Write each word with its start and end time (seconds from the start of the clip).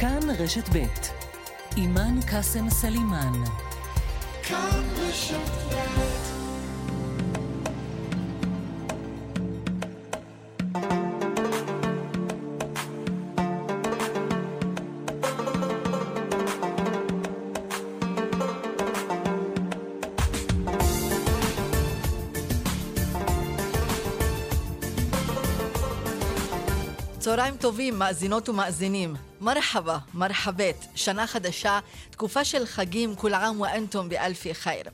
כאן 0.00 0.30
רשת 0.38 0.68
ב' 0.76 0.86
אימאן 1.76 2.20
קאסם 2.26 2.70
סלימאן. 2.70 3.32
כאן 4.42 4.82
רשת 4.98 5.74
ב' 5.74 6.27
צהריים 27.28 27.56
טובים, 27.56 27.98
מאזינות 27.98 28.48
ומאזינים. 28.48 29.14
מרחבה, 29.40 29.98
מרחבת, 30.14 30.86
שנה 30.94 31.26
חדשה, 31.26 31.78
תקופה 32.10 32.44
של 32.44 32.66
חגים, 32.66 33.16
כול 33.16 33.34
עאם 33.34 33.60
ואנתום 33.60 34.08
באלפי 34.08 34.54
חייר. 34.54 34.84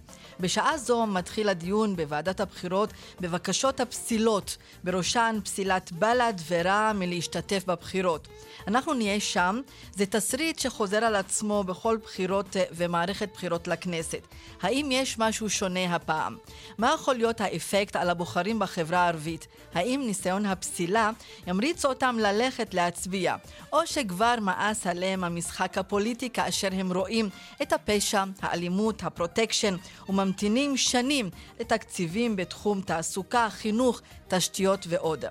בשעה 0.40 0.78
זו 0.78 1.06
מתחיל 1.06 1.48
הדיון 1.48 1.96
בוועדת 1.96 2.40
הבחירות 2.40 2.92
בבקשות 3.20 3.80
הפסילות, 3.80 4.56
בראשן 4.84 5.38
פסילת 5.44 5.92
בל"ד 5.92 6.40
ורע"מ 6.48 6.98
מלהשתתף 6.98 7.64
בבחירות. 7.66 8.28
אנחנו 8.68 8.94
נהיה 8.94 9.20
שם, 9.20 9.60
זה 9.92 10.06
תסריט 10.06 10.58
שחוזר 10.58 11.04
על 11.04 11.16
עצמו 11.16 11.64
בכל 11.64 11.98
בחירות 12.04 12.56
אה, 12.56 12.64
ומערכת 12.72 13.28
בחירות 13.34 13.68
לכנסת. 13.68 14.26
האם 14.62 14.88
יש 14.92 15.18
משהו 15.18 15.50
שונה 15.50 15.94
הפעם? 15.94 16.36
מה 16.78 16.92
יכול 16.94 17.14
להיות 17.14 17.40
האפקט 17.40 17.96
על 17.96 18.10
הבוחרים 18.10 18.58
בחברה 18.58 18.98
הערבית? 18.98 19.46
האם 19.74 20.02
ניסיון 20.06 20.46
הפסילה 20.46 21.10
ימריץ 21.46 21.84
אותם 21.84 22.16
ללכת 22.20 22.74
להצביע, 22.74 23.36
או 23.72 23.86
שכבר 23.86 24.34
מאס 24.40 24.86
עליהם 24.86 25.24
המשחק 25.24 25.78
הפוליטי 25.78 26.30
כאשר 26.30 26.68
הם 26.72 26.92
רואים 26.92 27.28
את 27.62 27.72
הפשע, 27.72 28.24
האלימות, 28.42 29.02
הפרוטקשן, 29.02 29.76
וממתינים 30.24 30.76
שנים 30.76 31.30
לתקציבים 31.60 32.36
בתחום 32.36 32.80
תעסוקה, 32.80 33.48
חינוך, 33.50 34.00
תשתיות 34.28 34.86
ועוד. 34.88 35.24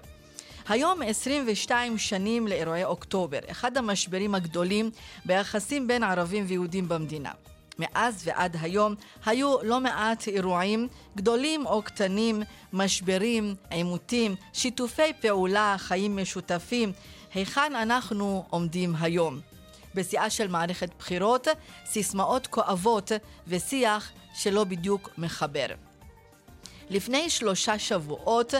היום 0.70 1.02
22 1.02 1.98
שנים 1.98 2.48
לאירועי 2.48 2.84
אוקטובר, 2.84 3.40
אחד 3.52 3.78
המשברים 3.78 4.36
הגדולים 4.36 4.92
ביחסים 5.26 5.88
בין 5.88 6.04
ערבים 6.04 6.46
ויהודים 6.48 6.90
במדינה. 6.90 7.32
מאז 7.80 8.22
ועד 8.26 8.58
היום 8.62 8.96
היו 9.26 9.56
לא 9.64 9.80
מעט 9.80 10.28
אירועים, 10.28 10.88
גדולים 11.16 11.66
או 11.66 11.82
קטנים, 11.82 12.44
משברים, 12.74 13.56
עימותים, 13.70 14.36
שיתופי 14.54 15.14
פעולה, 15.22 15.76
חיים 15.78 16.18
משותפים. 16.18 16.92
היכן 17.34 17.76
אנחנו 17.76 18.46
עומדים 18.50 18.96
היום? 19.00 19.40
בשיאה 19.96 20.30
של 20.30 20.48
מערכת 20.48 20.90
בחירות, 21.00 21.48
סיסמאות 21.86 22.48
כואבות 22.48 23.12
ושיח 23.48 24.12
שלא 24.34 24.64
בדיוק 24.64 25.10
מחבר. 25.18 25.68
לפני 26.90 27.30
שלושה 27.30 27.80
שבועות 27.80 28.54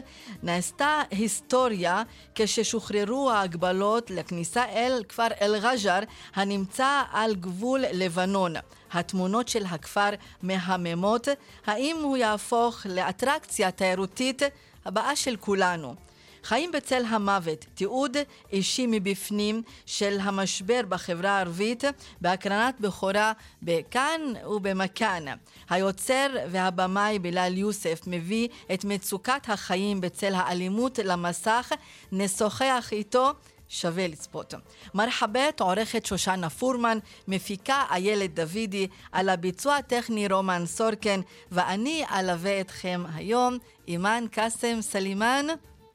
נעשתה 0.44 1.02
היסטוריה 1.12 2.04
כששוחררו 2.36 3.32
ההגבלות 3.32 4.12
לכניסה 4.12 4.66
אל 4.66 5.04
כפר 5.10 5.28
אל-ג'ר 5.42 6.00
הנמצא 6.36 7.02
על 7.12 7.36
גבול 7.36 7.84
לבנון. 7.92 8.54
התמונות 8.92 9.48
של 9.48 9.66
הכפר 9.66 10.10
מהממות, 10.42 11.28
האם 11.66 11.98
הוא 12.04 12.18
יהפוך 12.18 12.86
לאטרקציה 12.90 13.72
תיירותית 13.72 14.42
הבאה 14.86 15.16
של 15.16 15.36
כולנו. 15.36 15.96
חיים 16.44 16.72
בצל 16.72 17.06
המוות, 17.06 17.66
תיעוד 17.74 18.18
אישי 18.52 18.86
מבפנים 18.88 19.64
של 19.86 20.18
המשבר 20.22 20.82
בחברה 20.90 21.32
הערבית 21.32 21.84
בהקרנת 22.22 22.80
בכורה 22.80 23.34
בכאן 23.62 24.22
ובמכאן. 24.48 25.24
היוצר 25.70 26.28
והבמאי 26.52 27.20
בלال 27.20 27.58
יוסף 27.58 28.02
מביא 28.08 28.48
את 28.74 28.86
מצוקת 28.86 29.50
החיים 29.50 30.02
בצל 30.02 30.34
האלימות 30.36 31.00
למסך, 31.00 31.72
נשוחח 32.12 32.90
איתו 32.92 33.32
שווה 33.70 34.08
לצפות. 34.08 34.54
מרחבת 34.94 35.62
עורכת 35.62 36.06
שושנה 36.06 36.50
פורמן, 36.50 36.98
מפיקה 37.28 37.86
איילת 37.92 38.34
דוידי, 38.34 38.88
על 39.12 39.30
הביצוע 39.30 39.76
הטכני 39.76 40.28
רומן 40.28 40.66
סורקן, 40.66 41.20
ואני 41.52 42.04
אלווה 42.12 42.62
אתכם 42.62 43.04
היום, 43.14 43.58
אימאן 43.88 44.26
קאסם 44.32 44.82
סלימאן. 44.82 45.48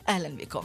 أهلا 0.07 0.29
بكم 0.29 0.63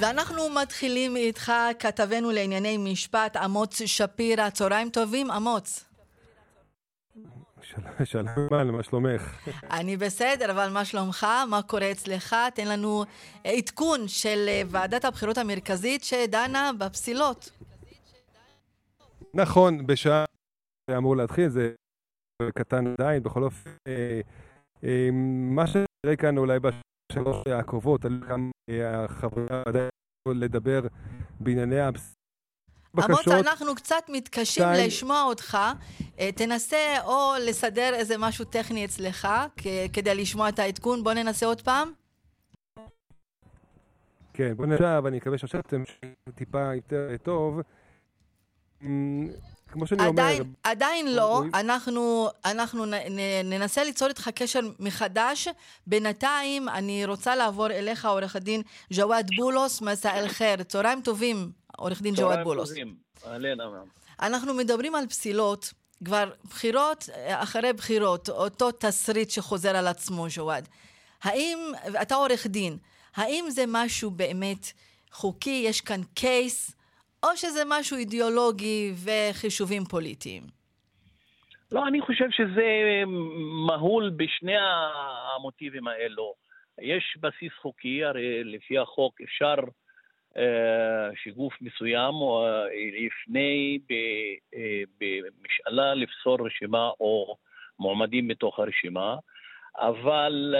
ואנחנו 0.00 0.50
מתחילים 0.50 1.16
איתך, 1.16 1.52
כתבנו 1.78 2.30
לענייני 2.30 2.76
משפט, 2.76 3.36
אמוץ 3.36 3.82
שפירא. 3.82 4.50
צהריים 4.50 4.90
טובים, 4.90 5.30
אמוץ. 5.30 5.84
שלום, 8.03 8.25
מה 8.77 8.83
שלומך? 8.83 9.49
אני 9.71 9.97
בסדר, 9.97 10.51
אבל 10.51 10.69
מה 10.69 10.85
שלומך? 10.85 11.27
מה 11.49 11.61
קורה 11.61 11.91
אצלך? 11.91 12.35
תן 12.55 12.67
לנו 12.67 13.03
עדכון 13.43 14.07
של 14.07 14.45
אה, 14.47 14.61
ועדת 14.67 15.05
הבחירות 15.05 15.37
המרכזית 15.37 16.03
שדנה 16.03 16.71
בפסילות. 16.79 17.51
נכון, 19.33 19.87
בשעה 19.87 20.25
אמור 20.97 21.17
להתחיל, 21.17 21.49
זה 21.49 21.73
קטן 22.55 22.87
עדיין, 22.87 23.23
בכל 23.23 23.43
אופן, 23.43 23.69
אה, 23.87 24.21
אה, 24.83 25.09
מה 25.49 25.67
שנראה 25.67 26.15
כאן 26.17 26.37
אולי 26.37 26.59
בשלוש 26.59 27.47
הקרובות, 27.47 28.05
על 28.05 28.21
כמה 28.27 28.49
החברי 28.83 29.43
הוועדה 29.43 29.87
לדבר 30.27 30.81
בענייני 31.39 31.79
הפסילות. 31.79 32.22
בקשות... 32.95 33.27
עמוץ, 33.27 33.47
אנחנו 33.47 33.75
קצת 33.75 34.03
מתקשים 34.09 34.63
שתיים... 34.63 34.87
לשמוע 34.87 35.23
אותך. 35.23 35.57
אה, 36.19 36.29
תנסה 36.31 36.95
או 37.03 37.33
לסדר 37.39 37.93
איזה 37.93 38.17
משהו 38.17 38.45
טכני 38.45 38.85
אצלך 38.85 39.27
כדי 39.93 40.15
לשמוע 40.15 40.49
את 40.49 40.59
העדכון. 40.59 41.03
בוא 41.03 41.13
ננסה 41.13 41.45
עוד 41.45 41.61
פעם. 41.61 41.91
כן, 44.33 44.53
בוא 44.53 44.65
ננסה, 44.65 44.99
ואני 45.03 45.17
מקווה 45.17 45.37
שעכשיו 45.37 45.59
אתם 45.59 45.83
טיפה 46.35 46.75
יותר 46.75 47.17
טוב. 47.23 47.59
אמ, 48.81 49.29
כמו 49.71 49.87
שאני 49.87 50.03
עדיין, 50.03 50.41
אומר... 50.41 50.51
עדיין 50.63 51.15
לא, 51.15 51.43
אנחנו, 51.53 52.27
אנחנו 52.45 52.85
נ, 52.85 52.93
נ, 52.93 53.19
ננסה 53.43 53.83
ליצור 53.83 54.07
איתך 54.07 54.29
קשר 54.35 54.59
מחדש. 54.79 55.47
בינתיים 55.87 56.69
אני 56.69 57.05
רוצה 57.05 57.35
לעבור 57.35 57.71
אליך, 57.71 58.05
עורך 58.05 58.35
הדין 58.35 58.61
ג'וואד 58.93 59.29
בולוס, 59.35 59.81
מסע 59.81 60.19
אל-חיר. 60.19 60.63
צהריים 60.63 61.01
טובים, 61.01 61.51
עורך 61.83 62.01
דין 62.01 62.13
ג'וואד 62.17 62.43
בולוס. 62.43 62.73
אנחנו 64.21 64.53
מדברים 64.53 64.95
על 64.95 65.07
פסילות, 65.07 65.73
כבר 66.05 66.31
בחירות 66.43 67.09
אחרי 67.27 67.73
בחירות, 67.73 68.29
אותו 68.29 68.71
תסריט 68.71 69.29
שחוזר 69.29 69.75
על 69.75 69.87
עצמו, 69.87 70.25
ג'וואד. 70.35 70.67
האם, 71.23 71.57
אתה 72.01 72.15
עורך 72.15 72.47
דין, 72.47 72.77
האם 73.15 73.45
זה 73.49 73.63
משהו 73.67 74.11
באמת 74.11 74.71
חוקי, 75.11 75.63
יש 75.65 75.81
כאן 75.81 76.01
קייס, 76.13 76.75
או 77.23 77.27
שזה 77.35 77.63
משהו 77.67 77.97
אידיאולוגי 77.97 78.93
וחישובים 79.03 79.85
פוליטיים? 79.85 80.43
לא, 81.71 81.87
אני 81.87 82.01
חושב 82.01 82.25
שזה 82.31 82.63
מהול 83.67 84.09
בשני 84.09 84.55
המוטיבים 85.35 85.87
האלו. 85.87 86.33
יש 86.81 87.17
בסיס 87.21 87.51
חוקי, 87.61 88.03
הרי 88.03 88.43
לפי 88.43 88.77
החוק 88.77 89.21
אפשר 89.21 89.55
שגוף 91.15 91.53
מסוים 91.61 92.13
אה, 92.13 92.65
יפנה 92.73 93.39
אה, 93.91 94.81
במשאלה 94.99 95.93
לפסול 95.93 96.41
רשימה 96.41 96.89
או 96.99 97.35
מועמדים 97.79 98.27
מתוך 98.27 98.59
הרשימה, 98.59 99.15
אבל 99.77 100.55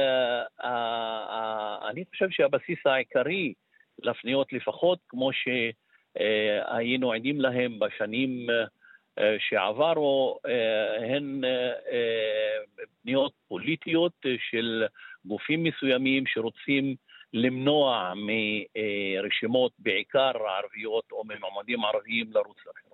אני 1.90 2.04
חושב 2.10 2.30
שהבסיס 2.30 2.80
העיקרי 2.86 3.54
לפניות 4.00 4.54
לפחות, 4.54 5.00
כמו 5.10 5.30
שהיינו 5.34 7.12
עדים 7.12 7.42
להם 7.42 7.80
בשנים 7.80 8.48
שעברו, 9.40 10.40
הן 11.00 11.42
פניות 13.02 13.34
פוליטיות 13.48 14.26
של 14.50 14.86
גופים 15.26 15.64
מסוימים 15.64 16.24
שרוצים 16.28 16.96
למנוע 17.34 18.14
מרשימות, 18.16 19.72
בעיקר 19.80 20.32
ערביות 20.60 21.12
או 21.12 21.24
ממועמדים 21.24 21.86
ערביים, 21.86 22.26
לרוץ 22.32 22.58
לבחירות. 22.68 22.94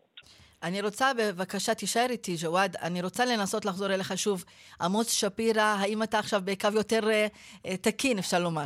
אני 0.63 0.81
רוצה, 0.81 1.05
בבקשה, 1.19 1.73
תישאר 1.73 2.05
איתי, 2.09 2.35
ג'וואד. 2.43 2.75
אני 2.83 3.01
רוצה 3.01 3.25
לנסות 3.25 3.65
לחזור 3.65 3.93
אליך 3.93 4.17
שוב. 4.17 4.43
עמוס 4.81 5.11
שפירא, 5.11 5.75
האם 5.79 6.03
אתה 6.03 6.19
עכשיו 6.19 6.41
בקו 6.45 6.67
יותר 6.75 6.99
uh, 6.99 7.77
תקין, 7.81 8.17
אפשר 8.17 8.39
לומר? 8.39 8.65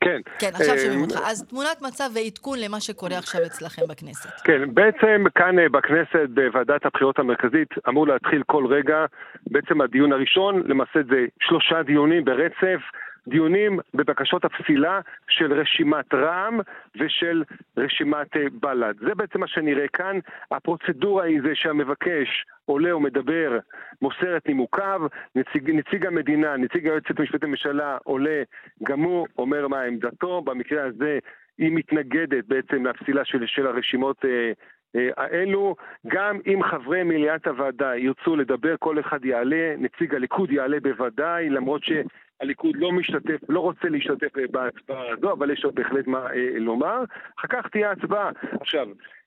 כן. 0.00 0.20
כן, 0.38 0.50
עכשיו 0.54 0.78
שומעים 0.78 1.02
אותך. 1.02 1.18
אז 1.24 1.46
תמונת 1.48 1.82
מצב 1.82 2.10
ועדכון 2.14 2.58
למה 2.58 2.80
שקורה 2.80 3.18
עכשיו 3.18 3.40
אצלכם 3.46 3.82
בכנסת. 3.88 4.40
כן, 4.44 4.74
בעצם 4.74 5.24
כאן 5.34 5.56
בכנסת, 5.72 6.28
בוועדת 6.34 6.86
הבחירות 6.86 7.18
המרכזית, 7.18 7.68
אמור 7.88 8.06
להתחיל 8.06 8.42
כל 8.46 8.66
רגע, 8.66 9.04
בעצם 9.46 9.80
הדיון 9.80 10.12
הראשון, 10.12 10.62
למעשה 10.66 11.00
זה 11.10 11.26
שלושה 11.40 11.82
דיונים 11.82 12.24
ברצף. 12.24 12.80
דיונים 13.28 13.78
בבקשות 13.94 14.44
הפסילה 14.44 15.00
של 15.28 15.52
רשימת 15.52 16.14
רע"מ 16.14 16.60
ושל 16.96 17.42
רשימת 17.76 18.36
אה, 18.36 18.44
בל"ד. 18.52 18.94
זה 19.00 19.14
בעצם 19.14 19.40
מה 19.40 19.46
שנראה 19.46 19.88
כאן. 19.88 20.18
הפרוצדורה 20.50 21.24
היא 21.24 21.40
זה 21.42 21.54
שהמבקש 21.54 22.44
עולה 22.64 22.96
ומדבר, 22.96 23.58
מוסר 24.02 24.36
את 24.36 24.46
נימוקיו, 24.46 25.00
נציג, 25.34 25.70
נציג 25.70 26.06
המדינה, 26.06 26.56
נציג 26.56 26.86
היועצת 26.86 27.18
המשפטית 27.18 27.44
לממשלה 27.44 27.98
עולה, 28.04 28.42
גם 28.82 29.00
הוא 29.00 29.26
אומר 29.38 29.68
מה 29.68 29.82
עמדתו. 29.82 30.42
במקרה 30.42 30.84
הזה 30.84 31.18
היא 31.58 31.72
מתנגדת 31.72 32.44
בעצם 32.48 32.86
לפסילה 32.86 33.24
של, 33.24 33.46
של 33.46 33.66
הרשימות 33.66 34.24
אה, 34.24 34.52
אה, 34.96 35.08
האלו, 35.16 35.76
גם 36.06 36.38
אם 36.46 36.62
חברי 36.62 37.02
מליאת 37.02 37.46
הוועדה 37.46 37.96
ירצו 37.96 38.36
לדבר, 38.36 38.74
כל 38.78 39.00
אחד 39.00 39.24
יעלה, 39.24 39.74
נציג 39.78 40.14
הליכוד 40.14 40.52
יעלה 40.52 40.80
בוודאי, 40.80 41.50
למרות 41.50 41.84
ש... 41.84 41.92
הליכוד 42.40 42.76
לא 42.76 42.92
משתתף, 42.92 43.40
לא 43.48 43.60
רוצה 43.60 43.88
להשתתף 43.88 44.28
בהצבעה 44.50 45.12
הזו, 45.12 45.32
אבל 45.32 45.50
יש 45.50 45.64
לו 45.64 45.72
בהחלט 45.72 46.06
מה 46.06 46.26
אה, 46.26 46.58
לומר. 46.58 47.04
אחר 47.38 47.48
כך 47.48 47.68
תהיה 47.68 47.90
הצבעה. 47.90 48.30
עכשיו, 48.60 48.86
אה, 48.86 48.92
אה, 48.92 49.19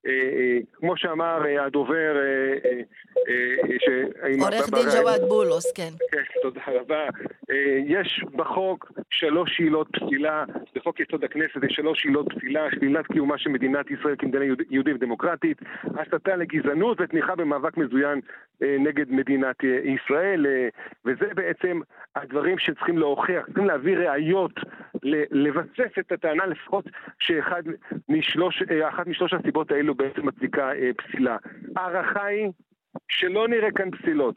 כמו 0.73 0.97
שאמר 0.97 1.45
אה, 1.45 1.65
הדובר... 1.65 2.15
אה, 2.15 2.71
אה, 3.27 3.53
אה, 4.23 4.29
עורך 4.39 4.69
דין 4.69 4.85
ג'וואד 4.93 5.21
בולוס, 5.27 5.71
כן. 5.71 5.89
כן, 6.11 6.23
תודה 6.41 6.61
רבה. 6.67 7.03
אה, 7.51 7.79
יש 7.85 8.21
בחוק 8.35 8.91
שלוש 9.09 9.59
עילות 9.59 9.87
פסילה, 9.91 10.45
בחוק 10.75 10.99
יסוד 10.99 11.23
הכנסת 11.23 11.63
יש 11.63 11.73
שלוש 11.75 12.05
עילות 12.05 12.33
פסילה, 12.33 12.71
שלילת 12.71 13.07
קיומה 13.07 13.37
של 13.37 13.49
מדינת 13.49 13.91
ישראל 13.91 14.15
כמדינה 14.19 14.45
יהודית 14.69 14.95
ודמוקרטית, 14.95 15.57
הסתה 15.83 16.35
לגזענות 16.35 16.97
ותמיכה 17.01 17.35
במאבק 17.35 17.77
מזוין 17.77 18.19
אה, 18.63 18.75
נגד 18.79 19.11
מדינת 19.11 19.55
ישראל, 19.83 20.45
וזה 21.05 21.25
בעצם 21.35 21.81
הדברים 22.15 22.57
שצריכים 22.59 22.97
להוכיח, 22.97 23.45
צריכים 23.45 23.65
להביא 23.65 23.97
ראיות, 23.97 24.51
לבסס 25.31 25.99
את 25.99 26.11
הטענה 26.11 26.45
לפחות 26.45 26.85
שאחת 27.19 27.63
משלוש, 28.09 28.63
משלוש 29.07 29.33
הסיבות 29.33 29.71
האלו 29.71 29.92
בעצם 29.93 30.27
מצדיקה 30.27 30.69
פסילה. 30.97 31.37
ההערכה 31.75 32.25
היא 32.25 32.49
שלא 33.09 33.47
נראה 33.47 33.71
כאן 33.71 33.91
פסילות. 33.91 34.35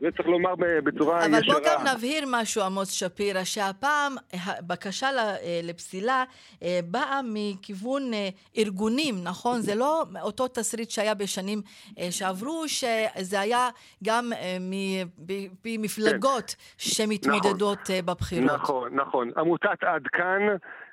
זה 0.00 0.08
צריך 0.16 0.28
לומר 0.28 0.54
בצורה 0.58 1.24
אבל 1.24 1.38
ישרה. 1.38 1.56
אבל 1.56 1.64
בוא 1.64 1.70
גם 1.70 1.94
נבהיר 1.96 2.24
משהו, 2.30 2.62
עמוס 2.62 2.90
שפירא, 2.90 3.44
שהפעם 3.44 4.12
הבקשה 4.46 5.08
לפסילה 5.62 6.24
אה, 6.62 6.80
באה 6.90 7.20
מכיוון 7.24 8.02
אה, 8.14 8.28
ארגונים, 8.58 9.14
נכון? 9.24 9.60
זה 9.60 9.74
לא 9.74 10.04
אותו 10.22 10.48
תסריט 10.48 10.90
שהיה 10.90 11.14
בשנים 11.14 11.58
אה, 11.98 12.10
שעברו, 12.10 12.68
שזה 12.68 13.40
היה 13.40 13.68
גם 14.04 14.32
מפי 14.60 15.78
מפלגות 15.78 16.50
כן. 16.50 16.78
שמתמודדות 16.78 17.78
נכון, 17.80 18.06
בבחירות. 18.06 18.60
נכון, 18.60 18.94
נכון. 18.94 19.30
עמותת 19.36 19.82
עד 19.82 20.06
כאן 20.06 20.42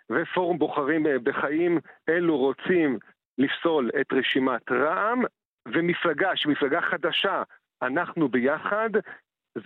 ופורום 0.10 0.60
בוחרים 0.60 1.06
בחיים, 1.24 1.80
אלו 2.10 2.38
רוצים 2.38 3.00
לפסול 3.38 3.90
את 4.02 4.14
רשימת 4.14 4.72
רע"מ, 4.72 5.22
ומפלגה, 5.68 6.36
שמפלגה 6.36 6.82
חדשה, 6.82 7.44
אנחנו 7.82 8.30
ביחד, 8.30 8.90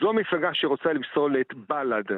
זו 0.02 0.14
מפלגה 0.14 0.54
שרוצה 0.54 0.94
לפסול 0.94 1.42
את 1.42 1.54
בל"ד. 1.54 2.18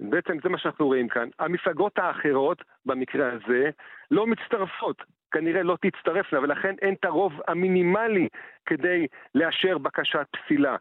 בעצם 0.00 0.36
זה 0.42 0.48
מה 0.48 0.58
שאנחנו 0.58 0.86
רואים 0.86 1.08
כאן. 1.08 1.28
המפלגות 1.38 1.98
האחרות, 1.98 2.62
במקרה 2.86 3.32
הזה, 3.32 3.70
לא 4.10 4.26
מצטרפות. 4.26 5.02
כנראה 5.34 5.62
לא 5.62 5.76
תצטרפנה, 5.80 6.40
ולכן 6.40 6.74
אין 6.82 6.94
את 6.94 7.04
הרוב 7.04 7.32
המינימלי 7.48 8.28
כדי 8.66 9.06
לאשר 9.34 9.78
בקשת 9.78 10.26
פסילה. 10.30 10.76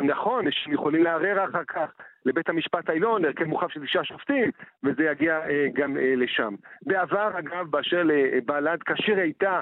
נכון, 0.00 0.44
הם 0.66 0.72
יכולים 0.72 1.02
לערער 1.02 1.44
אחר 1.44 1.64
כך 1.64 1.92
לבית 2.26 2.48
המשפט 2.48 2.88
העליון, 2.88 3.24
הרכב 3.24 3.44
מורחב 3.44 3.68
של 3.68 3.84
תשעה 3.84 4.04
שופטים, 4.04 4.50
וזה 4.84 5.04
יגיע 5.04 5.40
אה, 5.48 5.66
גם 5.74 5.96
אה, 5.96 6.14
לשם. 6.16 6.54
בעבר, 6.82 7.38
אגב, 7.38 7.66
באשר 7.70 8.02
לבל"ד, 8.04 8.82
כאשר 8.82 9.16
הייתה 9.16 9.60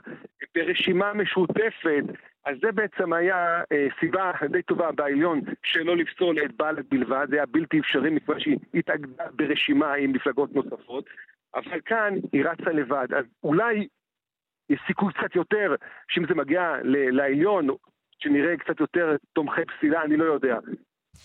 ברשימה 0.54 1.14
משותפת, 1.14 2.04
אז 2.44 2.56
זה 2.62 2.72
בעצם 2.72 3.12
היה 3.12 3.62
אה, 3.72 3.86
סיבה 4.00 4.32
די 4.48 4.62
טובה 4.62 4.92
בעליון 4.92 5.40
שלא 5.62 5.96
לפסול 5.96 6.44
את 6.44 6.56
בל"ד 6.56 6.84
בלבד, 6.90 7.26
זה 7.30 7.36
היה 7.36 7.46
בלתי 7.46 7.80
אפשרי 7.80 8.10
מכיוון 8.10 8.40
שהיא 8.40 8.58
התאגדה 8.74 9.24
ברשימה 9.32 9.94
עם 9.94 10.12
מפלגות 10.12 10.54
נוספות, 10.54 11.04
אבל 11.54 11.80
כאן 11.84 12.14
היא 12.32 12.44
רצה 12.44 12.70
לבד, 12.72 13.06
אז 13.16 13.24
אולי 13.44 13.88
יש 14.70 14.80
סיכוי 14.86 15.12
קצת 15.12 15.36
יותר 15.36 15.74
שאם 16.08 16.26
זה 16.28 16.34
מגיע 16.34 16.74
לעליון, 16.84 17.68
שנראה 18.18 18.56
קצת 18.56 18.80
יותר 18.80 19.16
תומכי 19.32 19.60
פסילה, 19.64 20.02
אני 20.02 20.16
לא 20.16 20.24
יודע. 20.24 20.58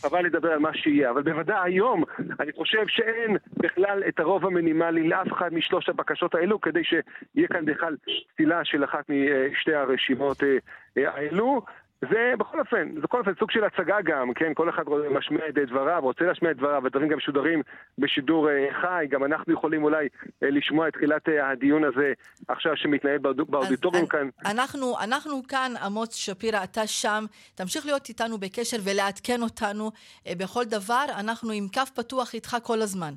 חבל 0.02 0.26
לדבר 0.26 0.52
על 0.52 0.60
מה 0.60 0.74
שיהיה, 0.74 1.10
אבל 1.10 1.24
בוודאי 1.24 1.60
היום 1.64 2.04
אני 2.40 2.52
חושב 2.52 2.88
שאין 2.88 3.38
בכלל 3.58 4.04
את 4.08 4.20
הרוב 4.20 4.46
המינימלי 4.46 5.08
לאף 5.08 5.28
אחד 5.34 5.54
משלוש 5.54 5.90
הבקשות 5.90 6.36
האלו 6.36 6.62
כדי 6.62 6.84
שיהיה 6.84 7.48
כאן 7.48 7.66
בכלל 7.66 7.96
פסילה 8.34 8.66
של 8.66 8.84
אחת 8.84 9.10
משתי 9.10 9.74
הרשימות 9.74 10.44
אה, 10.44 10.58
אה, 10.98 11.12
האלו. 11.14 11.62
זה 12.02 12.34
בכל 12.40 12.60
אופן, 12.60 12.96
זה 12.96 13.02
בכל 13.02 13.20
אופן 13.20 13.32
סוג 13.40 13.52
של 13.52 13.64
הצגה 13.64 14.02
גם, 14.04 14.34
כן? 14.34 14.54
כל 14.54 14.70
אחד 14.70 14.84
משמיע 15.12 15.50
את 15.50 15.54
דבריו, 15.54 16.00
רוצה 16.02 16.26
להשמיע 16.26 16.52
את 16.52 16.58
דבריו, 16.58 16.86
הדברים 16.86 17.08
גם 17.10 17.18
משודרים 17.18 17.62
בשידור 17.98 18.50
אה, 18.50 18.68
חי, 18.82 19.06
גם 19.10 19.24
אנחנו 19.24 19.54
יכולים 19.54 19.84
אולי 19.84 20.08
אה, 20.44 20.50
לשמוע 20.50 20.88
את 20.88 20.94
תחילת 20.94 21.30
אה, 21.30 21.50
הדיון 21.50 21.84
הזה 21.84 22.14
עכשיו 22.48 22.78
שמתנהל 22.78 23.18
באודיטוריום 23.18 24.08
כאן. 24.08 24.30
אנחנו, 24.46 25.00
אנחנו 25.04 25.44
כאן, 25.48 25.72
עמוס 25.84 26.14
שפירא, 26.14 26.64
אתה 26.64 26.88
שם, 26.88 27.26
תמשיך 27.56 27.86
להיות 27.86 28.10
איתנו 28.10 28.38
בקשר 28.38 28.78
ולעדכן 28.84 29.42
אותנו 29.42 29.92
בכל 30.38 30.64
דבר, 30.64 31.06
אנחנו 31.20 31.52
עם 31.52 31.68
כף 31.74 31.90
פתוח 31.96 32.34
איתך 32.34 32.58
כל 32.64 32.82
הזמן. 32.82 33.14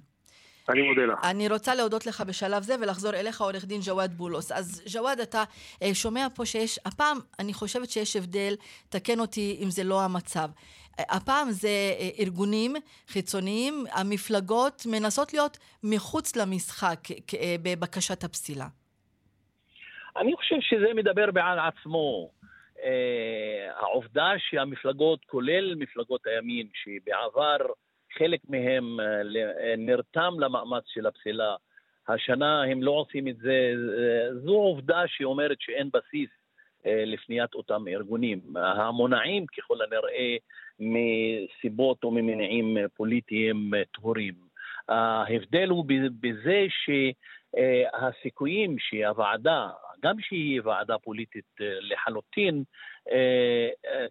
אני 0.69 0.83
מודה 0.83 1.07
לך. 1.07 1.19
אני 1.25 1.49
רוצה 1.49 1.75
להודות 1.75 2.07
לך 2.07 2.21
בשלב 2.21 2.63
זה 2.63 2.75
ולחזור 2.81 3.15
אליך, 3.15 3.41
עורך 3.41 3.65
דין 3.65 3.81
ג'וואד 3.85 4.13
בולוס. 4.13 4.53
אז 4.53 4.83
ג'וואד, 4.93 5.21
אתה 5.21 5.45
אה, 5.83 5.95
שומע 5.95 6.27
פה 6.35 6.47
שיש, 6.47 6.79
הפעם 6.87 7.19
אני 7.39 7.53
חושבת 7.53 7.91
שיש 7.91 8.17
הבדל, 8.17 8.55
תקן 8.89 9.21
אותי 9.21 9.61
אם 9.63 9.71
זה 9.71 9.85
לא 9.85 10.05
המצב. 10.05 10.49
אה, 10.99 11.05
הפעם 11.17 11.51
זה 11.51 11.69
אה, 11.69 12.09
ארגונים 12.19 12.75
חיצוניים, 13.07 13.75
המפלגות 13.93 14.83
מנסות 14.87 15.33
להיות 15.33 15.59
מחוץ 15.85 16.37
למשחק 16.37 17.01
בבקשת 17.63 18.25
הפסילה. 18.25 18.67
אני 20.17 20.37
חושב 20.37 20.57
שזה 20.61 20.95
מדבר 20.95 21.31
בעד 21.31 21.59
עצמו. 21.59 22.31
העובדה 23.77 24.29
שהמפלגות, 24.39 25.25
כולל 25.27 25.75
מפלגות 25.75 26.27
הימין, 26.27 26.67
שבעבר 26.75 27.57
חלק 28.13 28.41
מהם 28.49 29.01
אה, 29.01 29.07
אה, 29.61 29.75
נרתם 29.79 30.35
למאמץ 30.41 30.85
של 30.87 31.07
הפסילה. 31.07 31.57
השנה 32.09 32.63
הם 32.63 32.83
לא 32.83 32.91
עושים 32.91 33.29
את 33.29 33.37
זה, 33.37 33.73
זו 34.45 34.55
עובדה 34.55 35.03
שאומרת 35.07 35.57
שאין 35.61 35.91
בסיס 35.93 36.31
אה, 36.87 37.05
לפניית 37.07 37.55
אותם 37.55 37.89
ארגונים. 37.89 38.41
המונעים 38.57 39.47
ככל 39.47 39.77
הנראה 39.83 40.37
מסיבות 40.81 42.05
או 42.05 42.11
ממניעים 42.11 42.77
פוליטיים 42.95 43.71
טהורים. 43.95 44.35
ההבדל 44.89 45.69
הוא 45.69 45.85
בזה 46.21 46.67
שהסיכויים 47.55 48.77
שהוועדה, 48.79 49.69
גם 50.03 50.21
שהיא 50.21 50.61
ועדה 50.65 50.99
פוליטית 50.99 51.45
לחלוטין, 51.61 52.65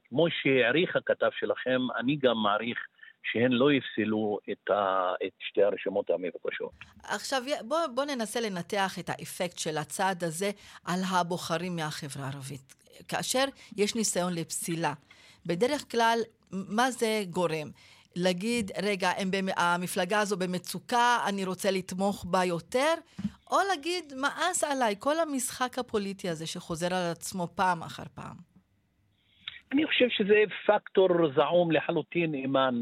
כמו 0.10 0.28
שהעריך 0.30 0.96
הכתב 0.96 1.30
שלכם, 1.40 1.82
אני 1.98 2.16
גם 2.16 2.38
מעריך 2.44 2.88
שהן 3.32 3.52
לא 3.52 3.72
יפסלו 3.72 4.40
את, 4.52 4.70
ה, 4.70 5.14
את 5.26 5.32
שתי 5.40 5.64
הרשימות 5.64 6.10
המבוקשות. 6.10 6.72
עכשיו, 7.04 7.42
בוא, 7.68 7.78
בוא 7.96 8.06
ננסה 8.06 8.40
לנתח 8.40 9.00
את 9.00 9.10
האפקט 9.10 9.58
של 9.58 9.78
הצעד 9.78 10.24
הזה 10.24 10.52
על 10.86 11.00
הבוחרים 11.12 11.76
מהחברה 11.76 12.26
הערבית. 12.26 12.76
כאשר 13.08 13.46
יש 13.78 13.96
ניסיון 13.96 14.34
לפסילה, 14.34 14.94
בדרך 15.46 15.92
כלל, 15.92 16.20
מה 16.52 16.92
זה 16.92 17.24
גורם? 17.30 17.72
להגיד, 18.16 18.72
רגע, 18.82 19.12
הם. 19.18 19.32
המפלגה 19.58 20.20
הזו 20.20 20.38
במצוקה, 20.38 21.20
אני 21.26 21.46
רוצה 21.46 21.72
לתמוך 21.72 22.26
בה 22.30 22.44
יותר, 22.44 22.94
או 23.52 23.58
להגיד, 23.70 24.14
מאס 24.16 24.64
עליי, 24.64 24.96
כל 25.00 25.20
המשחק 25.20 25.80
הפוליטי 25.80 26.30
הזה 26.30 26.48
שחוזר 26.48 26.94
על 26.94 27.12
עצמו 27.12 27.48
פעם 27.56 27.84
אחר 27.84 28.04
פעם. 28.14 28.57
אני 29.72 29.86
חושב 29.86 30.10
שזה 30.10 30.44
פקטור 30.66 31.10
זעום 31.36 31.72
לחלוטין, 31.72 32.34
אימאן. 32.34 32.82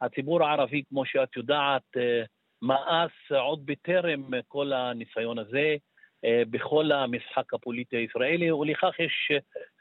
הציבור 0.00 0.44
הערבי, 0.44 0.82
כמו 0.88 1.06
שאת 1.06 1.36
יודעת, 1.36 1.96
אה, 1.96 2.22
מאס 2.62 3.10
עוד 3.30 3.66
בטרם 3.66 4.22
כל 4.48 4.72
הניסיון 4.72 5.38
הזה 5.38 5.76
אה, 6.24 6.42
בכל 6.50 6.92
המשחק 6.92 7.54
הפוליטי 7.54 7.96
הישראלי, 7.96 8.52
ולכך 8.52 8.94
יש 8.98 9.32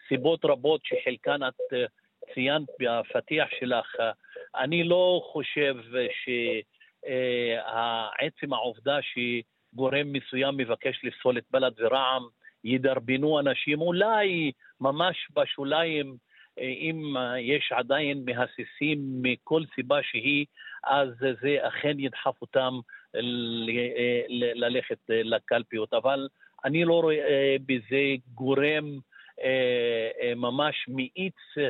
סיבות 0.07 0.45
רבות 0.45 0.81
שחלקן 0.83 1.43
את 1.47 1.73
אה, 1.73 1.85
ציינת 2.33 2.67
בפתיח 2.79 3.47
שלך. 3.59 3.95
אני 4.55 4.83
לא 4.83 5.21
חושב 5.31 5.75
ש... 6.11 6.29
עצם 8.19 8.53
העובדה 8.53 8.97
שגורם 9.01 10.13
מסוים 10.13 10.57
מבקש 10.57 11.01
לפסול 11.03 11.37
את 11.37 11.43
בל"ד 11.51 11.71
ורע"מ, 11.77 12.27
ידרבנו 12.65 13.39
אנשים, 13.39 13.81
אולי 13.81 14.51
ממש 14.81 15.27
בשוליים, 15.35 16.15
אם 16.57 17.15
יש 17.39 17.71
עדיין 17.71 18.25
מהססים 18.25 18.99
מכל 19.21 19.61
סיבה 19.75 19.99
שהיא, 20.03 20.45
אז 20.83 21.09
זה 21.19 21.57
אכן 21.61 21.99
ידחף 21.99 22.41
אותם 22.41 22.73
ללכת 24.55 24.97
לקלפיות. 25.09 25.93
אבל 25.93 26.27
אני 26.65 26.85
לא 26.85 27.01
רואה 27.01 27.55
בזה 27.65 28.15
גורם 28.33 28.85
ממש 30.35 30.75
מאיץ 30.87 31.69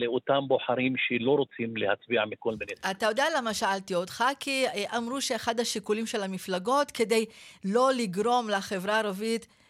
לאותם 0.00 0.40
בוחרים 0.48 0.94
שלא 0.96 1.30
רוצים 1.30 1.76
להצביע 1.76 2.24
מכל 2.24 2.54
מיני... 2.60 2.72
אתה 2.90 3.06
יודע 3.06 3.24
למה 3.36 3.54
שאלתי 3.54 3.94
אותך? 3.94 4.24
כי 4.40 4.64
אמרו 4.96 5.20
שאחד 5.20 5.60
השיקולים 5.60 6.06
של 6.06 6.22
המפלגות 6.22 6.90
כדי 6.90 7.24
לא 7.64 7.90
לגרום 7.96 8.50
לחברה 8.50 8.94
הערבית 8.94 9.42
אה, 9.42 9.63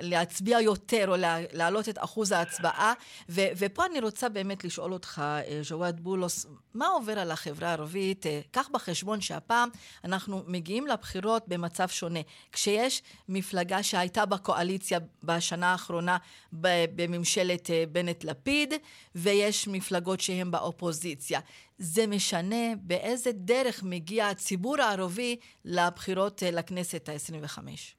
להצביע 0.00 0.60
יותר 0.60 1.04
או 1.08 1.14
להעלות 1.52 1.88
את 1.88 1.98
אחוז 1.98 2.32
ההצבעה. 2.32 2.92
ו- 3.28 3.48
ופה 3.56 3.86
אני 3.86 4.00
רוצה 4.00 4.28
באמת 4.28 4.64
לשאול 4.64 4.92
אותך, 4.92 5.22
אה, 5.24 5.60
ג'וואד 5.68 6.00
בולוס, 6.00 6.46
מה 6.74 6.86
עובר 6.86 7.18
על 7.18 7.30
החברה 7.30 7.68
הערבית? 7.68 8.26
אה, 8.26 8.40
קח 8.50 8.68
בחשבון 8.72 9.20
שהפעם 9.20 9.68
אנחנו 10.04 10.42
מגיעים 10.46 10.86
לבחירות 10.86 11.48
במצב 11.48 11.88
שונה. 11.88 12.20
כשיש 12.52 13.02
מפלגה 13.28 13.82
שהייתה 13.82 14.26
בקואליציה 14.26 14.98
בשנה 15.22 15.72
האחרונה 15.72 16.16
בממשלת 16.52 17.70
בנט-לפיד, 17.92 18.74
ויש 19.14 19.68
מפלגות 19.68 20.20
שהן 20.20 20.50
באופוזיציה. 20.50 21.40
זה 21.78 22.06
משנה 22.06 22.74
באיזה 22.82 23.32
דרך 23.32 23.82
מגיע 23.82 24.28
הציבור 24.28 24.80
הערבי 24.80 25.36
לבחירות 25.64 26.42
לכנסת 26.52 27.08
ה-25. 27.08 27.97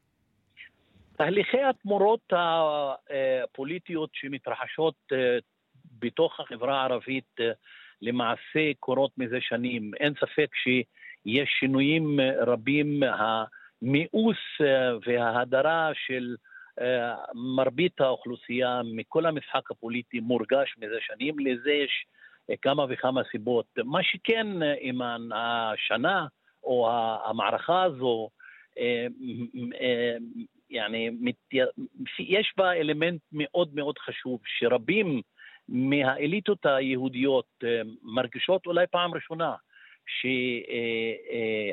תהליכי 1.19 1.63
התמורות 1.63 2.33
הפוליטיות 2.33 4.09
שמתרחשות 4.13 4.95
אה, 5.11 5.37
בתוך 5.99 6.39
החברה 6.39 6.81
הערבית 6.81 7.29
אה, 7.39 7.51
למעשה 8.01 8.71
קורות 8.79 9.11
מזה 9.17 9.37
שנים. 9.41 9.91
אין 9.99 10.13
ספק 10.13 10.55
שיש 10.55 11.49
שינויים 11.59 12.19
רבים, 12.39 13.03
המיאוס 13.03 14.37
אה, 14.61 14.91
וההדרה 15.05 15.91
של 15.93 16.35
מרבית 17.33 18.01
האוכלוסייה 18.01 18.81
מכל 18.93 19.25
המשחק 19.25 19.71
הפוליטי 19.71 20.19
מורגש 20.19 20.75
מזה 20.77 20.97
שנים, 20.99 21.39
לזה 21.39 21.71
יש 21.71 22.05
כמה 22.61 22.85
וכמה 22.89 23.21
סיבות. 23.31 23.65
מה 23.83 24.03
שכן, 24.03 24.63
אימן, 24.63 25.21
השנה 25.33 26.27
או 26.63 26.89
המערכה 27.25 27.83
הזו 27.83 28.29
يعني 30.70 31.10
יש 32.18 32.52
בה 32.56 32.72
אלמנט 32.72 33.20
מאוד 33.32 33.74
מאוד 33.74 33.98
חשוב, 33.98 34.40
שרבים 34.46 35.22
מהאליטות 35.68 36.66
היהודיות 36.66 37.46
אה, 37.64 37.80
מרגישות 38.02 38.66
אולי 38.66 38.86
פעם 38.86 39.14
ראשונה 39.14 39.54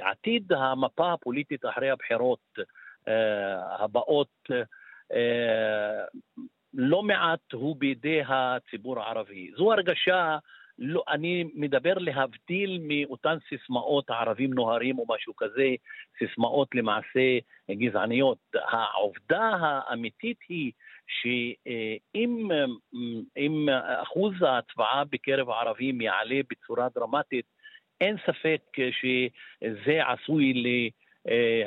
שעתיד 0.07 0.53
המפה 0.53 1.13
הפוליטית 1.13 1.65
אחרי 1.65 1.89
הבחירות 1.89 2.59
אה, 3.07 3.83
הבאות 3.83 4.49
אה, 5.13 6.05
לא 6.73 7.03
מעט 7.03 7.53
הוא 7.53 7.75
בידי 7.75 8.21
הציבור 8.27 8.99
הערבי. 8.99 9.51
זו 9.57 9.73
הרגשה 9.73 10.37
לא, 10.78 11.02
אני 11.08 11.44
מדבר 11.54 11.94
להבדיל 11.94 12.80
מאותן 12.82 13.36
סיסמאות 13.48 14.10
הערבים 14.10 14.54
נוהרים 14.54 14.98
או 14.98 15.04
משהו 15.08 15.36
כזה, 15.36 15.68
סיסמאות 16.18 16.74
למעשה 16.74 17.38
גזעניות. 17.70 18.38
העובדה 18.54 19.50
האמיתית 19.60 20.38
היא 20.48 20.72
שאם 21.06 22.48
אחוז 24.02 24.42
ההצבעה 24.42 25.04
בקרב 25.04 25.50
הערבים 25.50 26.00
יעלה 26.00 26.40
בצורה 26.50 26.88
דרמטית, 26.94 27.44
אין 28.00 28.16
ספק 28.26 28.60
שזה 28.90 30.06
עשוי 30.06 30.52
ל... 30.54 30.66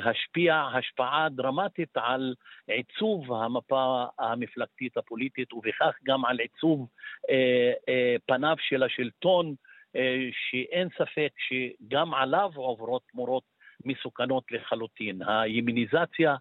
השפיע 0.02 0.62
השפעה 0.74 1.28
דרמטית 1.30 1.96
על 1.96 2.34
עיצוב 2.68 3.32
המפה 3.32 4.04
המפלגתית 4.18 4.96
הפוליטית 4.96 5.52
ובכך 5.52 5.94
גם 6.04 6.24
על 6.24 6.40
עיצוב 6.40 6.88
אה, 7.30 7.72
אה, 7.88 8.16
פניו 8.26 8.56
של 8.58 8.82
השלטון, 8.82 9.54
אה, 9.96 10.28
שאין 10.32 10.88
ספק 10.98 11.32
שגם 11.38 12.14
עליו 12.14 12.50
עוברות 12.54 13.02
תמורות 13.12 13.42
מסוכנות 13.84 14.44
לחלוטין. 14.50 15.20
הימיניזציה 15.26 16.36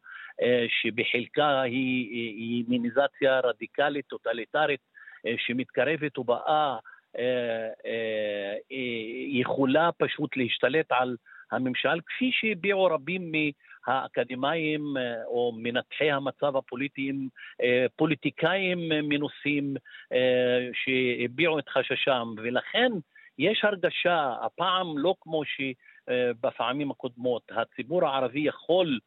שבחלקה 0.81 1.61
היא 1.61 2.63
ימיניזציה 2.67 3.39
רדיקלית, 3.39 4.05
טוטליטרית, 4.05 4.79
שמתקרבת 5.37 6.17
ובאה 6.17 6.77
יכולה 9.29 9.89
פשוט 9.97 10.37
להשתלט 10.37 10.85
על 10.89 11.15
הממשל, 11.51 12.01
כפי 12.05 12.31
שהביעו 12.33 12.85
רבים 12.85 13.31
מהאקדמאים 13.87 14.97
אה, 14.97 15.25
או 15.25 15.51
מנתחי 15.57 16.11
המצב 16.11 16.57
הפוליטיים, 16.57 17.29
אה, 17.61 17.85
פוליטיקאים 17.95 18.89
מנוסים 18.89 19.75
אה, 20.13 20.67
שהביעו 20.73 21.59
את 21.59 21.69
חששם, 21.69 22.33
ולכן 22.37 22.91
יש 23.37 23.61
הרגשה, 23.63 24.33
הפעם 24.41 24.97
לא 24.97 25.15
כמו 25.21 25.41
שבפעמים 25.45 26.91
הקודמות, 26.91 27.51
הציבור 27.51 28.07
הערבי 28.07 28.39
יכול, 28.39 28.99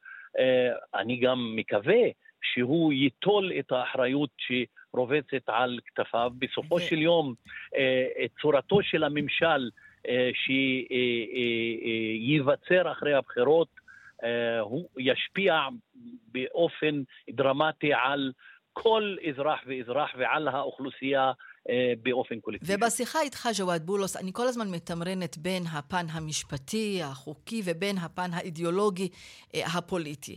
אני 0.94 1.16
גם 1.16 1.52
מקווה, 1.56 2.02
שהוא 2.42 2.92
ייטול 2.92 3.52
את 3.58 3.72
האחריות 3.72 4.30
שרובצת 4.38 5.42
על 5.46 5.78
כתפיו. 5.86 6.32
בסופו 6.38 6.80
של 6.80 6.98
יום, 6.98 7.34
צורתו 8.40 8.82
של 8.82 9.04
הממשל 9.04 9.70
שייווצר 12.24 12.92
אחרי 12.92 13.14
הבחירות, 13.14 13.68
הוא 14.60 14.88
ישפיע 14.98 15.54
באופן 16.32 17.02
דרמטי 17.30 17.90
על 17.94 18.32
כל 18.72 19.16
אזרח 19.28 19.60
ואזרח 19.66 20.10
ועל 20.18 20.48
האוכלוסייה 20.48 21.32
באופן 22.02 22.40
קולקטיבי. 22.40 22.74
ובשיחה 22.74 23.20
איתך, 23.20 23.48
ג'וואד 23.58 23.86
בולוס, 23.86 24.16
אני 24.16 24.30
כל 24.32 24.46
הזמן 24.46 24.70
מתמרנת 24.70 25.38
בין 25.38 25.62
הפן 25.72 26.06
המשפטי, 26.10 27.00
החוקי, 27.02 27.62
ובין 27.64 27.98
הפן 27.98 28.30
האידיאולוגי 28.32 29.08
הפוליטי. 29.54 30.36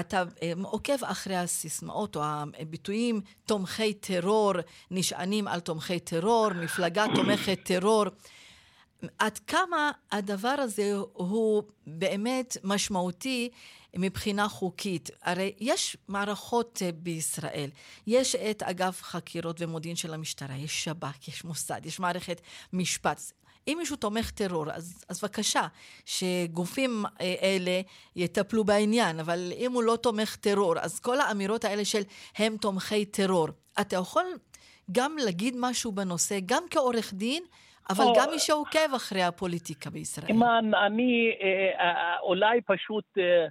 אתה 0.00 0.22
עוקב 0.62 1.04
אחרי 1.04 1.36
הסיסמאות 1.36 2.16
או 2.16 2.22
הביטויים 2.60 3.20
תומכי 3.46 3.94
טרור, 3.94 4.52
נשענים 4.90 5.48
על 5.48 5.60
תומכי 5.60 6.00
טרור, 6.00 6.48
מפלגה 6.64 7.04
תומכת 7.14 7.58
טרור. 7.64 8.04
עד 9.18 9.38
כמה 9.38 9.90
הדבר 10.12 10.48
הזה 10.58 10.92
הוא 11.12 11.62
באמת 11.86 12.56
משמעותי 12.64 13.50
מבחינה 13.96 14.48
חוקית. 14.48 15.10
הרי 15.22 15.52
יש 15.60 15.96
מערכות 16.08 16.82
אה, 16.82 16.92
בישראל, 16.92 17.70
יש 18.06 18.34
את 18.34 18.62
אגף 18.62 19.02
חקירות 19.02 19.56
ומודיעין 19.60 19.96
של 19.96 20.14
המשטרה, 20.14 20.56
יש 20.56 20.84
שב"כ, 20.84 21.28
יש 21.28 21.44
מוסד, 21.44 21.80
יש 21.84 22.00
מערכת 22.00 22.40
משפט. 22.72 23.20
אם 23.68 23.76
מישהו 23.78 23.96
תומך 23.96 24.30
טרור, 24.30 24.70
אז, 24.72 25.04
אז 25.08 25.20
בבקשה, 25.20 25.66
שגופים 26.04 27.04
אה, 27.20 27.34
אלה 27.42 27.80
יטפלו 28.16 28.64
בעניין, 28.64 29.20
אבל 29.20 29.52
אם 29.56 29.72
הוא 29.72 29.82
לא 29.82 29.96
תומך 29.96 30.36
טרור, 30.36 30.78
אז 30.78 31.00
כל 31.00 31.20
האמירות 31.20 31.64
האלה 31.64 31.84
של 31.84 32.02
הם 32.36 32.56
תומכי 32.56 33.04
טרור, 33.04 33.48
אתה 33.80 33.96
יכול 33.96 34.24
גם 34.92 35.16
להגיד 35.16 35.54
משהו 35.58 35.92
בנושא, 35.92 36.38
גם 36.46 36.62
כעורך 36.70 37.14
דין, 37.14 37.44
אבל 37.90 38.04
גם 38.16 38.30
מי 38.30 38.38
שעוקב 38.38 38.94
אחרי 38.96 39.22
הפוליטיקה 39.22 39.90
בישראל. 39.90 40.26
אימן, 40.28 40.70
אני 40.86 41.36
אה, 41.40 41.70
אה, 41.80 42.18
אולי 42.20 42.60
פשוט 42.60 43.04
אה, 43.18 43.46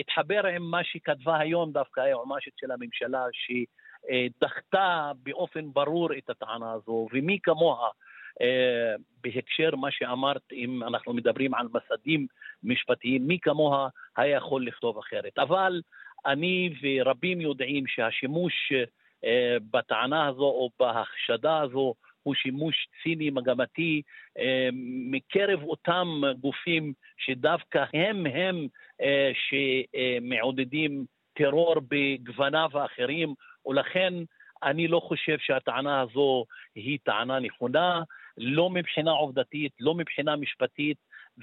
אתחבר 0.00 0.46
עם 0.46 0.62
מה 0.62 0.84
שכתבה 0.84 1.38
היום 1.38 1.72
דווקא 1.72 2.00
היועמ"שית 2.00 2.54
של 2.56 2.70
הממשלה, 2.70 3.24
שדחתה 3.32 5.12
באופן 5.22 5.72
ברור 5.72 6.08
את 6.18 6.30
הטענה 6.30 6.72
הזו, 6.72 7.08
ומי 7.12 7.38
כמוה 7.42 7.88
בהקשר 9.22 9.76
מה 9.76 9.88
שאמרת, 9.90 10.42
אם 10.52 10.82
אנחנו 10.82 11.12
מדברים 11.12 11.54
על 11.54 11.66
מסדים 11.66 12.26
משפטיים, 12.62 13.26
מי 13.26 13.38
כמוה 13.42 13.88
היה 14.16 14.36
יכול 14.36 14.66
לכתוב 14.66 14.98
אחרת. 14.98 15.38
אבל 15.38 15.80
אני 16.26 16.74
ורבים 16.82 17.40
יודעים 17.40 17.84
שהשימוש 17.86 18.72
בטענה 19.70 20.26
הזו 20.26 20.44
או 20.44 20.70
בהחשדה 20.80 21.60
הזו 21.60 21.94
הוא 22.28 22.34
שימוש 22.34 22.88
ציני 23.02 23.30
מגמתי 23.30 24.02
אה, 24.38 24.68
מקרב 25.10 25.62
אותם 25.62 26.08
גופים 26.40 26.92
שדווקא 27.18 27.84
הם 27.94 28.26
הם 28.26 28.66
אה, 29.00 29.30
שמעודדים 29.48 31.04
טרור 31.34 31.74
בגווניו 31.88 32.70
האחרים, 32.74 33.34
ולכן 33.66 34.14
אני 34.62 34.88
לא 34.88 35.00
חושב 35.00 35.38
שהטענה 35.38 36.00
הזו 36.00 36.44
היא 36.74 36.98
טענה 37.04 37.38
נכונה. 37.40 38.02
לא 38.38 38.70
מבחינה 38.70 39.10
עובדתית, 39.10 39.72
לא 39.80 39.94
מבחינה 39.94 40.36
משפטית, 40.36 40.96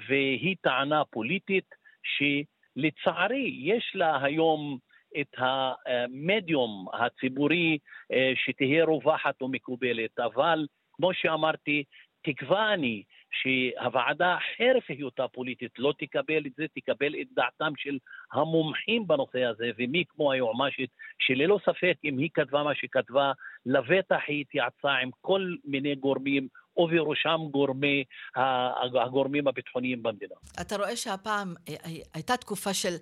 והיא 0.08 0.56
טענה 0.60 1.04
פוליטית 1.04 1.74
שלצערי 2.02 3.56
יש 3.62 3.92
לה 3.94 4.24
היום 4.24 4.78
את 5.20 5.34
המדיום 5.36 6.86
הציבורי 6.92 7.78
אה, 8.12 8.32
שתהיה 8.34 8.84
רווחת 8.84 9.42
ומקובלת, 9.42 10.18
אבל 10.18 10.66
כמו 10.96 11.14
שאמרתי, 11.14 11.84
תקווה 12.22 12.74
אני 12.74 13.02
שהוועדה, 13.30 14.36
חרף 14.56 14.84
היותה 14.88 15.28
פוליטית, 15.28 15.72
לא 15.78 15.92
תקבל 15.98 16.46
את 16.46 16.52
זה, 16.56 16.66
תקבל 16.74 17.14
את 17.20 17.26
דעתם 17.32 17.72
של 17.76 17.98
המומחים 18.32 19.06
בנושא 19.06 19.44
הזה, 19.44 19.70
ומי 19.78 20.04
כמו 20.08 20.32
היועמ"שית, 20.32 20.90
שללא 21.18 21.58
ספק, 21.64 21.94
אם 22.04 22.18
היא 22.18 22.30
כתבה 22.34 22.62
מה 22.62 22.74
שכתבה, 22.74 23.32
לבטח 23.66 24.20
היא 24.26 24.40
התייעצה 24.40 24.92
עם 24.92 25.10
כל 25.20 25.54
מיני 25.64 25.94
גורמים 25.94 26.48
ובראשם 26.76 27.40
גורמי, 27.50 28.04
הגורמים 29.04 29.48
הביטחוניים 29.48 30.02
במדינה. 30.02 30.34
אתה 30.60 30.76
רואה 30.76 30.96
שהפעם 30.96 31.54
אה, 31.68 31.74
אה, 31.84 31.90
הייתה 32.14 32.36
תקופה 32.36 32.74
של 32.74 32.94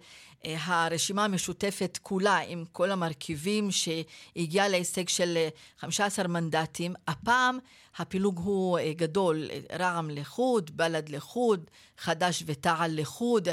אה, 0.44 0.56
הרשימה 0.64 1.24
המשותפת 1.24 1.98
כולה, 2.02 2.38
עם 2.48 2.64
כל 2.72 2.90
המרכיבים 2.90 3.68
שהגיעה 3.70 4.68
להישג 4.68 5.08
של 5.08 5.38
15 5.78 6.28
מנדטים. 6.28 6.92
הפעם 7.08 7.58
הפילוג 7.96 8.40
הוא 8.44 8.78
גדול, 8.96 9.48
רע"מ 9.78 10.10
לחוד, 10.10 10.70
בל"ד 10.76 11.08
לחוד, 11.08 11.70
חד"ש 11.98 12.42
ותע"ל 12.46 12.90
לחוד. 13.00 13.48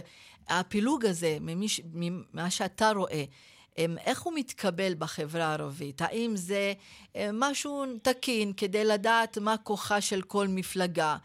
הפילוג 0.47 1.05
הזה, 1.05 1.37
ממה 1.93 2.49
שאתה 2.49 2.91
רואה, 2.95 3.23
איך 3.77 4.21
הוא 4.21 4.33
מתקבל 4.35 4.93
בחברה 4.99 5.43
הערבית? 5.45 6.01
האם 6.01 6.31
זה 6.33 6.73
משהו 7.33 7.85
תקין 8.03 8.53
כדי 8.57 8.85
לדעת 8.85 9.37
מה 9.37 9.57
כוחה 9.63 10.01
של 10.01 10.21
כל 10.21 10.45
מפלגה, 10.49 11.15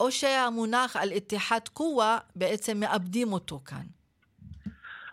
או 0.00 0.10
שהמונח 0.10 0.96
על 0.96 1.10
איתיחת 1.10 1.68
קווה 1.68 2.18
בעצם 2.36 2.80
מאבדים 2.80 3.32
אותו 3.32 3.58
כאן? 3.58 3.86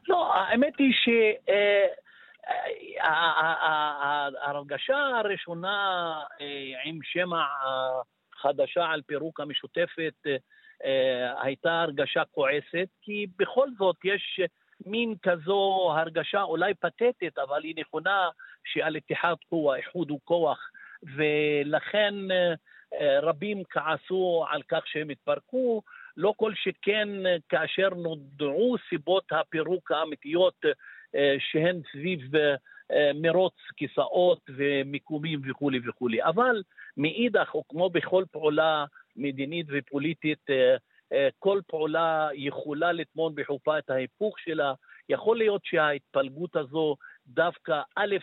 לא, 0.07 0.33
האמת 0.33 0.73
היא 0.77 0.93
שההרגשה 4.43 4.97
הראשונה 4.97 6.13
אה, 6.41 6.81
עם 6.85 6.99
שמע 7.03 7.43
חדשה 8.41 8.85
על 8.85 9.01
פירוק 9.01 9.39
המשותפת 9.39 10.13
אה, 10.25 11.43
הייתה 11.43 11.81
הרגשה 11.81 12.23
כועסת, 12.31 12.87
כי 13.01 13.27
בכל 13.39 13.67
זאת 13.77 13.95
יש 14.03 14.39
מין 14.85 15.15
כזו 15.21 15.93
הרגשה 15.97 16.41
אולי 16.41 16.73
פתטית, 16.73 17.37
אבל 17.37 17.63
היא 17.63 17.75
נכונה, 17.77 18.29
שעל 18.65 18.95
איתיחד 18.95 19.35
כוח, 19.49 19.75
איחוד 19.75 20.09
הוא 20.09 20.19
כוח, 20.23 20.69
ולכן 21.03 22.13
אה, 22.31 23.19
רבים 23.19 23.63
כעסו 23.69 24.45
על 24.49 24.61
כך 24.67 24.87
שהם 24.87 25.09
התפרקו, 25.09 25.81
לא 26.17 26.33
כל 26.37 26.53
שכן 26.55 27.09
כאשר 27.49 27.89
נודעו 27.89 28.75
סיבות 28.89 29.23
הפירוק 29.31 29.91
האמיתיות 29.91 30.65
אה, 31.15 31.35
שהן 31.39 31.81
סביב 31.91 32.35
אה, 32.91 33.11
מרוץ 33.15 33.55
כיסאות 33.77 34.49
ומיקומים 34.49 35.41
וכולי 35.49 35.79
וכולי. 35.89 36.23
אבל 36.23 36.63
מאידך, 36.97 37.49
או 37.53 37.63
כמו 37.69 37.89
בכל 37.89 38.23
פעולה 38.31 38.85
מדינית 39.15 39.65
ופוליטית, 39.69 40.49
אה, 40.49 40.75
כל 41.39 41.59
פעולה 41.67 42.29
יכולה 42.33 42.91
לטמון 42.91 43.35
בחופה 43.35 43.77
את 43.77 43.89
ההיפוך 43.89 44.39
שלה. 44.39 44.73
יכול 45.09 45.37
להיות 45.37 45.61
שההתפלגות 45.65 46.55
הזו 46.55 46.95
דווקא 47.27 47.81
א', 47.95 48.15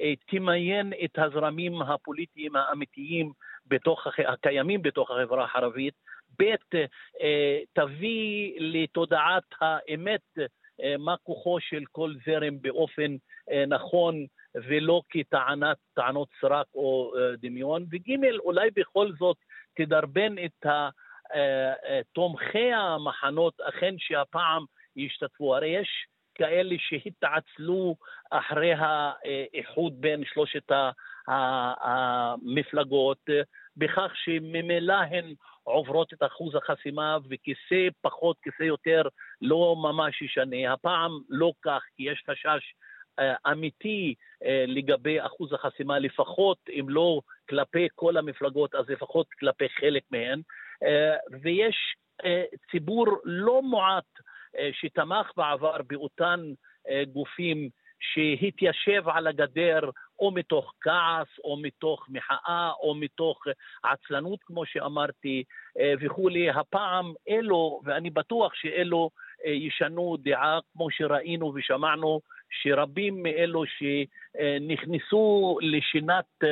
אה, 0.00 0.12
תמיין 0.26 0.92
את 1.04 1.18
הזרמים 1.18 1.82
הפוליטיים 1.82 2.56
האמיתיים 2.56 3.32
בתוך, 3.66 4.06
הקיימים 4.26 4.82
בתוך 4.82 5.10
החברה 5.10 5.46
הערבית, 5.52 5.94
ב', 6.42 6.44
אה, 7.20 7.58
תביא 7.72 8.54
לתודעת 8.58 9.44
האמת 9.60 10.38
מה 10.98 11.16
כוחו 11.22 11.60
של 11.60 11.82
כל 11.92 12.14
זרם 12.26 12.60
באופן 12.60 13.16
נכון 13.66 14.26
ולא 14.54 15.02
כטענות 15.08 16.28
סרק 16.40 16.66
או 16.74 17.14
דמיון, 17.38 17.86
וג', 17.90 18.24
אולי 18.38 18.70
בכל 18.74 19.12
זאת 19.18 19.36
תדרבן 19.76 20.34
את 20.44 20.66
ה... 20.66 20.88
אה, 21.34 21.72
אה, 21.86 22.00
תומכי 22.12 22.72
המחנות 22.72 23.60
אכן 23.60 23.94
שהפעם 23.98 24.64
ישתתפו. 24.96 25.56
הרי 25.56 25.68
יש 25.68 25.88
כאלה 26.34 26.74
שהתעצלו 26.78 27.96
אחרי 28.30 28.72
האיחוד 28.72 30.00
בין 30.00 30.24
שלושת 30.24 30.72
המפלגות, 31.82 33.18
בכך 33.76 34.12
שממילא 34.14 34.94
הן 34.94 35.34
עוברות 35.62 36.12
את 36.12 36.22
אחוז 36.22 36.54
החסימה 36.54 37.18
וכיסא 37.30 37.88
פחות, 38.00 38.36
כיסא 38.42 38.62
יותר, 38.62 39.02
לא 39.42 39.76
ממש 39.76 40.22
ישנה. 40.22 40.72
הפעם 40.72 41.10
לא 41.28 41.52
כך, 41.62 41.82
כי 41.96 42.02
יש 42.02 42.22
חשש 42.30 42.74
אה, 43.18 43.52
אמיתי 43.52 44.14
לגבי 44.66 45.20
אחוז 45.20 45.52
החסימה, 45.52 45.98
לפחות 45.98 46.58
אם 46.68 46.86
לא 46.88 47.20
כלפי 47.48 47.88
כל 47.94 48.16
המפלגות, 48.16 48.74
אז 48.74 48.88
לפחות 48.88 49.26
כלפי 49.38 49.68
חלק 49.68 50.02
מהן. 50.10 50.40
אה, 50.82 51.16
ויש 51.42 51.76
אה, 52.24 52.44
ציבור 52.70 53.06
לא 53.24 53.62
מועט 53.62 54.04
אה, 54.58 54.70
שתמך 54.72 55.30
בעבר 55.36 55.76
באותן 55.86 56.40
גופים 57.12 57.68
שהתיישב 58.00 59.08
על 59.08 59.26
הגדר 59.26 59.90
או 60.18 60.30
מתוך 60.30 60.74
כעס, 60.80 61.26
או 61.44 61.56
מתוך 61.56 62.06
מחאה, 62.08 62.70
או 62.80 62.94
מתוך 62.94 63.46
עצלנות, 63.82 64.38
כמו 64.42 64.66
שאמרתי, 64.66 65.44
וכולי. 66.00 66.50
הפעם 66.50 67.12
אלו, 67.28 67.80
ואני 67.84 68.10
בטוח 68.10 68.54
שאלו 68.54 69.10
ישנו 69.44 70.16
דעה, 70.20 70.58
כמו 70.72 70.90
שראינו 70.90 71.52
ושמענו, 71.54 72.20
שרבים 72.50 73.22
מאלו 73.22 73.64
שנכנסו 73.66 75.58
לשינת 75.60 76.44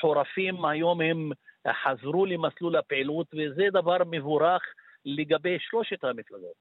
חורפים, 0.00 0.64
היום 0.64 1.00
הם 1.00 1.30
חזרו 1.68 2.26
למסלול 2.26 2.76
הפעילות, 2.76 3.26
וזה 3.34 3.62
דבר 3.72 3.96
מבורך 4.10 4.62
לגבי 5.04 5.58
שלושת 5.60 6.04
המפלגות. 6.04 6.54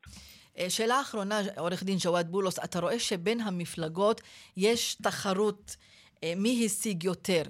אה, 0.58 0.70
שאלה 0.70 1.02
אחרונה, 1.02 1.40
עורך 1.58 1.84
דין 1.84 1.98
ג'וואד 2.00 2.32
בולוס, 2.32 2.60
אתה 2.60 2.80
רואה 2.80 3.00
שבין 3.00 3.40
המפלגות 3.42 4.22
יש 4.58 4.96
תחרות 4.96 5.76
אה, 6.24 6.34
מי 6.36 6.66
השיג 6.66 7.04
יותר. 7.04 7.44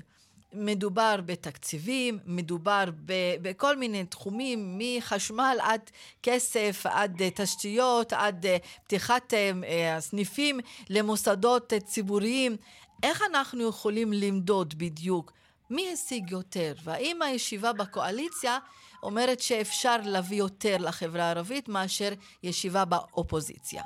מדובר 0.53 1.15
בתקציבים, 1.25 2.19
מדובר 2.25 2.83
ב- 3.05 3.35
בכל 3.41 3.77
מיני 3.77 4.05
תחומים, 4.05 4.79
מחשמל 4.79 5.57
עד 5.61 5.81
כסף, 6.23 6.85
עד 6.85 7.21
uh, 7.21 7.23
תשתיות, 7.35 8.13
עד 8.13 8.45
פתיחת 8.83 9.33
uh, 9.33 9.65
סניפים 9.99 10.59
למוסדות 10.89 11.73
ציבוריים. 11.83 12.57
איך 13.03 13.23
אנחנו 13.31 13.69
יכולים 13.69 14.13
למדוד 14.13 14.73
בדיוק 14.77 15.31
מי 15.71 15.91
השיג 15.93 16.31
יותר, 16.31 16.73
והאם 16.85 17.21
הישיבה 17.21 17.73
בקואליציה 17.73 18.57
אומרת 19.03 19.39
שאפשר 19.39 19.95
להביא 20.05 20.37
יותר 20.37 20.75
לחברה 20.87 21.23
הערבית 21.23 21.69
מאשר 21.69 22.09
ישיבה 22.43 22.85
באופוזיציה? 22.85 23.81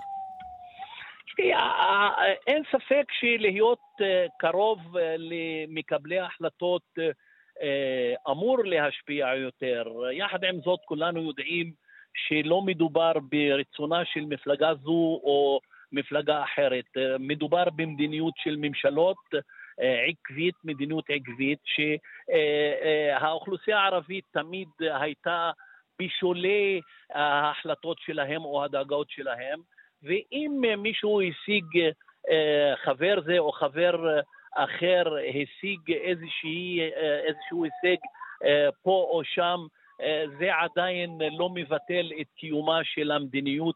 אין 2.48 2.64
ספק 2.72 3.06
שלהיות 3.20 3.80
אה, 4.02 4.26
קרוב 4.40 4.98
אה, 4.98 5.16
למקבלי 5.18 6.20
ההחלטות 6.20 6.82
אה, 7.62 8.32
אמור 8.32 8.58
להשפיע 8.66 9.36
יותר. 9.36 9.84
יחד 10.12 10.44
עם 10.44 10.62
זאת, 10.62 10.80
כולנו 10.86 11.22
יודעים 11.28 11.72
שלא 12.28 12.62
מדובר 12.62 13.12
ברצונה 13.30 14.06
של 14.06 14.26
מפלגה 14.26 14.74
זו 14.84 15.20
או 15.24 15.60
מפלגה 15.92 16.44
אחרת. 16.44 16.86
מדובר 17.20 17.64
במדיניות 17.76 18.34
של 18.38 18.56
ממשלות 18.58 19.18
אה, 19.36 19.40
עקבית, 19.80 20.56
מדיניות 20.64 21.06
עקבית, 21.10 21.60
שהאוכלוסייה 21.66 23.80
הערבית 23.80 24.26
תמיד 24.32 24.68
הייתה 24.80 25.52
בשולי 26.02 26.82
ההחלטות 27.14 27.98
שלהם 28.00 28.46
או 28.46 28.64
הדאגות 28.64 29.10
שלהם, 29.10 29.60
ואם 30.04 30.62
מישהו 30.78 31.22
השיג, 31.22 31.66
אה, 32.30 32.74
חבר 32.84 33.22
זה 33.26 33.40
או 33.40 33.52
חבר 33.52 34.20
אחר 34.56 35.04
השיג 35.30 35.92
איזושהי, 35.92 36.80
אה, 36.82 37.20
איזשהו 37.20 37.64
הישג 37.64 38.02
פה 38.84 39.08
או 39.12 39.22
שם, 39.24 39.60
זה 40.40 40.56
עדיין 40.56 41.18
לא 41.38 41.50
מבטל 41.50 42.12
את 42.22 42.28
קיומה 42.36 42.80
של 42.84 43.12
המדיניות 43.12 43.76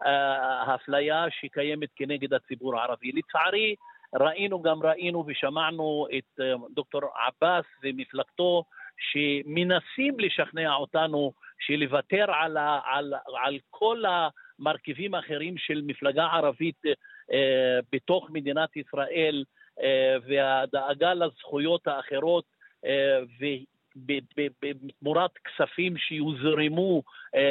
האפליה 0.00 1.26
שקיימת 1.30 1.88
כנגד 1.96 2.34
הציבור 2.34 2.80
הערבי. 2.80 3.12
לצערי, 3.12 3.74
ראינו 4.14 4.62
גם 4.62 4.82
ראינו 4.82 5.24
ושמענו 5.26 6.06
את 6.18 6.40
אה, 6.40 6.54
דוקטור 6.74 7.02
עבאס 7.26 7.64
ומפלגתו 7.82 8.64
שמנסים 9.00 10.20
לשכנע 10.20 10.74
אותנו 10.74 11.32
שלוותר 11.60 12.24
על, 12.32 12.56
ה, 12.56 12.80
על, 12.84 13.14
על 13.44 13.58
כל 13.70 14.02
המרכיבים 14.58 15.14
האחרים 15.14 15.58
של 15.58 15.82
מפלגה 15.86 16.24
ערבית 16.24 16.82
אה, 17.32 17.78
בתוך 17.92 18.30
מדינת 18.30 18.76
ישראל 18.76 19.44
אה, 19.82 20.16
והדאגה 20.26 21.14
לזכויות 21.14 21.86
האחרות 21.86 22.44
אה, 22.84 23.20
בתמורת 24.60 25.30
כספים 25.44 25.96
שיוזרמו 25.96 27.02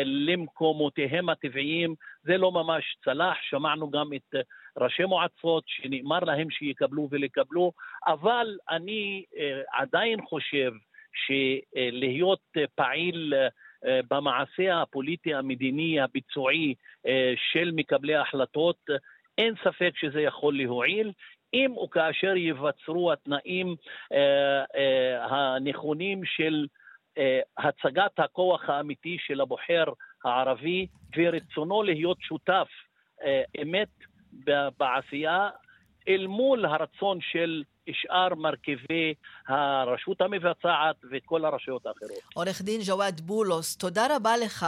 למקומותיהם 0.06 1.30
הטבעיים, 1.30 1.96
זה 2.24 2.38
לא 2.38 2.52
ממש 2.52 2.98
צלח. 3.04 3.38
שמענו 3.42 3.92
גם 3.92 4.10
את 4.14 4.36
ראשי 4.80 5.06
מועצות 5.06 5.64
שנאמר 5.68 6.20
להם 6.20 6.50
שיקבלו 6.50 7.08
ולקבלו, 7.12 7.72
אבל 8.08 8.58
אני 8.70 9.24
עדיין 9.74 10.22
חושב 10.22 10.72
שלהיות 11.26 12.40
פעיל 12.76 13.34
במעשה 13.84 14.82
הפוליטי, 14.82 15.34
המדיני, 15.34 16.02
הביצועי 16.02 16.76
של 17.52 17.72
מקבלי 17.74 18.16
ההחלטות, 18.16 18.78
אין 19.38 19.54
ספק 19.64 19.92
שזה 19.96 20.22
יכול 20.22 20.58
להועיל. 20.58 21.12
אם 21.54 21.78
וכאשר 21.84 22.36
ייווצרו 22.36 23.12
התנאים 23.12 23.76
אה, 24.14 24.64
אה, 24.76 25.26
הנכונים 25.26 26.26
של 26.26 26.68
אה, 27.18 27.40
הצגת 27.58 28.20
הכוח 28.20 28.70
האמיתי 28.70 29.18
של 29.20 29.42
הבוחר 29.42 29.84
הערבי 30.26 30.88
ורצונו 31.18 31.84
להיות 31.84 32.18
שותף 32.22 32.68
אה, 33.24 33.44
אמת 33.62 33.90
בעשייה 34.80 35.50
אל 36.08 36.28
מול 36.28 36.66
הרצון 36.66 37.20
של 37.32 37.64
שאר 37.92 38.36
מרכיבי 38.36 39.14
הרשות 39.48 40.22
המבצעת 40.22 40.96
וכל 41.12 41.46
הרשויות 41.46 41.86
האחרות. 41.86 42.24
עורך 42.34 42.62
דין 42.62 42.82
ג'וואד 42.88 43.22
בולוס, 43.22 43.78
תודה 43.78 44.16
רבה 44.16 44.38
לך. 44.38 44.66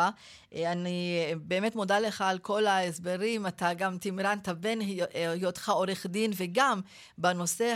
אני 0.55 1.25
באמת 1.35 1.75
מודה 1.75 1.99
לך 1.99 2.21
על 2.21 2.37
כל 2.37 2.65
ההסברים. 2.65 3.47
אתה 3.47 3.73
גם 3.77 3.97
תמרנת 4.01 4.49
בין 4.49 4.79
היותך 5.13 5.69
עורך 5.69 6.05
דין 6.05 6.31
וגם 6.37 6.79
בנושא 7.17 7.75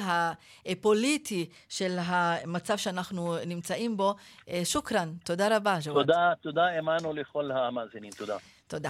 הפוליטי 0.65 1.49
של 1.69 1.97
המצב 2.05 2.77
שאנחנו 2.77 3.35
נמצאים 3.47 3.97
בו. 3.97 4.15
שוכרן, 4.63 5.09
תודה 5.23 5.57
רבה, 5.57 5.77
ג'וואד. 5.83 6.05
תודה, 6.05 6.33
תודה, 6.41 6.65
האמנו 6.65 7.13
לכל 7.13 7.51
המאזינים. 7.51 8.11
תודה. 8.17 8.37
תודה. 8.67 8.89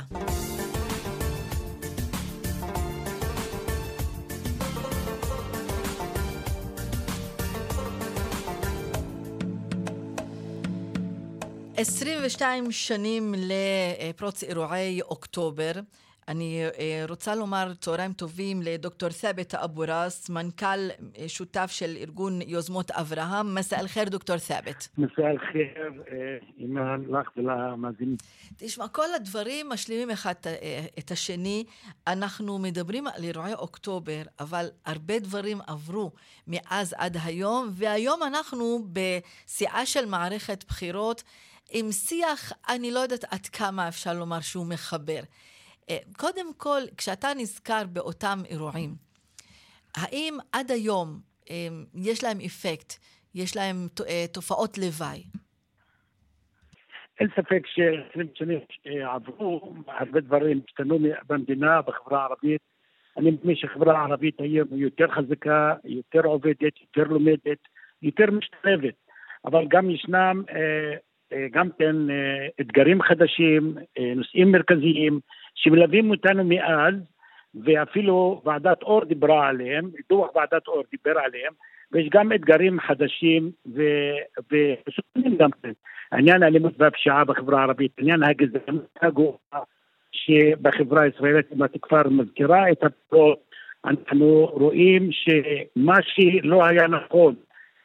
22 11.78 12.72
שנים 12.72 13.34
לפרוץ 13.38 14.44
אירועי 14.44 15.02
אוקטובר. 15.02 15.72
אני 16.28 16.64
רוצה 17.10 17.36
לומר 17.36 17.74
צהריים 17.74 18.14
טובים 18.14 18.62
לדוקטור 18.62 19.10
ת'אבת 19.10 19.56
אבו 19.56 19.82
ראס, 19.88 20.30
מנכ"ל 20.30 20.90
שותף 21.28 21.72
של 21.72 21.98
ארגון 21.98 22.40
יוזמות 22.42 22.92
אברהם. 22.92 23.56
מסע 23.56 23.80
אל-חיר, 23.80 24.10
דוקטור 24.10 24.38
ת'אבת. 24.38 24.88
מסע 24.98 25.22
אל-חיר, 25.32 26.04
אימאן, 26.58 27.04
לך 27.10 27.30
ולמאזינים. 27.38 28.16
תשמע, 28.58 28.88
כל 28.88 29.14
הדברים 29.16 29.70
משלימים 29.70 30.12
אחד 30.12 30.34
את 31.00 31.12
השני. 31.12 31.64
אנחנו 32.08 32.60
מדברים 32.60 33.08
על 33.08 33.24
אירועי 33.24 33.54
אוקטובר, 33.54 34.22
אבל 34.40 34.68
הרבה 34.86 35.20
דברים 35.20 35.58
עברו 35.68 36.12
מאז 36.48 36.96
עד 36.98 37.18
היום, 37.24 37.70
והיום 37.72 38.24
אנחנו 38.24 38.88
בשיאה 38.94 39.86
של 39.86 40.06
מערכת 40.06 40.64
בחירות. 40.68 41.24
עם 41.72 41.92
שיח, 41.92 42.54
אני 42.70 42.92
לא 42.92 43.00
יודעת 43.00 43.24
עד 43.24 43.46
כמה 43.46 43.88
אפשר 43.88 44.14
לומר 44.14 44.40
שהוא 44.42 44.66
מחבר. 44.66 45.22
אה, 45.90 45.98
קודם 46.18 46.54
כל, 46.58 46.82
כשאתה 46.98 47.28
נזכר 47.38 47.84
באותם 47.94 48.38
אירועים, 48.50 48.96
האם 49.98 50.38
עד 50.52 50.72
היום 50.72 51.20
אה, 51.50 51.68
יש 51.96 52.24
להם 52.24 52.38
אפקט, 52.46 52.94
יש 53.36 53.58
להם 53.58 53.76
אה, 54.08 54.26
תופעות 54.34 54.78
לוואי? 54.78 55.24
אין 57.20 57.28
ספק 57.36 57.68
ש-20 57.68 58.22
שנים 58.36 58.60
עברו, 59.14 59.74
הרבה 59.88 60.20
דברים 60.20 60.62
השתנו 60.68 61.00
במדינה, 61.28 61.82
בחברה 61.82 62.22
הערבית. 62.22 62.62
אני 63.18 63.32
מאמין 63.32 63.56
שהחברה 63.56 64.00
הערבית 64.00 64.40
היום 64.40 64.68
היא 64.72 64.82
יותר 64.84 65.08
חזקה, 65.08 65.74
יותר 65.84 66.22
עובדת, 66.26 66.82
יותר 66.82 67.04
לומדת, 67.04 67.58
יותר 68.02 68.32
משתלבת. 68.32 68.96
אבל 69.46 69.66
גם 69.68 69.90
ישנם 69.90 70.44
אה, 70.50 70.98
גם 71.52 71.70
כן 71.80 71.96
אה, 72.10 72.48
אתגרים 72.62 73.02
חדשים, 73.02 73.76
אה, 74.00 74.14
נושאים 74.16 74.52
מרכזיים 74.52 75.20
שמלווים 75.56 76.12
אותנו 76.12 76.44
מאז, 76.44 76.94
ואפילו 77.64 78.42
ועדת 78.46 78.84
אור 78.84 79.06
דיברה 79.06 79.48
עליהם, 79.48 79.90
דוח 80.10 80.36
ועדת 80.36 80.68
אור 80.68 80.84
דיבר 80.92 81.20
עליהם, 81.20 81.54
ויש 81.92 82.10
גם 82.12 82.34
אתגרים 82.34 82.80
חדשים 82.80 83.52
וחשובים 83.68 85.38
גם 85.38 85.50
כן. 85.64 85.72
עניין 86.12 86.44
האלימות 86.44 86.74
והפשיעה 86.78 87.26
בחברה 87.26 87.60
הערבית, 87.60 87.92
עניין 88.00 88.24
הגזענות 88.24 89.00
הגואה 89.02 89.60
שבחברה 90.12 91.02
הישראלית, 91.02 91.46
אם 91.54 91.64
את 91.64 91.72
כבר 91.82 92.10
מזכירה 92.10 92.72
את 92.72 92.84
הפעולות, 92.84 93.40
אנחנו 93.86 94.50
רואים 94.52 95.10
שמה 95.12 95.96
שלא 96.02 96.66
היה 96.66 96.88
נכון 96.88 97.36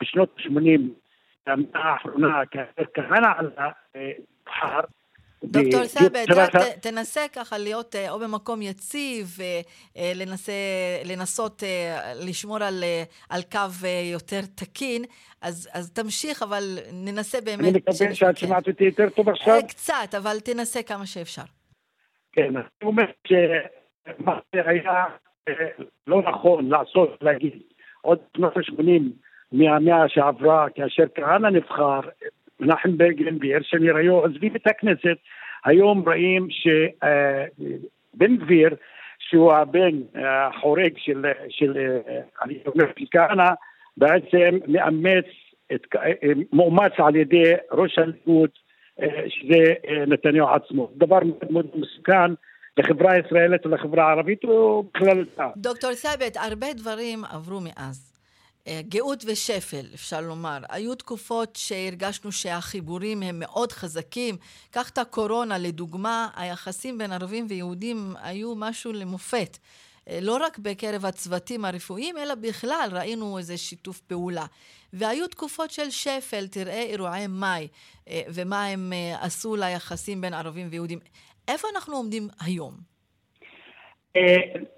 בשנות 0.03 0.37
ה-80 0.39 0.81
כאשר 2.51 2.85
כהנא 2.95 3.29
עלה, 3.39 3.71
בחר 4.47 4.81
דוקטור 5.45 5.85
סאבד, 5.85 6.25
תנסה 6.83 7.21
ככה 7.33 7.59
להיות 7.59 7.95
או 8.11 8.19
במקום 8.19 8.63
יציב, 8.63 9.39
לנסות 11.05 11.63
לשמור 12.15 12.63
על, 12.63 12.85
על 13.29 13.41
קו 13.53 13.87
יותר 14.13 14.41
תקין, 14.55 15.05
אז, 15.43 15.69
אז 15.73 15.93
תמשיך, 15.93 16.43
אבל 16.43 16.79
ננסה 16.93 17.41
באמת... 17.41 17.61
אני 17.61 17.71
מקווה 17.71 18.15
שאת 18.15 18.37
שומעת 18.39 18.69
אותי 18.69 18.85
יותר 18.85 19.11
טוב 19.11 19.29
עכשיו. 19.29 19.61
קצת, 19.69 20.15
אבל 20.17 20.41
תנסה 20.41 20.83
כמה 20.83 21.07
שאפשר. 21.07 21.43
כן, 22.33 22.57
אני 22.57 22.65
אומר 22.83 23.05
שמה 23.29 24.39
שהיה 24.55 25.05
לא 26.07 26.23
נכון 26.23 26.69
לעשות, 26.69 27.19
להגיד, 27.21 27.63
עוד 28.01 28.19
שנות 28.37 28.57
ה-80 28.57 29.03
מהמאה 29.53 30.09
שעברה, 30.09 30.67
כאשר 30.75 31.05
כהנא 31.15 31.47
נבחר, 31.47 32.01
מנחם 32.61 32.99
בגין 32.99 33.39
ויאיר 33.41 33.63
שמיר 33.63 33.97
היו 33.97 34.15
עוזבים 34.15 34.57
את 34.57 34.67
הכנסת, 34.67 35.17
היום 35.65 36.09
רואים 36.09 36.49
שבן 36.51 38.37
גביר, 38.37 38.77
שהוא 39.19 39.53
הבן 39.53 40.01
החורג 40.15 40.93
של, 40.97 41.25
של, 41.49 41.99
אני 42.43 42.59
אומר, 42.67 42.85
של 42.99 43.05
כהנא, 43.11 43.51
בעצם 43.97 44.59
מאמץ, 44.67 45.25
את, 45.75 45.87
מאומץ 46.53 46.93
על 46.99 47.17
ידי 47.17 47.53
ראש 47.73 47.99
הליכוד, 47.99 48.51
שזה 49.29 49.75
נתניהו 50.07 50.49
עצמו. 50.49 50.91
דבר 50.97 51.19
מאוד 51.25 51.53
מאוד 51.53 51.67
מסוכן. 51.75 52.33
לחברה 52.77 53.13
הישראלית 53.13 53.67
ולחברה 53.67 54.09
הערבית 54.09 54.45
ובכללותה. 54.45 55.49
דוקטור 55.57 55.93
סאבט, 55.95 56.37
הרבה 56.37 56.67
דברים 56.73 57.25
עברו 57.25 57.61
מאז. 57.61 58.10
אה, 58.67 58.81
גאות 58.89 59.25
ושפל, 59.27 59.87
אפשר 59.95 60.21
לומר. 60.21 60.59
היו 60.69 60.95
תקופות 60.95 61.57
שהרגשנו 61.57 62.33
שהחיבורים 62.33 63.23
הם 63.23 63.39
מאוד 63.39 63.73
חזקים. 63.73 64.37
קח 64.71 64.89
את 64.89 64.99
הקורונה 64.99 65.59
לדוגמה, 65.59 66.29
היחסים 66.37 66.99
בין 66.99 67.13
ערבים 67.13 67.47
ויהודים 67.49 68.15
היו 68.23 68.55
משהו 68.55 68.93
למופת. 68.93 69.59
אה, 70.09 70.19
לא 70.23 70.39
רק 70.41 70.59
בקרב 70.59 71.07
הצוותים 71.07 71.65
הרפואיים, 71.65 72.19
אלא 72.19 72.35
בכלל 72.35 72.89
ראינו 72.93 73.39
איזה 73.39 73.57
שיתוף 73.57 74.01
פעולה. 74.01 74.47
והיו 74.93 75.29
תקופות 75.29 75.71
של 75.71 75.91
שפל, 75.91 76.47
תראה 76.47 76.83
אירועי 76.83 77.27
מאי, 77.27 77.69
אה, 78.09 78.23
ומה 78.29 78.65
הם 78.65 78.93
עשו 79.21 79.57
ליחסים 79.57 80.21
בין 80.21 80.35
ערבים 80.35 80.69
ויהודים. 80.71 80.99
איפה 81.49 81.69
אנחנו 81.75 81.97
עומדים 81.97 82.29
היום? 82.41 82.90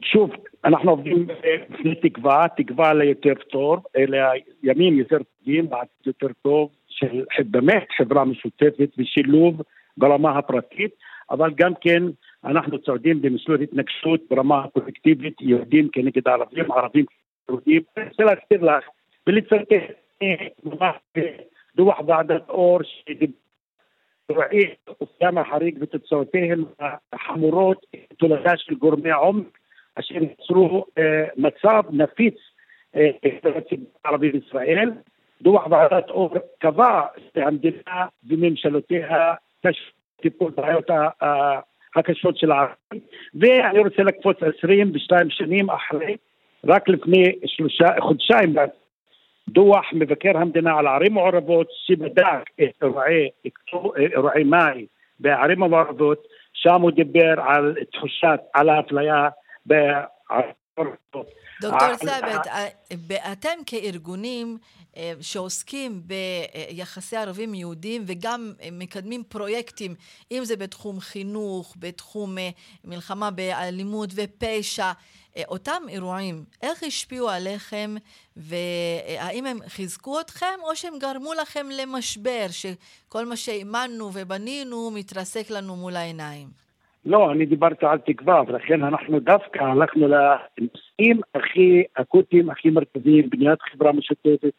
שוב, 0.03 0.31
אנחנו 0.64 0.90
עובדים 0.90 1.27
בפני 1.27 1.95
תקווה, 1.95 2.47
תקווה 2.57 2.95
ליותר 2.95 3.35
טוב, 3.35 3.85
אלה 3.97 4.31
ימים 4.62 4.99
יותר 4.99 5.18
טובים, 5.38 5.71
בעתיד 5.71 6.07
יותר 6.07 6.27
טוב, 6.42 6.71
של 6.88 7.42
באמת 7.45 7.87
חברה 7.97 8.25
משותפת 8.25 8.90
ושילוב 8.99 9.62
ברמה 9.97 10.38
הפרטית, 10.38 10.90
אבל 11.31 11.51
גם 11.55 11.73
כן 11.81 12.03
אנחנו 12.45 12.79
צועדים 12.79 13.23
במסלול 13.23 13.62
התנגשות 13.62 14.21
ברמה 14.31 14.64
הקולקטיבית, 14.64 15.40
יהודים 15.40 15.88
כנגד 15.92 16.29
ערבים, 16.29 16.73
ערבים 16.73 17.05
כיהודים. 17.47 17.83
אני 17.97 18.09
רוצה 18.09 18.25
להזכיר 18.25 18.64
לך 18.64 18.85
ולצטט 19.27 19.73
דוח 21.77 22.01
ועדת 22.07 22.49
אור 22.49 22.81
שרואים 24.33 24.68
אופיים 25.01 25.38
החריג 25.38 25.79
ותוצאותיהם 25.81 26.64
החמורות 27.12 27.87
תולדה 28.18 28.57
של 28.57 28.75
גורמי 28.75 29.11
עומק 29.11 29.59
אשר 29.95 30.14
יצרו 30.14 30.85
אה, 30.99 31.25
מצב 31.37 31.83
נפיץ 31.90 32.35
אה, 32.97 33.11
בציבור 33.57 33.87
הערבי 34.05 34.31
בישראל. 34.31 34.90
דוח 35.42 35.66
ועדת 35.71 36.11
אור 36.11 36.35
קבע 36.59 37.01
שהמדינה 37.35 38.07
וממשלותיה 38.29 39.35
טיפול 40.23 40.53
בעיות 40.57 40.90
הקשות 41.97 42.38
של 42.38 42.53
הערבים, 42.53 43.01
ואני 43.35 43.79
רוצה 43.79 44.03
לקפוץ 44.03 44.37
22 44.59 45.31
שנים 45.31 45.71
אחרי, 45.71 46.16
רק 46.64 46.88
לפני 46.88 47.25
שלושה 47.47 47.87
חודשיים 48.01 48.55
דוח 49.48 49.85
מבקר 49.92 50.38
המדינה 50.38 50.78
על 50.78 50.87
ערים 50.87 51.14
מעורבות 51.14 51.66
שבדק 51.87 52.50
את 52.62 52.83
אירועי, 52.83 53.28
אירועי 53.96 54.44
מאי 54.44 54.87
בערים 55.20 55.62
המעורבות, 55.62 56.22
שם 56.52 56.81
הוא 56.83 56.90
דיבר 56.90 57.35
על 57.40 57.76
תחושת, 57.92 58.40
על 58.55 58.68
האפליה 58.68 59.28
בערים. 59.66 60.52
דוקטור 61.62 61.94
סאבט, 61.96 62.46
אתם 63.33 63.48
כארגונים 63.66 64.59
אה, 64.96 65.12
שעוסקים 65.20 66.02
ביחסי 66.05 67.16
ערבים 67.16 67.55
יהודים 67.55 68.05
וגם 68.07 68.52
מקדמים 68.72 69.22
פרויקטים, 69.28 69.94
אם 70.33 70.44
זה 70.44 70.57
בתחום 70.57 71.00
חינוך, 71.00 71.74
בתחום 71.78 72.38
אה, 72.38 72.48
מלחמה 72.85 73.31
באלימות 73.31 74.11
ופשע, 74.14 74.85
אה, 74.85 74.92
אותם 75.49 75.83
אירועים, 75.88 76.45
איך 76.62 76.83
השפיעו 76.83 77.29
עליכם 77.29 77.90
והאם 78.37 79.47
הם 79.47 79.57
חיזקו 79.68 80.21
אתכם 80.21 80.59
או 80.62 80.77
שהם 80.77 80.95
גרמו 80.99 81.33
לכם 81.42 81.66
למשבר, 81.83 82.47
שכל 82.51 83.25
מה 83.27 83.37
שהאמנו 83.37 84.11
ובנינו 84.14 84.90
מתרסק 84.95 85.51
לנו 85.51 85.77
מול 85.77 85.97
העיניים? 85.97 86.49
לא, 87.07 87.33
אני 87.33 87.47
דיברתי 87.47 87.87
על 87.87 87.99
תקווה, 87.99 88.42
ולכן 88.47 88.83
אנחנו 88.83 89.21
דווקא 89.21 89.59
הלכנו 89.59 90.09
לנושאים 90.09 91.21
הכי 91.35 91.83
אקוטיים, 91.95 92.51
הכי 92.51 92.71
מרכזיים, 92.71 93.31
בניית 93.31 93.59
חברה 93.62 93.92
משותפת, 93.92 94.53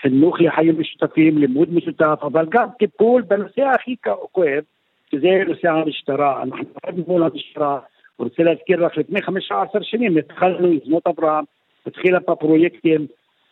חינוך 0.00 0.36
לחיים 0.40 0.80
משותפים, 0.80 1.38
לימוד 1.38 1.74
משותף, 1.74 2.18
אבל 2.22 2.46
גם 2.50 2.68
טיפול 2.78 3.22
בנושא 3.22 3.62
הכי 3.62 3.96
כואב, 4.32 4.62
שזה 5.10 5.28
נושא 5.48 5.68
המשטרה. 5.68 6.42
אנחנו 6.42 6.64
עובדים 6.82 7.04
מול 7.06 7.22
המשטרה, 7.22 7.78
רוצה 8.18 8.42
להזכיר 8.42 8.86
לך, 8.86 8.96
לפני 8.96 9.22
15 9.22 9.82
שנים 9.82 10.16
התחלנו 10.16 10.72
יוזמות 10.72 11.06
אברהם, 11.06 11.44
התחילה 11.86 12.18
בפרויקטים 12.20 13.06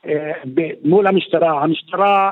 אה, 0.06 0.32
מול 0.84 1.06
המשטרה. 1.06 1.62
המשטרה, 1.62 2.30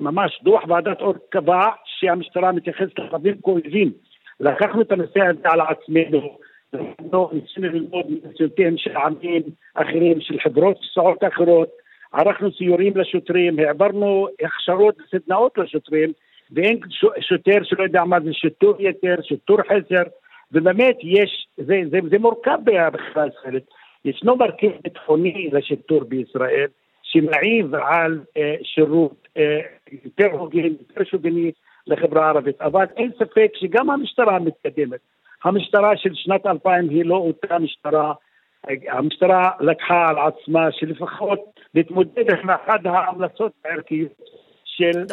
ממש 0.00 0.40
דוח 0.42 0.62
ועדת 0.68 1.00
אור 1.00 1.14
קבע 1.28 1.68
שהמשטרה 1.84 2.52
מתייחסת 2.52 2.98
לערבים 2.98 3.34
כאויבים. 3.44 3.92
לקחנו 4.40 4.82
את 4.82 4.92
הנושא 4.92 5.20
הזה 5.20 5.40
על 5.44 5.60
עצמנו, 5.60 6.38
ניסינו 7.32 7.68
ללמוד 7.68 8.06
מניסיונותיהם 8.08 8.76
של 8.76 8.96
עמים 8.96 9.42
אחרים, 9.74 10.20
של 10.20 10.40
חברות 10.40 10.76
פסעות 10.82 11.24
אחרות, 11.24 11.68
ערכנו 12.12 12.52
סיורים 12.52 12.96
לשוטרים, 12.96 13.58
העברנו 13.58 14.28
הכשרות 14.44 14.96
וסדנאות 15.00 15.58
לשוטרים, 15.58 16.12
ואין 16.50 16.80
שוטר 17.20 17.58
שלא 17.62 17.82
יודע 17.82 18.04
מה 18.04 18.20
זה 18.20 18.32
שיטור 18.32 18.74
יתר, 18.78 19.14
שיטור 19.22 19.58
חסר, 19.62 20.02
ובאמת 20.52 20.96
יש, 21.02 21.48
זה, 21.56 21.80
זה, 21.90 21.98
זה 22.10 22.18
מורכב 22.18 22.58
בחברה 22.64 23.24
הישראלית. 23.24 23.64
ישנו 24.04 24.36
מרכיב 24.36 24.72
ביטחוני 24.82 25.50
לשיטור 25.52 26.04
בישראל, 26.04 26.66
שמעיב 27.02 27.74
על 27.74 28.20
אה, 28.36 28.54
שירות 28.62 29.28
אה, 29.36 29.60
יותר 30.04 30.30
הוגן, 30.30 30.64
יותר 30.64 31.04
שוגני 31.04 31.52
לחברה 31.86 32.26
הערבית, 32.26 32.60
אבל 32.60 32.84
אין 32.96 33.10
ספק 33.18 33.50
שגם 33.54 33.90
המשטרה 33.90 34.38
מתקדמת. 34.38 35.00
המשטרה 35.44 35.96
של 35.96 36.10
שנת 36.14 36.46
2000 36.46 36.88
היא 36.88 37.04
לא 37.04 37.16
אותה 37.16 37.58
משטרה, 37.58 38.12
המשטרה 38.88 39.50
לקחה 39.60 40.06
על 40.08 40.16
עצמה 40.18 40.72
שלפחות 40.72 41.40
להתמודד 41.74 42.30
עם 42.42 42.50
אחת 42.50 42.80
ההמלצות 42.84 43.52
הערכיות 43.64 44.12
של... 44.64 45.04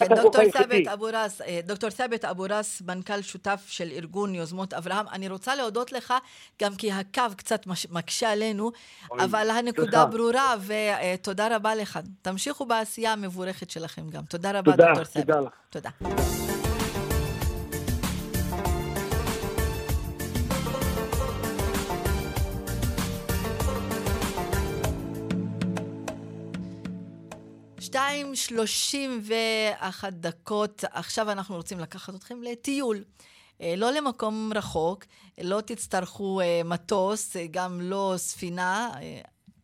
אה, 0.00 0.06
אה, 0.06 0.16
כן, 0.16 0.22
דוקטור 0.22 0.42
סאבט 0.52 0.88
אבו 0.88 1.06
ראס, 1.12 1.40
אה, 1.40 1.60
דוקטור 1.66 1.90
סאבט 1.90 2.24
אבו 2.24 2.42
ראס, 2.50 2.82
מנכ"ל 2.86 3.22
שותף 3.22 3.64
של 3.68 3.88
ארגון 3.92 4.34
יוזמות 4.34 4.74
אברהם, 4.74 5.08
אני 5.08 5.28
רוצה 5.28 5.54
להודות 5.54 5.92
לך, 5.92 6.14
גם 6.62 6.74
כי 6.74 6.92
הקו 6.92 7.22
קצת 7.36 7.66
מקשה 7.90 8.32
עלינו, 8.32 8.72
אבל 9.10 9.50
הנקודה 9.50 10.06
ברורה, 10.06 10.54
ותודה 10.66 11.56
רבה 11.56 11.74
לך. 11.74 11.98
תמשיכו 12.22 12.66
בעשייה 12.66 13.12
המבורכת 13.12 13.70
שלכם 13.70 14.10
גם. 14.10 14.22
תודה 14.24 14.58
רבה, 14.58 14.76
דוקטור 14.76 15.04
סאבט. 15.04 15.26
תודה. 15.70 15.90
תודה. 16.00 16.53
שתיים 27.94 28.36
שלושים 28.36 29.22
ואחת 29.22 30.12
דקות, 30.12 30.84
עכשיו 30.90 31.30
אנחנו 31.30 31.56
רוצים 31.56 31.80
לקחת 31.80 32.14
אתכם 32.14 32.42
לטיול. 32.42 33.04
אה, 33.60 33.74
לא 33.76 33.90
למקום 33.90 34.52
רחוק, 34.54 35.04
לא 35.38 35.60
תצטרכו 35.60 36.40
אה, 36.40 36.60
מטוס, 36.64 37.36
אה, 37.36 37.46
גם 37.50 37.80
לא 37.80 38.14
ספינה, 38.16 38.90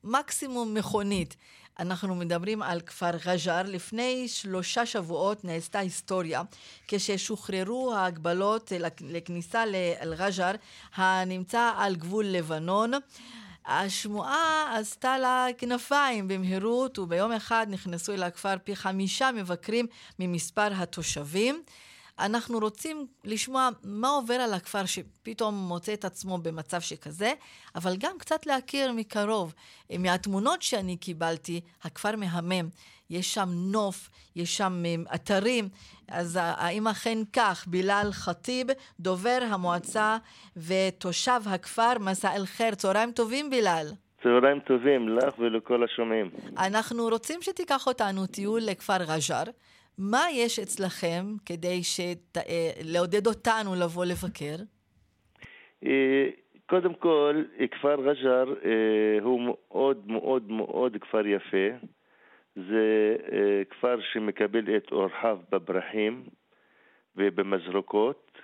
מקסימום 0.04 0.74
מכונית. 0.74 1.36
אנחנו 1.78 2.14
מדברים 2.14 2.62
על 2.62 2.80
כפר 2.80 3.10
רג'ר. 3.26 3.62
לפני 3.62 4.28
שלושה 4.28 4.86
שבועות 4.86 5.44
נעשתה 5.44 5.78
היסטוריה, 5.78 6.42
כששוחררו 6.88 7.94
ההגבלות 7.94 8.72
לכניסה 9.00 9.66
לאל-רג'ר, 9.66 10.52
הנמצא 10.94 11.72
על 11.76 11.96
גבול 11.96 12.24
לבנון. 12.26 12.92
השמועה 13.70 14.76
עשתה 14.78 15.18
לה 15.18 15.46
כנפיים 15.58 16.28
במהירות, 16.28 16.98
וביום 16.98 17.32
אחד 17.32 17.66
נכנסו 17.70 18.12
אל 18.12 18.22
הכפר 18.22 18.54
פי 18.64 18.76
חמישה 18.76 19.30
מבקרים 19.32 19.86
ממספר 20.18 20.68
התושבים. 20.74 21.62
אנחנו 22.18 22.58
רוצים 22.58 23.06
לשמוע 23.24 23.68
מה 23.84 24.08
עובר 24.08 24.34
על 24.34 24.54
הכפר 24.54 24.86
שפתאום 24.86 25.54
מוצא 25.54 25.94
את 25.94 26.04
עצמו 26.04 26.38
במצב 26.38 26.80
שכזה, 26.80 27.32
אבל 27.74 27.96
גם 27.96 28.18
קצת 28.18 28.46
להכיר 28.46 28.92
מקרוב. 28.92 29.54
מהתמונות 29.98 30.62
שאני 30.62 30.96
קיבלתי, 30.96 31.60
הכפר 31.82 32.16
מהמם. 32.16 32.68
יש 33.10 33.34
שם 33.34 33.48
נוף, 33.72 34.08
יש 34.36 34.56
שם 34.56 34.82
אה, 34.86 35.14
אתרים. 35.14 35.64
אז 36.08 36.38
האם 36.42 36.86
אכן 36.86 37.18
כך? 37.32 37.64
בילאל 37.66 38.12
ח'טיב, 38.12 38.66
דובר 39.00 39.38
המועצה 39.50 40.16
ותושב 40.56 41.40
הכפר 41.46 41.92
מסא 42.00 42.28
אל-חיר. 42.36 42.74
צהריים 42.74 43.12
טובים, 43.12 43.50
בילאל. 43.50 43.86
צהריים 44.22 44.60
טובים 44.60 45.08
לך 45.08 45.38
ולכל 45.38 45.84
השומעים. 45.84 46.30
אנחנו 46.58 47.02
רוצים 47.08 47.42
שתיקח 47.42 47.86
אותנו 47.86 48.26
טיול 48.26 48.60
לכפר 48.62 48.96
רג'ר. 49.00 49.50
מה 49.98 50.22
יש 50.32 50.58
אצלכם 50.58 51.24
כדי 51.46 51.82
שת... 51.82 52.36
אה, 52.36 52.70
לעודד 52.84 53.26
אותנו 53.26 53.74
לבוא 53.74 54.04
לבקר? 54.04 54.56
אה, 55.86 56.28
קודם 56.66 56.94
כל, 56.94 57.42
כפר 57.70 57.94
רג'ר 58.00 58.44
הוא 59.22 59.40
מאוד 59.40 60.06
מאוד 60.06 60.50
מאוד 60.50 60.96
כפר 61.00 61.26
יפה. 61.26 61.86
זה 62.68 63.16
אה, 63.32 63.62
כפר 63.70 64.00
שמקבל 64.12 64.76
את 64.76 64.92
אורחיו 64.92 65.38
בברכים 65.50 66.24
ובמזרוקות. 67.16 68.38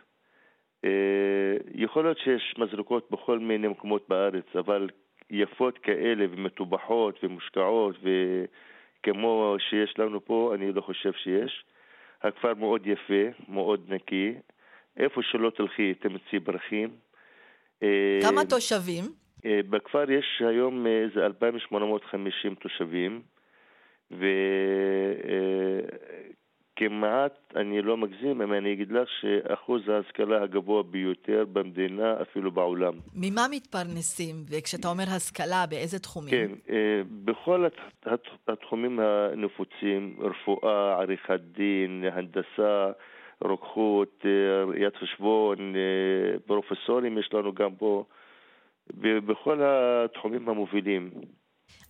אה, 0.85 1.57
יכול 1.75 2.05
להיות 2.05 2.19
שיש 2.19 2.55
מזרוקות 2.59 3.11
בכל 3.11 3.39
מיני 3.39 3.69
מקומות 3.69 4.09
בארץ, 4.09 4.57
אבל 4.59 4.89
יפות 5.31 5.79
כאלה 5.79 6.25
ומטובחות 6.31 7.25
ומושקעות 7.25 7.97
וכמו 8.03 9.57
שיש 9.59 9.99
לנו 9.99 10.25
פה, 10.25 10.53
אני 10.55 10.73
לא 10.73 10.81
חושב 10.81 11.13
שיש. 11.13 11.65
הכפר 12.23 12.55
מאוד 12.55 12.87
יפה, 12.87 13.43
מאוד 13.49 13.85
נקי. 13.89 14.35
איפה 14.97 15.21
שלא 15.23 15.51
תלכי 15.51 15.95
תמצאי 15.95 16.39
ברכים. 16.39 16.91
אה, 17.83 18.19
כמה 18.23 18.45
תושבים? 18.45 19.05
בכפר 19.71 20.11
יש 20.11 20.43
היום 20.49 20.87
איזה 20.87 21.27
2,850 21.27 22.55
תושבים. 22.55 23.23
וכמעט, 26.77 27.39
אני 27.57 27.83
לא 27.83 27.97
מגזים 27.97 28.43
אם 28.43 28.53
אני 28.53 28.73
אגיד 28.73 28.93
לך 28.93 29.09
שאחוז 29.21 29.89
ההשכלה 29.89 30.43
הגבוה 30.43 30.83
ביותר 30.83 31.45
במדינה, 31.53 32.23
אפילו 32.23 32.51
בעולם. 32.51 32.93
ממה 33.15 33.47
מתפרנסים? 33.51 34.35
וכשאתה 34.51 34.89
אומר 34.89 35.05
השכלה, 35.17 35.65
באיזה 35.71 35.99
תחומים? 35.99 36.31
כן, 36.31 36.51
אה, 36.71 37.03
בכל 37.25 37.67
התחומים 38.49 39.01
הנפוצים, 39.01 40.17
רפואה, 40.21 40.97
עריכת 41.01 41.41
דין, 41.41 42.05
הנדסה, 42.13 42.91
רוקחות, 43.41 44.23
אה, 44.25 44.65
ראיית 44.65 44.97
חשבון, 44.97 45.77
אה, 45.77 46.39
פרופסורים 46.47 47.19
יש 47.19 47.31
לנו 47.33 47.55
גם 47.55 47.75
פה, 47.75 48.05
בכל 49.01 49.61
התחומים 49.63 50.49
המובילים. 50.49 51.11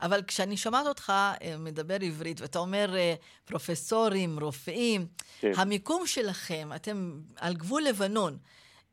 אבל 0.02 0.22
כשאני 0.22 0.56
שומעת 0.56 0.86
אותך 0.86 1.12
אה, 1.42 1.56
מדבר 1.58 1.96
עברית, 2.02 2.40
ואתה 2.40 2.58
אומר 2.58 2.96
אה, 2.96 3.14
פרופסורים, 3.44 4.40
רופאים, 4.40 5.06
כן. 5.40 5.52
המיקום 5.56 6.06
שלכם, 6.06 6.70
אתם 6.74 7.20
על 7.36 7.54
גבול 7.54 7.82
לבנון. 7.82 8.36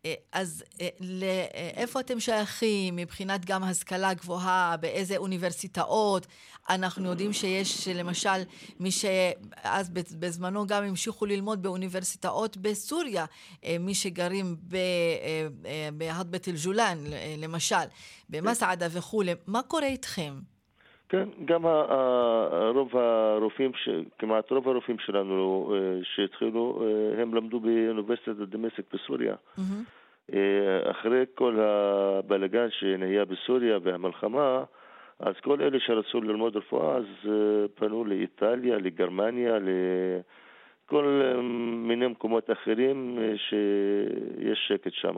אה, 0.06 0.13
אז 0.32 0.63
לאיפה 1.00 2.00
אתם 2.00 2.19
שייכים 2.19 2.96
מבחינת 2.96 3.46
גם 3.46 3.63
השכלה 3.63 4.13
גבוהה, 4.13 4.78
באיזה 4.78 5.17
אוניברסיטאות? 5.17 6.28
אנחנו 6.69 7.10
יודעים 7.10 7.34
שיש 7.34 7.88
למשל 7.88 8.43
מי 8.80 8.91
שאז 8.91 9.89
בזמנו 10.19 10.67
גם 10.67 10.84
המשיכו 10.84 11.26
ללמוד 11.26 11.63
באוניברסיטאות 11.63 12.58
בסוריה, 12.58 13.26
מי 13.80 13.96
שגרים 13.96 14.56
בהדבת 15.93 16.48
אל-ג'ולן 16.48 17.04
למשל, 17.38 17.86
במסעדה 18.30 18.88
וכולי. 18.91 19.34
מה 19.48 19.62
קורה 19.62 19.88
איתכם? 19.88 20.39
כן, 21.13 21.30
גם 21.45 21.65
רוב 22.76 22.97
הרופאים, 22.97 23.71
כמעט 24.19 24.52
רוב 24.52 24.69
הרופאים 24.69 24.99
שלנו 24.99 25.73
שהתחילו, 26.04 26.84
הם 27.17 27.34
למדו 27.34 27.60
באוניברסיטת 27.60 28.36
דמשק 28.38 28.93
בסוריה. 28.93 29.36
אחרי 30.91 31.26
כל 31.36 31.60
הבלגן 31.60 32.67
שנהיה 32.69 33.26
בסוריה 33.26 33.78
והמלחמה, 33.84 34.63
אז 35.19 35.34
כל 35.43 35.62
אלה 35.62 35.80
שרצו 35.80 36.21
ללמוד 36.21 36.58
רפואה, 36.58 36.95
אז 36.95 37.06
פנו 37.76 38.06
לאיטליה, 38.06 38.78
לגרמניה, 38.78 39.58
לכל 40.86 41.21
מיני 41.73 42.08
מקומות 42.08 42.52
אחרים 42.52 43.19
שיש 43.38 44.60
שקט 44.67 44.93
שם. 44.93 45.15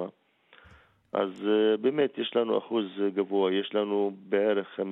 אז 1.13 1.30
uh, 1.41 1.78
באמת 1.82 2.18
יש 2.18 2.36
לנו 2.36 2.58
אחוז 2.58 2.86
גבוה, 3.15 3.54
יש 3.54 3.76
לנו 3.76 4.12
בערך 4.30 4.68
50-60 4.80 4.84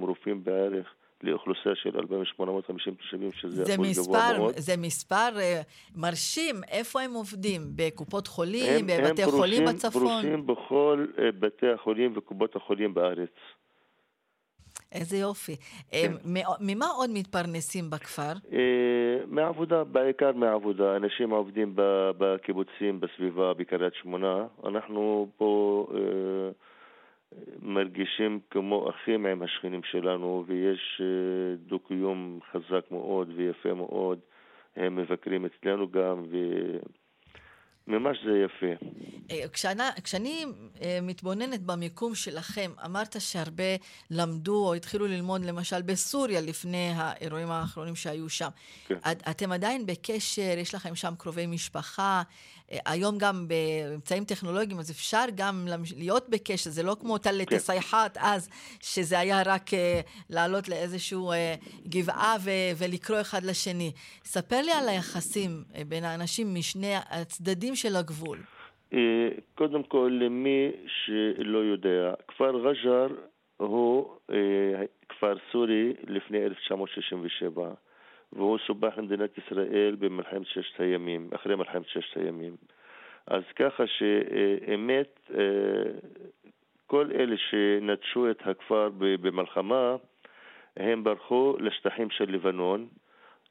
רופאים 0.00 0.44
בערך 0.44 0.94
לאוכלוסייה 1.22 1.74
של 1.74 1.98
2,850 1.98 2.94
תושבים, 2.94 3.32
שזה 3.32 3.62
אחוז 3.74 3.88
מספר, 3.88 4.02
גבוה 4.02 4.38
מאוד. 4.38 4.54
זה 4.56 4.76
מספר 4.76 5.28
uh, 5.34 5.96
מרשים. 5.96 6.56
איפה 6.70 7.02
הם 7.02 7.12
עובדים? 7.14 7.60
בקופות 7.76 8.26
חולים? 8.26 8.88
הם, 8.90 9.04
בבתי 9.04 9.22
הם 9.22 9.30
חולים 9.30 9.64
פרושים, 9.64 9.76
בצפון? 9.76 10.02
הם 10.02 10.08
פרושים 10.08 10.46
בכל 10.46 11.06
uh, 11.16 11.20
בתי 11.40 11.68
החולים 11.68 12.12
וקופות 12.16 12.56
החולים 12.56 12.94
בארץ. 12.94 13.30
איזה 14.92 15.16
יופי. 15.16 15.56
כן. 15.90 16.12
ממה 16.60 16.86
עוד 16.86 17.10
מתפרנסים 17.14 17.90
בכפר? 17.90 18.32
מעבודה, 19.26 19.84
בעיקר 19.84 20.32
מעבודה. 20.32 20.96
אנשים 20.96 21.30
עובדים 21.30 21.72
בקיבוצים 22.18 23.00
בסביבה, 23.00 23.54
בקריית 23.54 23.94
שמונה. 23.94 24.46
אנחנו 24.64 25.28
פה 25.36 25.86
אה, 25.94 26.50
מרגישים 27.62 28.40
כמו 28.50 28.90
אחים 28.90 29.26
עם 29.26 29.42
השכנים 29.42 29.82
שלנו, 29.82 30.44
ויש 30.46 31.00
אה, 31.00 31.56
דו-קיום 31.66 32.38
חזק 32.52 32.90
מאוד 32.90 33.30
ויפה 33.36 33.74
מאוד. 33.74 34.18
הם 34.76 34.96
מבקרים 34.96 35.44
אצלנו 35.44 35.90
גם, 35.90 36.22
ו... 36.30 36.36
ממש 37.86 38.18
זה 38.24 38.38
יפה. 38.38 38.86
אה, 39.30 39.48
כשאני, 39.48 39.82
כשאני 40.04 40.44
אה, 40.82 40.98
מתבוננת 41.02 41.62
במיקום 41.62 42.14
שלכם, 42.14 42.70
אמרת 42.84 43.16
שהרבה 43.18 43.76
למדו 44.10 44.66
או 44.66 44.74
התחילו 44.74 45.06
ללמוד 45.06 45.44
למשל 45.44 45.82
בסוריה 45.82 46.40
לפני 46.40 46.92
האירועים 46.96 47.50
האחרונים 47.50 47.96
שהיו 47.96 48.28
שם. 48.28 48.48
כן. 48.86 48.94
את, 49.10 49.28
אתם 49.30 49.52
עדיין 49.52 49.86
בקשר, 49.86 50.54
יש 50.58 50.74
לכם 50.74 50.94
שם 50.94 51.14
קרובי 51.18 51.46
משפחה, 51.46 52.22
היום 52.86 53.18
גם 53.18 53.48
באמצעים 53.48 54.24
טכנולוגיים, 54.24 54.78
אז 54.78 54.90
אפשר 54.90 55.24
גם 55.34 55.66
להיות 55.96 56.28
בקשר, 56.28 56.70
זה 56.70 56.82
לא 56.82 56.96
כמו 57.00 57.18
טלת 57.18 57.48
כן. 57.48 57.58
סייחת 57.58 58.16
אז, 58.20 58.48
שזה 58.80 59.18
היה 59.18 59.42
רק 59.46 59.70
לעלות 60.30 60.68
לאיזשהו 60.68 61.32
גבעה 61.88 62.36
ולקרוא 62.78 63.20
אחד 63.20 63.42
לשני. 63.42 63.92
ספר 64.24 64.60
לי 64.62 64.72
על 64.72 64.88
היחסים 64.88 65.50
בין 65.88 66.04
האנשים 66.04 66.54
משני 66.54 66.94
הצדדים 67.10 67.74
של 67.74 67.96
הגבול? 67.96 68.38
אה, 68.92 69.28
קודם 69.54 69.82
כל, 69.82 70.18
למי 70.22 70.70
שלא 70.86 71.58
יודע, 71.58 72.14
כפר 72.28 72.56
רג'ר 72.56 73.06
הוא 73.56 74.10
אה, 74.30 74.84
כפר 75.08 75.34
סורי 75.52 75.92
לפני 76.06 76.44
1967, 76.44 77.70
והוא 78.36 78.58
סובח 78.66 78.98
למדינת 78.98 79.38
ישראל 79.38 79.96
במלחמת 79.98 80.46
ששת 80.46 80.80
הימים, 80.80 81.30
אחרי 81.34 81.56
מלחמת 81.56 81.88
ששת 81.88 82.16
הימים. 82.16 82.56
אז 83.26 83.42
ככה 83.56 83.86
שאמת, 83.86 85.20
אה, 85.34 85.42
כל 86.86 87.10
אלה 87.14 87.36
שנטשו 87.36 88.30
את 88.30 88.46
הכפר 88.46 88.90
במלחמה, 88.98 89.96
הם 90.76 91.04
ברחו 91.04 91.56
לשטחים 91.60 92.10
של 92.10 92.30
לבנון, 92.30 92.86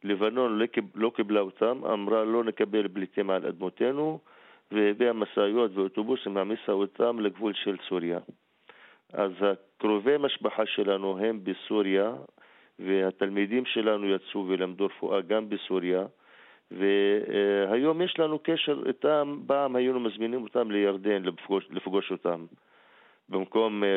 לבנון 0.03 0.61
לא 0.95 1.11
קיבלה 1.15 1.39
אותם, 1.39 1.85
אמרה 1.85 2.23
לא 2.23 2.43
נקבל 2.43 2.87
פליטים 2.87 3.29
על 3.29 3.45
אדמותינו, 3.45 4.19
והביאה 4.71 5.13
משאיות 5.13 5.71
ואוטובוסים, 5.73 6.33
מעמיסה 6.33 6.71
אותם 6.71 7.19
לגבול 7.19 7.53
של 7.53 7.77
סוריה. 7.89 8.19
אז 9.13 9.31
הקרובי 9.41 10.17
משפחה 10.19 10.65
שלנו 10.65 11.17
הם 11.19 11.39
בסוריה, 11.43 12.13
והתלמידים 12.79 13.65
שלנו 13.65 14.07
יצאו 14.07 14.47
ולמדו 14.47 14.85
רפואה 14.85 15.21
גם 15.21 15.49
בסוריה, 15.49 16.05
והיום 16.71 18.01
יש 18.01 18.19
לנו 18.19 18.39
קשר 18.43 18.83
איתם, 18.87 19.39
פעם 19.47 19.75
היינו 19.75 19.99
מזמינים 19.99 20.43
אותם 20.43 20.71
לירדן 20.71 21.23
לפגוש, 21.23 21.67
לפגוש 21.71 22.11
אותם. 22.11 22.45
במקום 23.29 23.83
uh, 23.83 23.87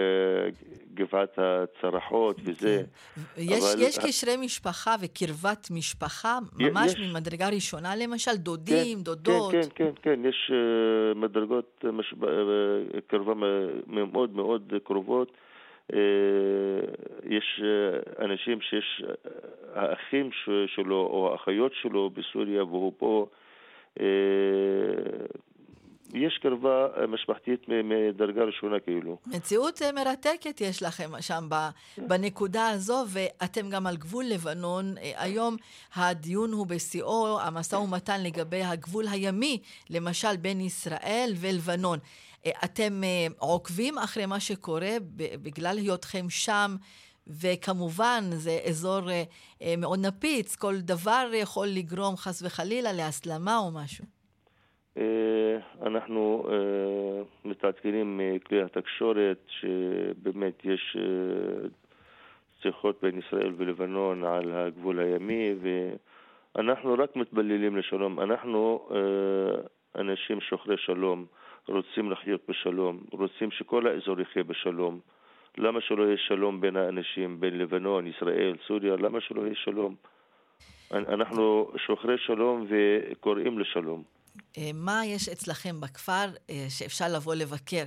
גבעת 0.94 1.38
הצרחות 1.38 2.36
וזה. 2.44 2.82
כן. 3.16 3.20
יש, 3.36 3.64
אבל... 3.74 3.82
יש 3.82 3.98
קשרי 3.98 4.36
משפחה 4.36 4.94
וקרבת 5.00 5.68
משפחה, 5.70 6.38
ממש 6.58 6.92
יש... 6.92 7.00
ממדרגה 7.00 7.48
ראשונה 7.48 7.96
למשל, 7.96 8.36
דודים, 8.36 8.98
כן, 8.98 9.02
דודות. 9.04 9.52
כן, 9.52 9.60
כן, 9.60 9.68
כן, 9.74 9.90
כן, 10.02 10.28
יש 10.28 10.50
uh, 10.50 11.18
מדרגות 11.18 11.84
מש... 11.92 12.14
uh, 12.22 12.26
קרבה 13.06 13.32
מאוד 13.86 14.36
מאוד 14.36 14.72
קרובות. 14.84 15.32
Uh, 15.92 15.96
יש 17.24 17.60
uh, 17.62 18.24
אנשים 18.24 18.60
שיש, 18.60 19.02
uh, 19.04 19.28
האחים 19.74 20.30
שלו 20.66 20.96
או 20.96 21.32
האחיות 21.32 21.72
שלו 21.74 22.10
בסוריה 22.10 22.64
והוא 22.64 22.92
פה 22.98 23.26
יש 26.14 26.38
קרבה 26.42 26.86
אה, 26.96 27.06
משפחתית 27.06 27.60
מדרגה 27.68 28.42
ראשונה 28.42 28.80
כאילו. 28.80 29.18
מציאות 29.26 29.82
אה, 29.82 29.92
מרתקת 29.92 30.60
יש 30.60 30.82
לכם 30.82 31.10
שם 31.20 31.48
בנקודה 31.98 32.68
הזו, 32.68 33.04
ואתם 33.08 33.70
גם 33.70 33.86
על 33.86 33.96
גבול 33.96 34.24
לבנון. 34.24 34.98
אה, 34.98 35.12
היום 35.16 35.56
הדיון 35.94 36.52
הוא 36.52 36.66
בשיאו, 36.66 37.40
המשא 37.40 37.76
ומתן 37.76 38.22
לגבי 38.22 38.62
הגבול 38.62 39.08
הימי, 39.08 39.60
למשל 39.90 40.36
בין 40.36 40.60
ישראל 40.60 41.32
ולבנון. 41.36 41.98
אתם 42.64 43.00
עוקבים 43.38 43.98
אחרי 43.98 44.26
מה 44.26 44.40
שקורה 44.40 44.96
בגלל 45.16 45.78
היותכם 45.78 46.30
שם? 46.30 46.76
וכמובן, 47.26 48.24
זה 48.32 48.60
אזור 48.68 49.00
מאוד 49.78 49.98
נפיץ, 50.06 50.56
כל 50.56 50.80
דבר 50.80 51.30
יכול 51.34 51.66
לגרום 51.66 52.16
חס 52.16 52.42
וחלילה 52.42 52.92
להסלמה 52.92 53.58
או 53.58 53.70
משהו. 53.70 54.17
אה, 54.98 55.86
אנחנו 55.86 56.46
אה, 56.50 57.22
מתעדכנים 57.44 58.20
מכלי 58.20 58.62
התקשורת 58.62 59.38
שבאמת 59.48 60.64
יש 60.64 60.96
אה, 61.00 61.68
שיחות 62.62 62.98
בין 63.02 63.18
ישראל 63.18 63.52
ולבנון 63.56 64.24
על 64.24 64.52
הגבול 64.52 64.98
הימי 64.98 65.54
ואנחנו 66.54 66.94
רק 66.98 67.16
מתבללים 67.16 67.76
לשלום. 67.76 68.20
אנחנו 68.20 68.88
אנשים 69.94 70.40
שוחרי 70.40 70.76
שלום, 70.78 71.26
רוצים 71.68 72.10
לחיות 72.10 72.40
בשלום, 72.48 73.00
רוצים 73.12 73.50
שכל 73.50 73.86
האזור 73.86 74.20
יחיה 74.20 74.44
בשלום. 74.44 75.00
למה 75.58 75.80
שלא 75.80 76.02
יהיה 76.02 76.16
שלום 76.16 76.60
בין 76.60 76.76
האנשים, 76.76 77.40
בין 77.40 77.58
לבנון, 77.58 78.06
ישראל, 78.06 78.56
סוריה, 78.66 78.96
למה 78.96 79.20
שלא 79.20 79.40
יהיה 79.42 79.54
שלום? 79.54 79.94
אנחנו 80.92 81.70
שוחרי 81.76 82.18
שלום 82.18 82.66
וקוראים 82.68 83.58
לשלום. 83.58 84.17
אה, 84.58 84.70
מה 84.74 85.06
יש 85.06 85.28
אצלכם 85.28 85.80
בכפר 85.80 86.26
אה, 86.50 86.66
שאפשר 86.68 87.04
לבוא 87.14 87.34
לבקר? 87.34 87.84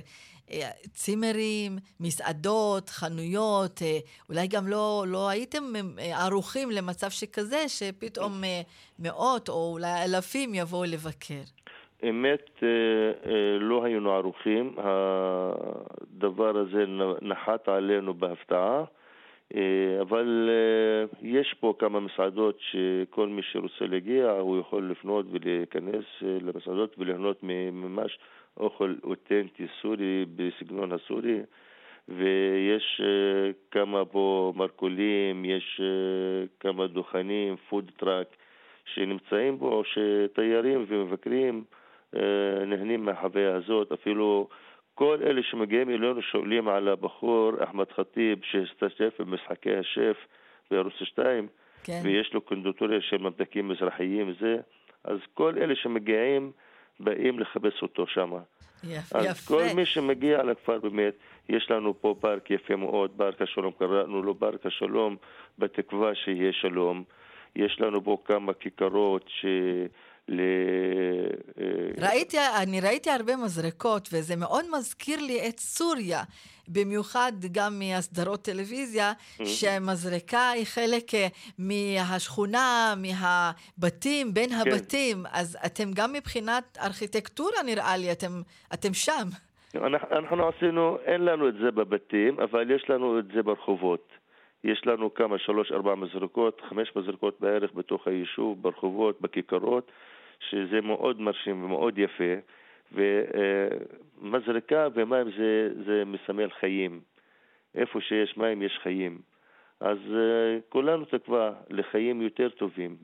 אה, 0.50 0.70
צימרים, 0.92 1.76
מסעדות, 2.00 2.88
חנויות, 2.90 3.82
אולי 4.28 4.46
גם 4.46 4.66
לא, 4.66 5.04
לא 5.08 5.28
הייתם 5.28 5.62
ערוכים 5.98 6.70
למצב 6.70 7.10
שכזה, 7.10 7.68
שפתאום 7.68 8.32
מאות 8.98 9.48
או 9.48 9.72
אולי 9.72 10.04
אלפים 10.04 10.54
יבואו 10.54 10.84
לבקר. 10.84 11.42
אמת, 12.08 12.62
לא 13.60 13.84
היינו 13.84 14.12
ערוכים. 14.12 14.76
הדבר 14.78 16.58
הזה 16.58 16.84
נחת 17.22 17.68
עלינו 17.68 18.14
בהפתעה. 18.14 18.84
אה, 19.54 20.00
אבל 20.00 20.48
אה, 20.50 21.18
יש 21.22 21.54
פה 21.60 21.74
כמה 21.78 22.00
מסעדות 22.00 22.58
שכל 22.60 23.28
מי 23.28 23.42
שרוצה 23.42 23.84
להגיע 23.86 24.30
הוא 24.30 24.60
יכול 24.60 24.90
לפנות 24.90 25.26
ולהיכנס 25.30 26.04
אה, 26.22 26.38
למסעדות 26.42 26.94
וליהנות 26.98 27.42
ממש 27.72 28.18
אוכל 28.56 28.94
אותנטי 29.04 29.66
סורי 29.82 30.24
בסגנון 30.36 30.92
הסורי. 30.92 31.40
ויש 32.08 33.00
כמה 33.70 34.04
פה 34.04 34.52
מרכולים, 34.56 35.44
יש 35.44 35.80
כמה 36.60 36.86
דוכנים, 36.86 37.56
food 37.68 37.90
truck 37.96 38.26
שנמצאים 38.84 39.58
בו, 39.58 39.82
שתיירים 39.84 40.84
ומבקרים 40.88 41.64
נהנים 42.66 43.04
מהחוויה 43.04 43.56
הזאת, 43.56 43.92
אפילו 43.92 44.48
כל 44.94 45.18
אלה 45.22 45.42
שמגיעים 45.42 45.90
אלינו 45.90 46.22
שואלים 46.22 46.68
על 46.68 46.88
הבחור 46.88 47.52
אחמד 47.64 47.86
ח'טיב 47.96 48.38
שהשתתף 48.42 49.20
במשחקי 49.20 49.76
השף 49.76 50.16
בערוץ 50.70 50.92
2 51.02 51.48
כן. 51.84 52.00
ויש 52.04 52.34
לו 52.34 52.40
קונדיטוריה 52.40 53.00
של 53.00 53.18
ממתקים 53.18 53.68
מזרחיים 53.68 54.28
וזה 54.30 54.56
אז 55.04 55.18
כל 55.34 55.58
אלה 55.58 55.74
שמגיעים 55.76 56.52
באים 57.00 57.38
לחפש 57.38 57.82
אותו 57.82 58.06
שם. 58.06 58.32
יפה, 58.84 59.18
אז 59.18 59.24
יפה. 59.24 59.48
כל 59.48 59.64
מי 59.76 59.86
שמגיע 59.86 60.42
לכפר 60.42 60.78
באמת, 60.78 61.14
יש 61.48 61.70
לנו 61.70 62.00
פה 62.00 62.14
פארק 62.20 62.50
יפה 62.50 62.76
מאוד, 62.76 63.10
פארק 63.16 63.42
השלום, 63.42 63.72
קראנו 63.78 64.22
לו 64.22 64.38
פארק 64.38 64.66
השלום, 64.66 65.16
בתקווה 65.58 66.14
שיהיה 66.14 66.52
שלום. 66.52 67.04
יש 67.56 67.80
לנו 67.80 68.04
פה 68.04 68.18
כמה 68.24 68.52
כיכרות 68.52 69.24
ש... 69.28 69.46
ל... 70.28 70.40
אה, 71.60 72.08
ראיתי, 72.08 72.36
אני 72.62 72.80
ראיתי 72.80 73.10
הרבה 73.10 73.36
מזרקות, 73.36 74.08
וזה 74.12 74.36
מאוד 74.36 74.64
מזכיר 74.78 75.20
לי 75.20 75.48
את 75.48 75.58
סוריה, 75.58 76.22
במיוחד 76.68 77.32
גם 77.52 77.78
מהסדרות 77.78 78.42
טלוויזיה, 78.42 79.12
mm-hmm. 79.12 79.46
שמזרקה 79.46 80.50
היא 80.50 80.64
חלק 80.64 81.14
אה, 81.14 81.26
מהשכונה, 81.58 82.94
מהבתים, 82.96 84.34
בין 84.34 84.50
כן. 84.50 84.54
הבתים. 84.54 85.16
אז 85.32 85.58
אתם 85.66 85.90
גם 85.94 86.12
מבחינת 86.12 86.78
ארכיטקטורה, 86.82 87.62
נראה 87.66 87.96
לי, 87.96 88.12
אתם, 88.12 88.42
אתם 88.74 88.94
שם. 88.94 89.28
אנחנו, 89.74 90.08
אנחנו 90.18 90.48
עשינו, 90.48 90.98
אין 91.04 91.24
לנו 91.24 91.48
את 91.48 91.54
זה 91.54 91.70
בבתים, 91.70 92.40
אבל 92.40 92.70
יש 92.70 92.90
לנו 92.90 93.18
את 93.18 93.24
זה 93.34 93.42
ברחובות. 93.42 94.08
יש 94.64 94.82
לנו 94.86 95.14
כמה, 95.14 95.38
שלוש, 95.38 95.72
ארבע 95.72 95.94
מזרקות, 95.94 96.60
חמש 96.68 96.92
מזרקות 96.96 97.40
בערך 97.40 97.70
בתוך 97.74 98.06
היישוב, 98.06 98.62
ברחובות, 98.62 99.20
בכיכרות, 99.20 99.92
שזה 100.50 100.80
מאוד 100.80 101.20
מרשים 101.20 101.64
ומאוד 101.64 101.98
יפה, 101.98 102.34
ומזרקה 102.92 104.88
ומים 104.94 105.30
זה, 105.38 105.68
זה 105.86 106.02
מסמל 106.06 106.50
חיים. 106.60 107.00
איפה 107.74 108.00
שיש 108.00 108.36
מים 108.36 108.62
יש 108.62 108.78
חיים. 108.82 109.18
אז 109.80 109.98
אה, 110.14 110.58
כולנו 110.68 111.04
תקווה 111.04 111.52
לחיים 111.70 112.22
יותר 112.22 112.48
טובים. 112.48 112.96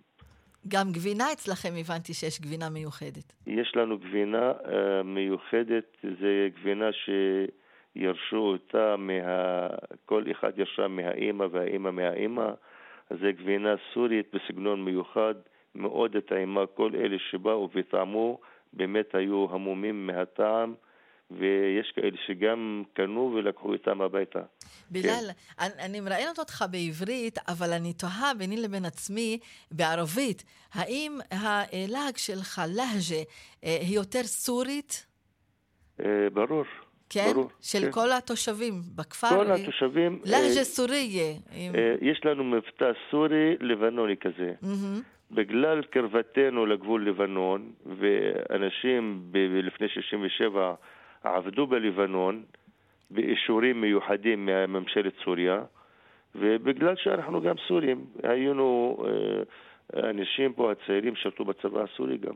גם 0.68 0.92
גבינה 0.92 1.32
אצלכם, 1.32 1.68
הבנתי 1.80 2.14
שיש 2.14 2.40
גבינה 2.40 2.70
מיוחדת. 2.70 3.32
יש 3.46 3.72
לנו 3.76 3.98
גבינה 3.98 4.52
uh, 4.52 4.68
מיוחדת, 5.04 5.96
זה 6.20 6.48
גבינה 6.60 6.88
שירשו 6.92 8.36
אותה, 8.36 8.96
מה... 8.96 9.68
כל 10.06 10.24
אחד 10.30 10.58
ירשה 10.58 10.88
מהאימא 10.88 11.46
והאימא 11.52 11.90
מהאימא, 11.90 12.50
זה 13.10 13.32
גבינה 13.32 13.74
סורית 13.94 14.34
בסגנון 14.34 14.84
מיוחד, 14.84 15.34
מאוד 15.74 16.16
טעימה, 16.28 16.66
כל 16.66 16.90
אלה 16.94 17.16
שבאו 17.30 17.68
וטעמו 17.74 18.40
באמת 18.72 19.14
היו 19.14 19.46
המומים 19.50 20.06
מהטעם. 20.06 20.74
ויש 21.30 21.92
כאלה 21.94 22.16
שגם 22.26 22.82
קנו 22.92 23.32
ולקחו 23.34 23.72
איתם 23.72 24.00
הביתה. 24.00 24.40
בילאל, 24.90 25.12
כן. 25.12 25.64
אני, 25.64 25.72
אני 25.84 26.00
מראיינת 26.00 26.38
אותך 26.38 26.64
בעברית, 26.70 27.38
אבל 27.48 27.72
אני 27.72 27.92
תוהה 27.92 28.34
ביני 28.34 28.56
לבין 28.56 28.84
עצמי 28.84 29.38
בערבית, 29.70 30.44
האם 30.72 31.18
הלהג 31.30 32.16
שלך, 32.16 32.62
להג'ה, 32.68 33.22
אה, 33.64 33.78
היא 33.80 33.96
יותר 33.96 34.22
סורית? 34.22 35.06
אה, 36.00 36.30
ברור. 36.32 36.64
כן? 37.10 37.30
ברור, 37.32 37.50
של 37.60 37.78
כן. 37.80 37.92
כל 37.92 38.12
התושבים 38.12 38.74
בכפר? 38.96 39.28
כל 39.28 39.52
התושבים. 39.52 40.20
להג'ה 40.24 40.58
אה, 40.58 40.64
סוריה. 40.64 41.34
יש 42.00 42.20
לנו 42.24 42.44
מבטא 42.44 42.92
סורי 43.10 43.56
לבנוני 43.60 44.16
כזה. 44.16 44.52
Mm-hmm. 44.62 45.17
בגלל 45.30 45.82
קרבתנו 45.82 46.66
לגבול 46.66 47.08
לבנון, 47.08 47.72
ואנשים 47.86 49.20
ב- 49.30 49.60
לפני 49.62 49.88
67' 49.88 50.74
עבדו 51.24 51.66
בלבנון 51.66 52.42
באישורים 53.10 53.80
מיוחדים 53.80 54.46
מממשלת 54.46 55.12
סוריה, 55.24 55.62
ובגלל 56.34 56.96
שאנחנו 56.96 57.40
גם 57.40 57.54
סורים, 57.68 58.04
היינו, 58.22 58.96
אה, 59.06 60.10
אנשים 60.10 60.52
פה, 60.52 60.72
הצעירים, 60.72 61.16
שרתו 61.16 61.44
בצבא 61.44 61.82
הסורי 61.82 62.18
גם. 62.18 62.34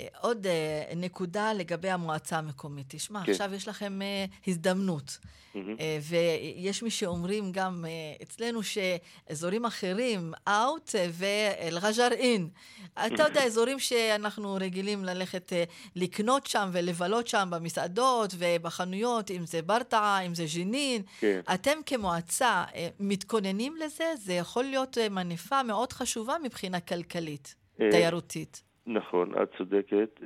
אה, 0.00 0.06
עוד 0.20 0.46
אה, 0.46 0.92
נקודה 0.96 1.52
לגבי 1.52 1.90
המועצה 1.90 2.38
המקומית. 2.38 2.86
תשמע, 2.88 3.24
כן. 3.24 3.32
עכשיו 3.32 3.54
יש 3.54 3.68
לכם 3.68 4.00
הזדמנות. 4.46 5.18
Mm-hmm. 5.54 5.58
ויש 6.02 6.82
מי 6.82 6.90
שאומרים 6.90 7.52
גם 7.52 7.84
אצלנו 8.22 8.60
שאזורים 8.62 9.64
אחרים, 9.64 10.32
אאוט 10.48 10.94
ואל-רג'ר 11.12 12.12
אין. 12.12 12.48
אתה 12.94 13.22
יודע, 13.22 13.44
אזורים 13.46 13.78
שאנחנו 13.78 14.54
רגילים 14.60 15.04
ללכת 15.04 15.52
לקנות 15.96 16.46
שם 16.46 16.70
ולבלות 16.72 17.26
שם 17.26 17.48
במסעדות 17.52 18.34
ובחנויות, 18.38 19.30
אם 19.30 19.46
זה 19.46 19.62
ברטעה, 19.62 20.20
אם 20.20 20.34
זה 20.34 20.44
ג'נין. 20.54 21.02
כן. 21.20 21.40
אתם 21.54 21.78
כמועצה 21.86 22.64
מתכוננים 23.00 23.76
לזה? 23.76 24.04
זה 24.16 24.32
יכול 24.32 24.64
להיות 24.64 24.98
מניפה 25.10 25.62
מאוד 25.62 25.92
חשובה 25.92 26.34
מבחינה 26.44 26.80
כלכלית, 26.80 27.54
תיירותית. 27.76 28.62
נכון, 28.86 29.32
את 29.42 29.48
צודקת. 29.56 30.20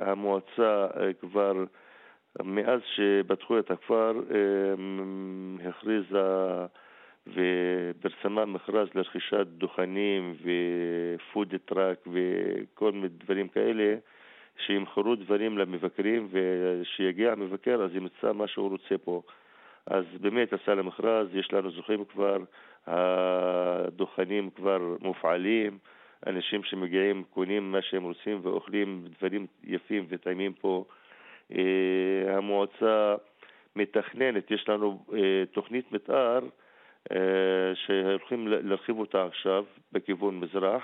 המועצה 0.00 0.86
כבר... 1.20 1.64
מאז 2.42 2.80
שפתחו 2.94 3.58
את 3.58 3.70
הכפר 3.70 4.12
אה, 4.30 5.68
הכריזה 5.68 6.66
ופרסמה 7.26 8.44
מכרז 8.44 8.88
לרכישת 8.94 9.46
דוכנים 9.46 10.34
ופוד 10.42 11.54
טראק 11.64 11.98
וכל 12.06 12.92
מיני 12.92 13.08
דברים 13.08 13.48
כאלה 13.48 13.94
שימכרו 14.66 15.14
דברים 15.14 15.58
למבקרים 15.58 16.28
ושיגיע 16.30 17.32
המבקר 17.32 17.82
אז 17.82 17.94
ימצא 17.94 18.32
מה 18.32 18.48
שהוא 18.48 18.70
רוצה 18.70 18.98
פה. 19.04 19.22
אז 19.86 20.04
באמת 20.20 20.52
עשה 20.52 20.74
למכרז, 20.74 21.28
יש 21.34 21.52
לנו 21.52 21.70
זוכים 21.70 22.04
כבר, 22.04 22.36
הדוכנים 22.86 24.50
כבר 24.50 24.96
מופעלים, 25.00 25.78
אנשים 26.26 26.62
שמגיעים 26.62 27.24
קונים 27.30 27.72
מה 27.72 27.82
שהם 27.82 28.02
רוצים 28.02 28.40
ואוכלים 28.42 29.04
דברים 29.18 29.46
יפים 29.64 30.06
וטעימים 30.08 30.52
פה. 30.52 30.84
אה, 31.52 32.36
המועצה 32.36 33.14
מתכננת, 33.76 34.50
יש 34.50 34.68
לנו 34.68 35.04
אה, 35.14 35.44
תוכנית 35.52 35.92
מתאר 35.92 36.40
אה, 37.12 37.16
שהולכים 37.74 38.48
להרחיב 38.48 38.98
אותה 38.98 39.24
עכשיו 39.24 39.64
בכיוון 39.92 40.40
מזרח 40.40 40.82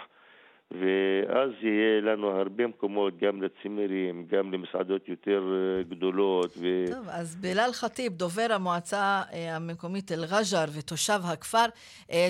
ואז 0.70 1.50
יהיה 1.62 2.00
לנו 2.00 2.28
הרבה 2.28 2.66
מקומות 2.66 3.18
גם 3.18 3.42
לצימרים, 3.42 4.26
גם 4.30 4.52
למסעדות 4.52 5.08
יותר 5.08 5.42
גדולות. 5.88 6.54
ו... 6.60 6.84
טוב, 6.90 7.08
אז 7.08 7.36
בלאל 7.36 7.72
ח'טיב, 7.72 8.12
דובר 8.12 8.46
המועצה 8.50 9.22
המקומית 9.32 10.12
אל-רג'ר 10.12 10.64
ותושב 10.72 11.20
הכפר, 11.24 11.64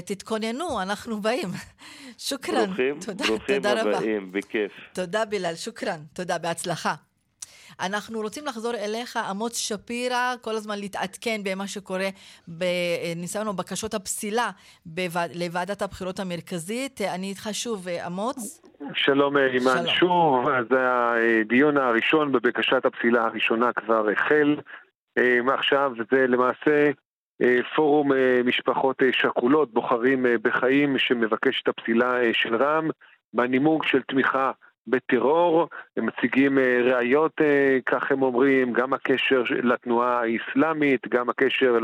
תתכוננו, 0.04 0.82
אנחנו 0.82 1.20
באים. 1.20 1.48
שוכרן. 2.28 2.66
ברוכים, 2.66 2.98
תודה, 3.06 3.24
ברוכים 3.26 3.56
תודה 3.56 3.80
הבאים, 3.80 4.22
רבה. 4.28 4.38
בכיף. 4.38 4.72
תודה 4.92 5.24
בלאל, 5.24 5.54
שוכרן. 5.54 6.00
תודה, 6.12 6.38
בהצלחה. 6.38 6.94
אנחנו 7.80 8.20
רוצים 8.20 8.46
לחזור 8.46 8.74
אליך, 8.74 9.18
אמוץ 9.30 9.58
שפירא, 9.58 10.34
כל 10.40 10.54
הזמן 10.54 10.78
להתעדכן 10.78 11.40
במה 11.44 11.66
שקורה 11.66 12.08
בניסיון 12.48 13.46
או 13.46 13.52
בקשות 13.52 13.94
הפסילה 13.94 14.50
בוועד, 14.86 15.30
לוועדת 15.34 15.82
הבחירות 15.82 16.20
המרכזית. 16.20 17.00
אני 17.00 17.26
איתך 17.26 17.48
שוב, 17.52 17.88
אמוץ. 17.88 18.60
שלום 18.94 19.36
אימן, 19.36 19.86
שוב, 19.86 20.48
אז 20.48 20.66
הדיון 20.70 21.76
הראשון 21.76 22.32
בבקשת 22.32 22.84
הפסילה 22.84 23.24
הראשונה 23.24 23.72
כבר 23.72 24.08
החל. 24.10 24.56
אה, 25.18 25.54
עכשיו 25.54 25.92
זה 26.10 26.26
למעשה 26.26 26.90
אה, 27.42 27.58
פורום 27.76 28.12
אה, 28.12 28.40
משפחות 28.44 29.02
שכולות, 29.12 29.72
בוחרים 29.72 30.26
בחיים, 30.42 30.98
שמבקש 30.98 31.62
את 31.62 31.68
הפסילה 31.68 32.18
של 32.32 32.56
רע"מ, 32.56 32.90
בנימוק 33.34 33.86
של 33.86 34.02
תמיכה 34.02 34.52
בטרור, 34.86 35.68
הם 35.96 36.06
מציגים 36.06 36.58
אה, 36.58 36.80
ראיות, 36.82 37.32
אה, 37.40 37.78
כך 37.86 38.12
הם 38.12 38.22
אומרים, 38.22 38.72
גם 38.72 38.92
הקשר 38.92 39.42
לתנועה 39.62 40.20
האסלאמית, 40.22 41.08
גם 41.08 41.28
הקשר 41.28 41.78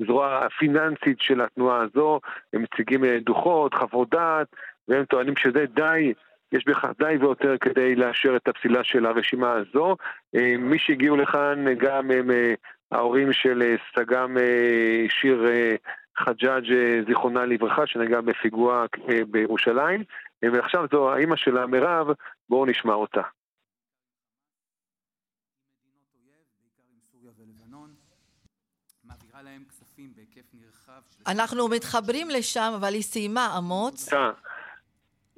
לזרוע 0.00 0.38
הפיננסית 0.38 1.20
של 1.20 1.40
התנועה 1.40 1.80
הזו, 1.80 2.20
הם 2.52 2.62
מציגים 2.62 3.04
אה, 3.04 3.18
דוחות, 3.20 3.74
חוות 3.74 4.10
דעת, 4.10 4.46
והם 4.88 5.04
טוענים 5.04 5.36
שזה 5.36 5.64
די 5.74 6.12
יש 6.52 6.64
בכך 6.66 6.90
די 6.98 7.16
ויותר 7.20 7.54
כדי 7.60 7.94
לאשר 7.94 8.36
את 8.36 8.48
הפסילה 8.48 8.84
של 8.84 9.06
הרשימה 9.06 9.52
הזו. 9.52 9.96
מי 10.58 10.78
שהגיעו 10.78 11.16
לכאן 11.16 11.64
גם 11.78 12.10
הם 12.10 12.30
ההורים 12.90 13.32
של 13.32 13.76
סג"ם 13.94 14.36
שיר 15.08 15.46
חג'אג' 16.18 16.64
זיכרונה 17.06 17.44
לברכה, 17.44 17.86
שנגע 17.86 18.20
בפיגוע 18.20 18.86
בירושלים. 19.30 20.04
ועכשיו 20.42 20.86
זו 20.92 21.12
האימא 21.12 21.36
שלה, 21.36 21.66
מירב, 21.66 22.06
בואו 22.48 22.66
נשמע 22.66 22.94
אותה. 22.94 23.22
אנחנו 31.26 31.68
מתחברים 31.68 32.30
לשם, 32.30 32.72
אבל 32.76 32.94
היא 32.94 33.02
סיימה, 33.02 33.54
אמוץ. 33.58 34.12
אה. 34.12 34.30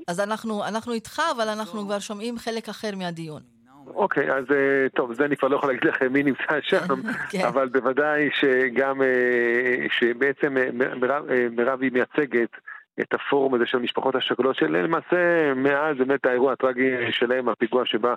אז 0.09 0.21
אנחנו, 0.21 0.65
אנחנו 0.65 0.93
איתך, 0.93 1.23
אבל 1.37 1.49
אנחנו 1.49 1.85
כבר 1.85 1.99
שומעים 1.99 2.39
חלק 2.39 2.69
אחר 2.69 2.91
מהדיון. 2.97 3.43
אוקיי, 3.87 4.33
אז 4.33 4.45
אה, 4.51 4.89
טוב, 4.95 5.15
זה 5.15 5.25
אני 5.25 5.37
כבר 5.37 5.49
לא 5.49 5.57
יכול 5.57 5.69
להגיד 5.69 5.85
לכם 5.85 6.13
מי 6.13 6.23
נמצא 6.23 6.61
שם, 6.71 7.03
כן. 7.31 7.47
אבל 7.47 7.69
בוודאי 7.69 8.29
שגם, 8.33 9.03
אה, 9.03 9.87
שבעצם 9.91 10.57
מירב 11.51 11.83
היא 11.83 11.93
מייצגת 11.93 12.51
את 13.01 13.15
הפורום 13.15 13.55
הזה 13.55 13.67
של 13.67 13.79
המשפחות 13.79 14.15
השכולות, 14.15 14.57
שלמעשה 14.57 15.55
מאז 15.57 15.97
באמת 15.97 16.27
האירוע 16.27 16.53
הטרגי 16.53 16.91
שלהם, 17.11 17.49
הפיגוע 17.49 17.87
שבא 17.87 18.15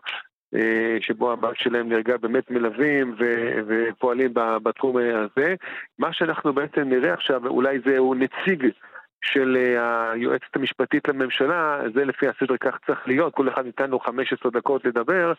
שבו 1.00 1.32
הבת 1.32 1.58
שלהם 1.58 1.90
נהרגה, 1.90 2.18
באמת 2.18 2.52
מלווים 2.52 3.16
ו- 3.20 3.60
ופועלים 3.68 4.32
בתחום 4.34 4.98
הזה. 4.98 5.56
מה 6.00 6.14
שאנחנו 6.14 6.54
בעצם 6.54 6.82
נראה 6.82 7.14
עכשיו, 7.14 7.48
אולי 7.48 7.80
זהו 7.86 8.14
נציג 8.14 8.68
של 9.22 9.58
היועצת 10.14 10.56
המשפטית 10.56 11.08
לממשלה, 11.08 11.80
זה 11.94 12.06
לפי 12.06 12.28
הסדר 12.28 12.58
כך 12.58 12.78
צריך 12.86 13.08
להיות, 13.08 13.34
כל 13.34 13.50
אחד 13.50 13.66
ניתן 13.66 13.90
לו 13.90 14.00
15 14.00 14.52
דקות 14.52 14.86
לדבר, 14.86 15.34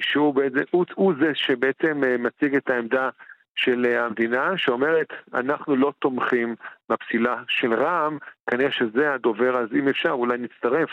שהוא 0.00 0.34
בעצם, 0.34 0.58
הוא, 0.70 0.84
הוא 0.94 1.14
זה 1.20 1.30
שבעצם 1.34 2.02
מציג 2.18 2.56
את 2.56 2.70
העמדה 2.70 3.08
של 3.56 3.86
המדינה, 4.06 4.50
שאומרת, 4.56 5.08
אנחנו 5.34 5.76
לא 5.76 5.92
תומכים 5.98 6.54
בפסילה 6.88 7.42
של 7.48 7.74
רע"מ, 7.74 8.18
כנראה 8.50 8.72
שזה 8.72 9.14
הדובר, 9.14 9.56
אז 9.56 9.68
אם 9.78 9.88
אפשר, 9.88 10.10
אולי 10.10 10.38
נצטרף 10.38 10.90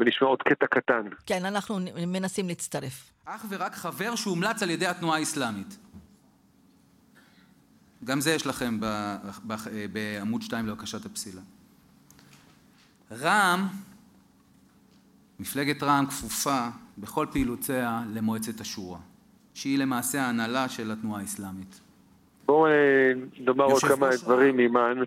ונשמע 0.00 0.28
עוד 0.28 0.42
קטע 0.42 0.66
קטן. 0.66 1.02
כן, 1.26 1.44
אנחנו 1.44 1.78
מנסים 2.06 2.48
להצטרף. 2.48 3.12
אך 3.24 3.44
ורק 3.48 3.74
חבר 3.74 4.14
שהומלץ 4.16 4.62
על 4.62 4.70
ידי 4.70 4.86
התנועה 4.86 5.18
האסלאמית. 5.18 5.78
גם 8.04 8.20
זה 8.20 8.30
יש 8.30 8.46
לכם 8.46 8.78
בעמוד 9.92 10.42
2 10.42 10.66
לבקשת 10.66 11.06
הפסילה. 11.06 11.40
רע"מ, 13.12 13.68
מפלגת 15.40 15.82
רע"מ 15.82 16.06
כפופה 16.06 16.68
בכל 16.98 17.26
פעילותיה 17.32 18.02
למועצת 18.14 18.60
השורא, 18.60 18.98
שהיא 19.54 19.78
למעשה 19.78 20.22
ההנהלה 20.22 20.68
של 20.68 20.90
התנועה 20.90 21.20
האסלאמית. 21.20 21.80
בואו 22.46 22.66
אה, 22.66 23.12
נאמר 23.40 23.64
עוד 23.64 23.82
כמה 23.82 24.08
דברים, 24.24 24.58
אימן. 24.58 24.98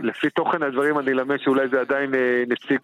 לפי 0.00 0.30
תוכן 0.30 0.62
הדברים 0.62 0.98
אני 0.98 1.12
אלמד 1.12 1.36
שאולי 1.36 1.68
זה 1.68 1.80
עדיין 1.80 2.14
אה, 2.14 2.44
נציג 2.48 2.80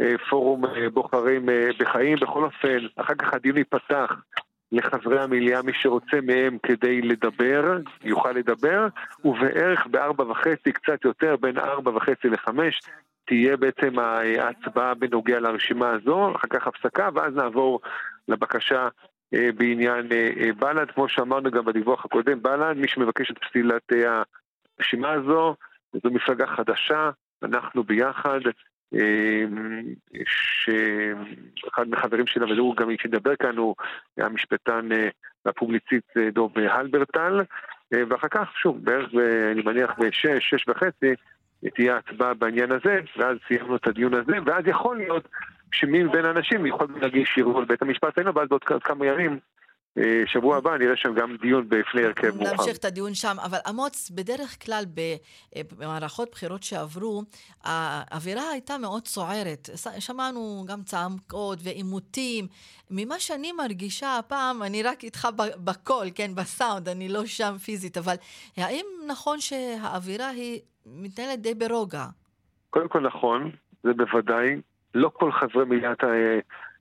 אה, 0.00 0.18
פורום 0.30 0.64
בוחרים 0.92 1.48
בחיים. 1.78 2.18
בכל 2.20 2.44
אופן, 2.44 2.78
אחר 2.96 3.14
כך 3.14 3.34
הדיון 3.34 3.56
ייפתח 3.56 4.12
לחברי 4.72 5.22
המליאה, 5.22 5.62
מי 5.62 5.72
שרוצה 5.74 6.20
מהם 6.22 6.58
כדי 6.62 7.02
לדבר, 7.02 7.78
יוכל 8.04 8.32
לדבר, 8.32 8.88
ובערך 9.24 9.86
בארבע 9.86 10.24
וחצי, 10.24 10.72
קצת 10.72 11.04
יותר, 11.04 11.36
בין 11.36 11.58
ארבע 11.58 11.90
וחצי 11.90 12.28
לחמש, 12.28 12.80
תהיה 13.26 13.56
בעצם 13.56 13.98
ההצבעה 13.98 14.94
בנוגע 14.94 15.40
לרשימה 15.40 15.90
הזו, 15.90 16.36
אחר 16.36 16.48
כך 16.48 16.66
הפסקה, 16.66 17.08
ואז 17.14 17.34
נעבור 17.34 17.80
לבקשה 18.28 18.82
אה, 18.82 18.88
בעניין 19.32 20.12
אה, 20.12 20.30
אה, 20.40 20.52
בל"ד. 20.52 20.90
כמו 20.90 21.08
שאמרנו 21.08 21.50
גם 21.50 21.64
בדיווח 21.64 22.04
הקודם, 22.04 22.42
בל"ד, 22.42 22.76
מי 22.76 22.88
שמבקש 22.88 23.30
את 23.30 23.38
פסילת 23.38 23.92
הרשימה 24.78 25.12
הזו, 25.12 25.54
זו 25.92 26.10
מפלגה 26.10 26.46
חדשה, 26.46 27.10
אנחנו 27.42 27.84
ביחד, 27.84 28.40
שאחד 31.56 31.88
מהחברים 31.88 32.26
שלה, 32.26 32.54
והוא 32.54 32.76
גם 32.76 32.90
ידבר 32.90 33.36
כאן, 33.36 33.56
הוא 33.56 33.74
המשפטן 34.18 34.88
והפובליציסט 35.44 36.16
דוב 36.32 36.58
הלברטל, 36.58 37.40
ואחר 37.92 38.28
כך, 38.28 38.52
שוב, 38.62 38.84
בערך, 38.84 39.10
אני 39.52 39.62
מניח, 39.62 39.90
בשש, 39.98 40.50
שש 40.50 40.68
וחצי, 40.68 41.14
תהיה 41.74 41.96
הצבעה 41.96 42.34
בעניין 42.34 42.72
הזה, 42.72 43.00
ואז 43.16 43.36
סיימנו 43.48 43.76
את 43.76 43.86
הדיון 43.86 44.14
הזה, 44.14 44.32
ואז 44.46 44.64
יכול 44.66 44.96
להיות 44.96 45.28
שמי 45.72 46.02
מבין 46.02 46.24
האנשים 46.24 46.66
יכול 46.66 46.86
להגיש 47.00 47.38
ערעור 47.38 47.62
לבית 47.62 47.82
המשפט 47.82 48.18
העליון, 48.18 48.36
ואז 48.36 48.48
בעוד 48.48 48.64
כמה 48.64 49.06
ימים 49.06 49.38
אה, 49.98 50.22
שבוע 50.26 50.56
הבא 50.56 50.76
נראה 50.76 50.96
שם 50.96 51.14
גם 51.14 51.36
דיון 51.40 51.68
בפני 51.68 52.04
הרכב 52.04 52.36
מורחב. 52.36 52.52
נמשיך 52.52 52.76
את 52.76 52.84
הדיון 52.84 53.14
שם, 53.14 53.36
אבל 53.44 53.58
אמוץ, 53.70 54.10
בדרך 54.10 54.64
כלל 54.64 54.84
אה, 55.56 55.60
במערכות 55.78 56.28
בחירות 56.32 56.62
שעברו, 56.62 57.22
האווירה 57.64 58.50
הייתה 58.50 58.78
מאוד 58.78 59.06
סוערת. 59.06 59.68
שמענו 59.98 60.64
גם 60.68 60.82
צעקות 60.82 61.58
ועימותים. 61.62 62.46
ממה 62.90 63.18
שאני 63.18 63.52
מרגישה 63.52 64.18
הפעם, 64.18 64.62
אני 64.62 64.82
רק 64.82 65.04
איתך 65.04 65.28
בקול, 65.64 66.06
כן, 66.14 66.34
בסאונד, 66.34 66.88
אני 66.88 67.08
לא 67.08 67.26
שם 67.26 67.58
פיזית, 67.58 67.98
אבל 67.98 68.14
האם 68.56 68.86
נכון 69.06 69.40
שהאווירה 69.40 70.28
היא 70.28 70.60
מתנהלת 70.86 71.40
די 71.40 71.54
ברוגע? 71.54 72.06
קודם 72.70 72.88
כל 72.88 73.00
נכון, 73.00 73.50
זה 73.82 73.92
בוודאי. 73.92 74.60
לא 74.94 75.10
כל 75.14 75.32
חברי 75.32 75.64
מליאת 75.64 76.04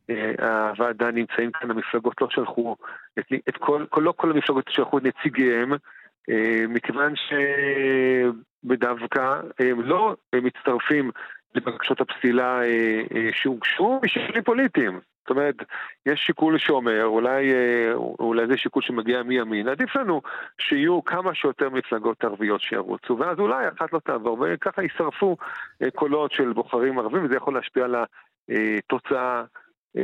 אה, 0.10 0.70
הוועדה 0.70 1.12
נמצאים 1.12 1.52
כאן, 1.52 1.72
המפלגות 1.72 2.22
לא 2.22 2.28
שלחו, 2.30 2.76
את, 3.20 3.26
את 3.50 3.58
כל, 3.58 3.86
לא 3.98 4.14
כל 4.18 4.32
המפלגות 4.32 4.66
שלחו 4.70 4.98
את 4.98 5.04
נציגיהם, 5.04 5.74
אה, 6.30 6.66
מכיוון 6.70 7.14
שבדווקא 8.64 9.42
הם 9.60 9.82
לא 9.82 10.16
מצטרפים 10.36 11.12
לבקשות 11.56 12.02
הפסילה 12.02 12.62
אה, 12.64 13.30
שהוגשו 13.32 14.00
משיקולים 14.04 14.44
פוליטיים. 14.44 15.00
זאת 15.26 15.30
אומרת, 15.30 15.56
יש 16.06 16.20
שיקול 16.20 16.58
שאומר, 16.58 17.06
אולי, 17.06 17.54
אולי 17.96 18.48
זה 18.48 18.58
שיקול 18.58 18.84
שמגיע 18.84 19.24
מימין, 19.24 19.68
עדיף 19.68 19.96
לנו 19.96 20.22
שיהיו 20.58 21.04
כמה 21.04 21.36
שיותר 21.36 21.70
מפלגות 21.70 22.24
ערביות 22.24 22.62
שירוצו, 22.62 23.18
ואז 23.20 23.40
אולי 23.40 23.68
אחת 23.68 23.94
לא 23.94 24.00
תעבור, 24.00 24.38
וככה 24.42 24.84
יישרפו 24.84 25.38
קולות 25.96 26.32
של 26.32 26.54
בוחרים 26.54 27.00
ערבים, 27.00 27.26
וזה 27.26 27.36
יכול 27.36 27.54
להשפיע 27.54 27.86
על 27.86 27.96
התוצאה 28.50 29.44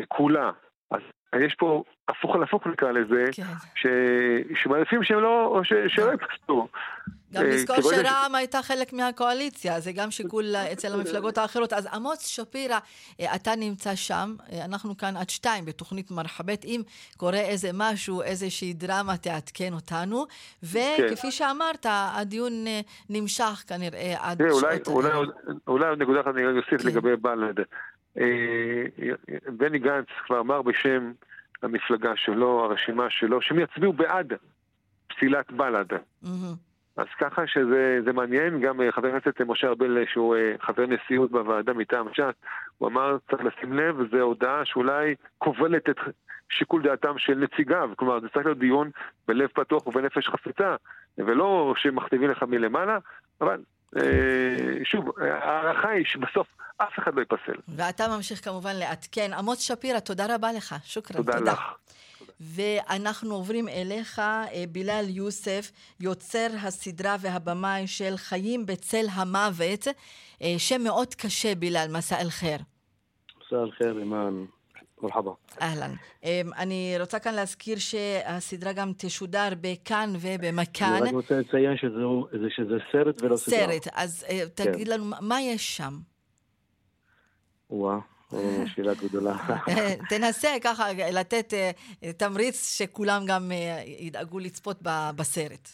כולה. 0.07 0.51
אז 0.91 1.01
יש 1.39 1.55
פה 1.55 1.84
הפוך 2.07 2.36
על 2.36 2.43
הפוך 2.43 2.67
נקרא 2.67 2.91
לזה, 2.91 3.25
כן. 3.32 3.43
ש... 3.75 3.88
שמעדיפים 4.63 5.03
שהם 5.03 5.19
לא, 5.19 5.45
או 5.45 5.63
ש... 5.63 5.73
שלא 5.88 6.11
יפסטו. 6.13 6.67
גם 7.34 7.45
לזכור 7.45 7.75
אה, 7.75 7.82
שרע"מ 7.82 8.36
הייתה 8.36 8.61
חלק 8.61 8.93
מהקואליציה, 8.93 9.79
זה 9.79 9.91
גם 9.91 10.11
שיקול 10.11 10.55
אצל 10.55 10.93
המפלגות 10.93 11.38
האחרות. 11.38 11.73
אז 11.73 11.88
עמוס 11.93 12.25
שפירא, 12.25 12.79
אה, 13.19 13.36
אתה 13.36 13.51
נמצא 13.57 13.95
שם, 13.95 14.36
אה, 14.51 14.65
אנחנו 14.65 14.97
כאן 14.97 15.17
עד 15.17 15.29
שתיים 15.29 15.65
בתוכנית 15.65 16.11
מרחבת. 16.11 16.65
אם 16.65 16.82
קורה 17.17 17.39
איזה 17.39 17.69
משהו, 17.73 18.21
איזושהי 18.21 18.73
דרמה, 18.73 19.17
תעדכן 19.17 19.73
אותנו. 19.73 20.25
וכפי 20.63 21.15
כן. 21.21 21.32
שאמרת, 21.32 21.86
הדיון 21.89 22.53
נמשך 23.09 23.63
כנראה 23.67 24.15
עד 24.19 24.41
שעות... 24.49 24.88
אולי 25.67 25.88
עוד 25.89 26.01
נקודה 26.01 26.21
אחת 26.21 26.34
אני 26.36 26.57
אוסיף 26.57 26.82
כן. 26.82 26.88
לגבי 26.88 27.15
בל"ד. 27.15 27.59
בני 29.47 29.80
גנץ 29.80 30.07
כבר 30.26 30.39
אמר 30.39 30.62
בשם 30.62 31.12
המפלגה 31.62 32.12
שלו, 32.16 32.66
הרשימה 32.66 33.09
שלו, 33.09 33.41
שהם 33.41 33.59
יצביעו 33.59 33.93
בעד 33.93 34.34
פסילת 35.07 35.51
בל"ד. 35.51 35.93
אז 36.97 37.05
ככה 37.20 37.47
שזה 37.47 38.14
מעניין, 38.14 38.59
גם 38.59 38.82
אה, 38.82 38.91
חבר 38.91 39.07
הכנסת 39.07 39.41
משה 39.41 39.68
ארבל, 39.68 39.97
אה, 39.97 40.03
שהוא 40.07 40.36
אה, 40.36 40.53
חבר 40.62 40.86
נשיאות 40.86 41.32
בוועדה 41.32 41.74
מטעם 41.74 42.07
ש"ס, 42.14 42.34
הוא 42.78 42.89
אמר, 42.89 43.18
צריך 43.30 43.43
לשים 43.43 43.74
לב, 43.74 43.95
זו 44.12 44.18
הודעה 44.18 44.66
שאולי 44.66 45.16
כובלת 45.38 45.89
את 45.89 45.97
שיקול 46.49 46.82
דעתם 46.82 47.18
של 47.18 47.36
נציגיו. 47.36 47.89
כלומר, 47.95 48.20
זה 48.20 48.30
צריך 48.30 48.45
להיות 48.45 48.57
דיון 48.57 48.89
בלב 49.28 49.49
פתוח 49.53 49.88
ובנפש 49.88 50.28
חפצה, 50.28 50.76
ולא 51.18 51.74
שמכתיבים 51.78 52.30
לך 52.30 52.43
מלמעלה, 52.43 52.97
אבל 53.41 53.62
שוב, 54.84 55.06
ההערכה 55.22 55.89
היא 55.89 56.06
שבסוף 56.06 56.48
אף 56.78 57.00
אחד 57.00 57.16
לא 57.16 57.20
ייפסל. 57.20 57.62
ואתה 57.68 58.08
ממשיך 58.08 58.46
כמובן 58.46 58.76
לעדכן. 58.76 59.34
עמוס 59.34 59.60
שפירא, 59.60 60.00
תודה 60.00 60.36
רבה 60.36 60.52
לך. 60.54 60.76
שוכרן, 60.84 61.18
תודה. 61.18 61.38
תודה 61.39 61.52
לך. 61.52 61.60
ואנחנו 62.39 63.36
עוברים 63.36 63.68
אליך, 63.68 64.20
אה, 64.20 64.64
בילאל 64.72 65.06
יוסף, 65.10 65.72
יוצר 66.00 66.48
הסדרה 66.64 67.16
והבמאי 67.20 67.88
של 67.88 68.14
חיים 68.18 68.66
בצל 68.66 69.06
המוות, 69.12 69.88
אה, 70.42 70.56
שם 70.58 70.82
מאוד 70.84 71.16
קשה, 71.16 71.56
בילאל, 71.56 71.88
מסע 71.98 72.22
אל-חיר. 72.22 72.58
מסע 73.46 73.56
אל-חיר, 73.64 74.00
אימאן. 74.00 74.46
מרחבה. 75.04 75.32
אהלן. 75.62 75.91
אמ, 76.24 76.30
אני 76.58 76.95
רוצה 76.99 77.20
כאן 77.20 77.34
להזכיר 77.34 77.78
שהסדרה 77.78 78.74
גם 78.74 78.91
תשודר 78.97 79.49
בכאן 79.62 80.10
ובמכאן. 80.22 80.93
אני 80.93 81.08
רק 81.08 81.14
רוצה 81.14 81.39
לציין 81.39 81.78
שזה, 81.78 82.47
שזה 82.49 82.78
סרט 82.91 83.22
ולא 83.22 83.36
סדרה. 83.38 83.60
סרט, 83.60 83.88
אז 83.93 84.26
אה, 84.30 84.41
תגיד 84.56 84.88
כן. 84.88 84.93
לנו, 84.93 85.06
מה 85.22 85.41
יש 85.41 85.78
שם? 85.78 85.93
וואו. 87.70 87.99
שאלה 88.66 88.93
גדולה. 88.93 89.36
תנסה 90.10 90.49
ככה 90.64 90.84
לתת 91.14 91.54
אה, 91.54 91.72
תמריץ 92.14 92.78
שכולם 92.78 93.22
גם 93.28 93.52
אה, 93.52 93.84
ידאגו 93.99 94.39
לצפות 94.39 94.78
בסרט. 95.16 95.70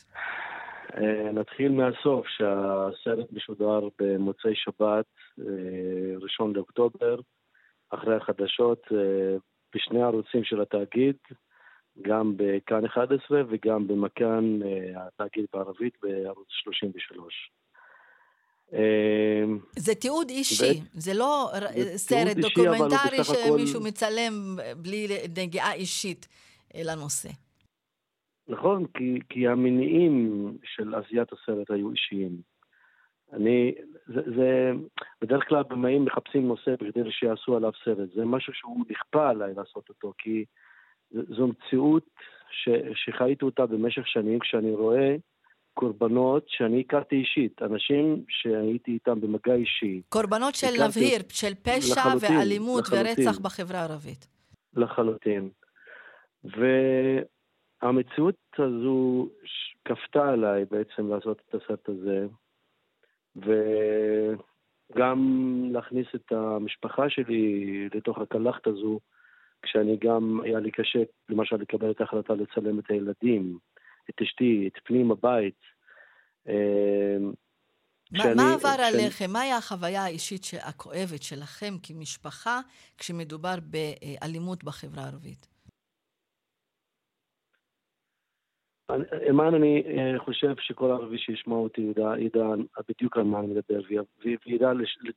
אה, 0.97 1.32
נתחיל 1.32 1.71
מהסוף, 1.71 2.25
שהסרט 2.28 3.32
משודר 3.32 3.80
במוצאי 3.99 4.51
שבת, 4.55 5.05
ראשון 6.21 6.53
לאוקטובר, 6.55 7.19
אחרי 7.89 8.15
החדשות, 8.15 8.88
בשני 9.75 10.01
הערוצים 10.01 10.43
של 10.43 10.61
התאגיד, 10.61 11.15
גם 12.01 12.33
בכאן 12.38 12.85
11 12.85 13.41
וגם 13.49 13.88
במכאן 13.88 14.59
התאגיד 14.95 15.45
בערבית 15.53 15.93
בערוץ 16.03 16.47
33. 16.49 17.51
אמ, 18.73 19.59
זה 19.75 19.95
תיעוד 19.95 20.29
אישי, 20.29 20.81
זה 20.93 21.13
לא 21.13 21.51
סרט 21.95 22.38
דוקומנטרי 22.38 23.23
שמישהו 23.23 23.83
מצלם 23.83 24.33
בלי 24.77 25.07
נגיעה 25.38 25.73
אישית 25.73 26.27
לנושא. 26.75 27.29
נכון, 28.47 28.85
כי, 28.93 29.19
כי 29.29 29.47
המניעים 29.47 30.57
של 30.63 30.95
עשיית 30.95 31.33
הסרט 31.33 31.71
היו 31.71 31.91
אישיים. 31.91 32.41
אני, 33.33 33.75
זה, 34.07 34.21
זה, 34.35 34.71
בדרך 35.21 35.47
כלל 35.47 35.63
במאים 35.69 36.05
מחפשים 36.05 36.47
נושא 36.47 36.71
בכדי 36.71 37.11
שיעשו 37.11 37.55
עליו 37.55 37.71
סרט. 37.85 38.09
זה 38.15 38.25
משהו 38.25 38.53
שהוא 38.53 38.85
נכפה 38.89 39.29
עליי 39.29 39.53
לעשות 39.57 39.89
אותו, 39.89 40.13
כי 40.17 40.45
זו 41.11 41.47
מציאות 41.47 42.09
ש, 42.51 42.69
שחייתי 42.93 43.45
אותה 43.45 43.65
במשך 43.65 44.07
שנים, 44.07 44.39
כשאני 44.39 44.71
רואה 44.71 45.15
קורבנות 45.73 46.45
שאני 46.47 46.79
הכרתי 46.79 47.15
אישית, 47.15 47.61
אנשים 47.61 48.23
שהייתי 48.29 48.91
איתם 48.91 49.21
במגע 49.21 49.53
אישי. 49.53 50.01
קורבנות 50.09 50.55
של 50.55 50.67
נבהיר, 50.87 51.21
של 51.29 51.53
פשע 51.55 52.01
לחלוטין, 52.01 52.37
ואלימות 52.37 52.83
לחלוטין, 52.83 53.27
ורצח 53.27 53.39
בחברה 53.39 53.79
הערבית. 53.79 54.27
לחלוטין. 54.73 55.49
והמציאות 57.81 58.35
הזו 58.57 59.29
כפתה 59.85 60.29
עליי 60.29 60.65
בעצם 60.71 61.09
לעשות 61.13 61.41
את 61.49 61.55
הסרט 61.55 61.89
הזה, 61.89 62.27
וגם 63.38 65.19
להכניס 65.71 66.07
את 66.15 66.31
המשפחה 66.31 67.09
שלי 67.09 67.89
לתוך 67.93 68.17
הקלחת 68.17 68.67
הזו, 68.67 68.99
כשאני 69.61 69.97
גם, 69.97 70.39
היה 70.43 70.59
לי 70.59 70.71
קשה 70.71 70.99
למשל 71.29 71.55
לקבל 71.55 71.91
את 71.91 72.01
ההחלטה 72.01 72.33
לצלם 72.33 72.79
את 72.79 72.83
הילדים. 72.89 73.57
את 74.09 74.21
אשתי, 74.21 74.69
את 74.73 74.79
פנים 74.83 75.11
הבית. 75.11 75.61
אמ, 76.47 76.53
מה, 78.11 78.35
מה 78.35 78.53
עבר 78.53 78.73
כשאני... 78.73 79.03
עליכם? 79.03 79.31
מהי 79.31 79.51
החוויה 79.51 80.03
האישית 80.03 80.41
הכואבת 80.63 81.23
שלכם 81.23 81.73
כמשפחה 81.83 82.59
כשמדובר 82.97 83.55
באלימות 83.61 84.63
בחברה 84.63 85.03
הערבית? 85.03 85.56
אימן, 89.21 89.55
אני 89.55 89.83
אה, 89.88 90.19
חושב 90.19 90.55
שכל 90.59 90.91
ערבי 90.91 91.17
שישמע 91.17 91.55
אותי 91.55 91.81
ידע, 91.81 92.13
ידע 92.19 92.45
בדיוק 92.89 93.17
על 93.17 93.23
מה 93.23 93.39
אני 93.39 93.47
מדבר, 93.47 93.81
וידע 94.45 94.71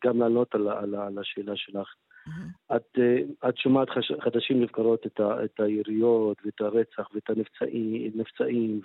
גם 0.04 0.18
לענות 0.18 0.54
על, 0.54 0.68
על, 0.68 0.94
על 0.94 1.18
השאלה 1.18 1.56
שלך. 1.56 1.94
Mm-hmm. 2.26 2.76
את, 2.76 2.98
אה, 2.98 3.48
את 3.48 3.58
שומעת 3.58 3.88
חדשים 4.20 4.62
לבקרות 4.62 5.06
את, 5.06 5.20
ה, 5.20 5.44
את 5.44 5.60
היריות 5.60 6.38
ואת 6.44 6.60
הרצח 6.60 7.08
ואת 7.14 7.30
הנפצעים 7.30 8.80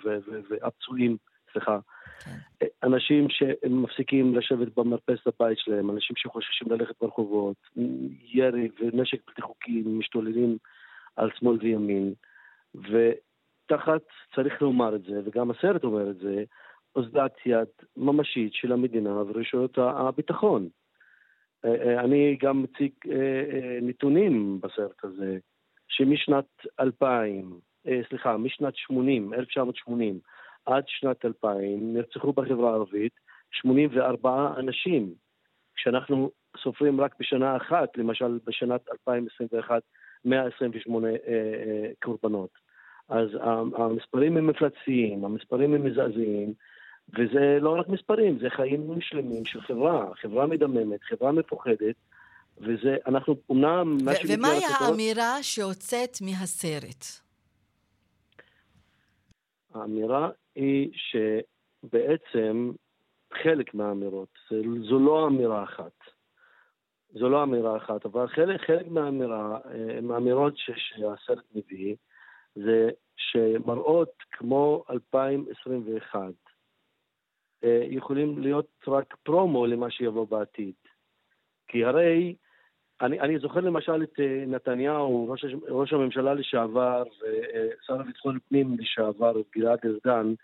והפצועים, 0.50 1.16
סליחה. 1.52 1.78
כן. 2.24 2.66
אנשים 2.82 3.26
שמפסיקים 3.30 4.34
לשבת 4.34 4.68
במרפסת 4.76 5.26
הבית 5.26 5.58
שלהם, 5.58 5.90
אנשים 5.90 6.16
שחוששים 6.16 6.72
ללכת 6.72 6.94
ברחובות, 7.00 7.56
ירי 8.24 8.68
ונשק 8.80 9.20
בלתי 9.26 9.42
חוקי 9.42 9.82
משתוללים 9.86 10.56
על 11.16 11.30
שמאל 11.38 11.58
וימין. 11.60 12.14
ותחת, 13.66 14.02
צריך 14.34 14.62
לומר 14.62 14.96
את 14.96 15.02
זה, 15.02 15.20
וגם 15.24 15.50
הסרט 15.50 15.84
אומר 15.84 16.10
את 16.10 16.16
זה, 16.18 16.44
אוזלת 16.96 17.32
יד 17.46 17.68
ממשית 17.96 18.54
של 18.54 18.72
המדינה 18.72 19.10
ורשויות 19.10 19.78
הביטחון. 19.78 20.68
אה, 21.64 21.74
אה, 21.74 22.00
אני 22.00 22.36
גם 22.40 22.62
מציג 22.62 22.92
אה, 23.10 23.78
נתונים 23.82 24.60
בסרט 24.60 25.04
הזה, 25.04 25.38
שמשנת 25.88 26.44
2000, 26.80 27.60
סליחה, 28.08 28.36
משנת 28.36 28.76
80, 28.76 29.34
1980 29.34 30.18
עד 30.66 30.84
שנת 30.86 31.24
2000 31.24 31.94
נרצחו 31.94 32.32
בחברה 32.32 32.70
הערבית 32.70 33.12
84 33.50 34.54
אנשים. 34.58 35.14
כשאנחנו 35.76 36.30
סופרים 36.62 37.00
רק 37.00 37.14
בשנה 37.20 37.56
אחת, 37.56 37.96
למשל 37.96 38.38
בשנת 38.44 38.80
2021, 38.92 39.82
128 40.24 41.08
קורבנות. 42.02 42.65
אז 43.08 43.28
המספרים 43.76 44.36
הם 44.36 44.46
מפלצתיים, 44.46 45.24
המספרים 45.24 45.74
הם 45.74 45.84
מזעזעים, 45.84 46.54
וזה 47.08 47.58
לא 47.60 47.78
רק 47.80 47.88
מספרים, 47.88 48.38
זה 48.38 48.50
חיים 48.50 49.00
שלמים 49.00 49.44
של 49.44 49.60
חברה, 49.60 50.14
חברה 50.14 50.46
מדממת, 50.46 51.02
חברה 51.02 51.32
מפוחדת, 51.32 51.96
וזה, 52.58 52.96
אנחנו 53.06 53.36
אומנם... 53.48 53.96
ו- 54.06 54.34
ומהי 54.34 54.60
האמירה 54.80 55.42
שהוצאת 55.42 56.18
מהסרט? 56.20 57.04
האמירה 59.74 60.28
היא 60.54 60.90
שבעצם 60.92 62.72
חלק 63.42 63.74
מהאמירות, 63.74 64.38
זו 64.88 64.98
לא 64.98 65.26
אמירה 65.26 65.64
אחת. 65.64 65.92
זו 67.12 67.28
לא 67.28 67.42
אמירה 67.42 67.76
אחת, 67.76 68.06
אבל 68.06 68.28
חלק, 68.28 68.60
חלק 68.60 68.88
מהאמירה, 68.88 69.58
אה, 69.70 70.00
מהאמירות 70.00 70.54
שהסרט 70.56 71.44
מביא, 71.54 71.96
זה 72.56 72.90
שמראות 73.16 74.12
כמו 74.30 74.84
2021, 74.90 76.20
אה, 77.64 77.86
יכולים 77.90 78.38
להיות 78.38 78.70
רק 78.88 79.16
פרומו 79.22 79.66
למה 79.66 79.90
שיבוא 79.90 80.26
בעתיד. 80.28 80.74
כי 81.68 81.84
הרי, 81.84 82.34
אני, 83.00 83.20
אני 83.20 83.38
זוכר 83.38 83.60
למשל 83.60 84.02
את 84.02 84.20
אה, 84.20 84.44
נתניהו, 84.46 85.28
ראש, 85.28 85.44
ראש 85.68 85.92
הממשלה 85.92 86.34
לשעבר, 86.34 87.04
אה, 87.90 87.96
לביטחון 87.98 88.38
פנים 88.48 88.76
לשעבר, 88.78 89.34
גלעד 89.56 89.78
ארדן, 89.84 90.34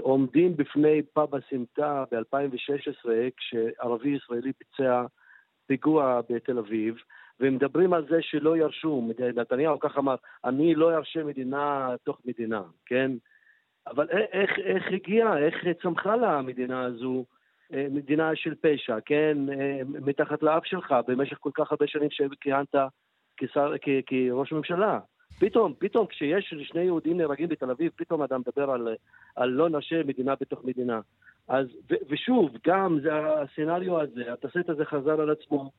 עומדים 0.00 0.56
בפני 0.56 1.02
פאבה 1.02 1.38
סמטה 1.50 2.04
ב-2016, 2.10 3.08
כשערבי 3.36 4.10
ישראלי 4.10 4.52
ביצע 4.60 5.04
פיגוע 5.66 6.20
בתל 6.30 6.58
אביב, 6.58 6.94
ומדברים 7.40 7.92
על 7.92 8.06
זה 8.10 8.16
שלא 8.20 8.56
ירשו, 8.56 9.08
נתניהו 9.34 9.80
כך 9.80 9.98
אמר, 9.98 10.14
אני 10.44 10.74
לא 10.74 10.96
ארשה 10.96 11.24
מדינה 11.24 11.94
תוך 12.04 12.18
מדינה, 12.24 12.62
כן? 12.86 13.10
אבל 13.86 14.08
איך, 14.10 14.50
איך 14.58 14.84
הגיעה, 14.92 15.38
איך 15.38 15.54
צמחה 15.82 16.16
לה 16.16 16.38
המדינה 16.38 16.82
הזו, 16.82 17.24
אה, 17.74 17.86
מדינה 17.90 18.30
של 18.34 18.54
פשע, 18.54 18.98
כן, 19.04 19.38
אה, 19.52 19.80
מתחת 19.84 20.42
לאף 20.42 20.66
שלך 20.66 20.94
במשך 21.06 21.36
כל 21.40 21.50
כך 21.54 21.70
הרבה 21.70 21.86
שנים 21.86 22.08
שכיהנת 22.10 22.74
כראש 24.06 24.52
ממשלה. 24.52 24.98
פתאום, 25.40 25.74
פתאום 25.78 26.06
כשיש 26.06 26.54
שני 26.62 26.82
יהודים 26.82 27.16
נהרגים 27.16 27.48
בתל 27.48 27.70
אביב, 27.70 27.92
פתאום 27.96 28.24
אתה 28.24 28.38
מדבר 28.38 28.70
על, 28.70 28.88
על 29.36 29.48
לא 29.48 29.68
נעשה 29.68 30.02
מדינה 30.04 30.34
בתוך 30.40 30.64
מדינה. 30.64 31.00
אז, 31.48 31.66
ו, 31.90 31.94
ושוב, 32.08 32.50
גם 32.66 32.98
זה 33.02 33.10
ה 33.14 33.24
scenario 33.24 34.00
הזה, 34.00 34.32
התסריט 34.32 34.68
הזה 34.68 34.84
חזר 34.84 35.20
על 35.20 35.30
עצמו 35.30 35.70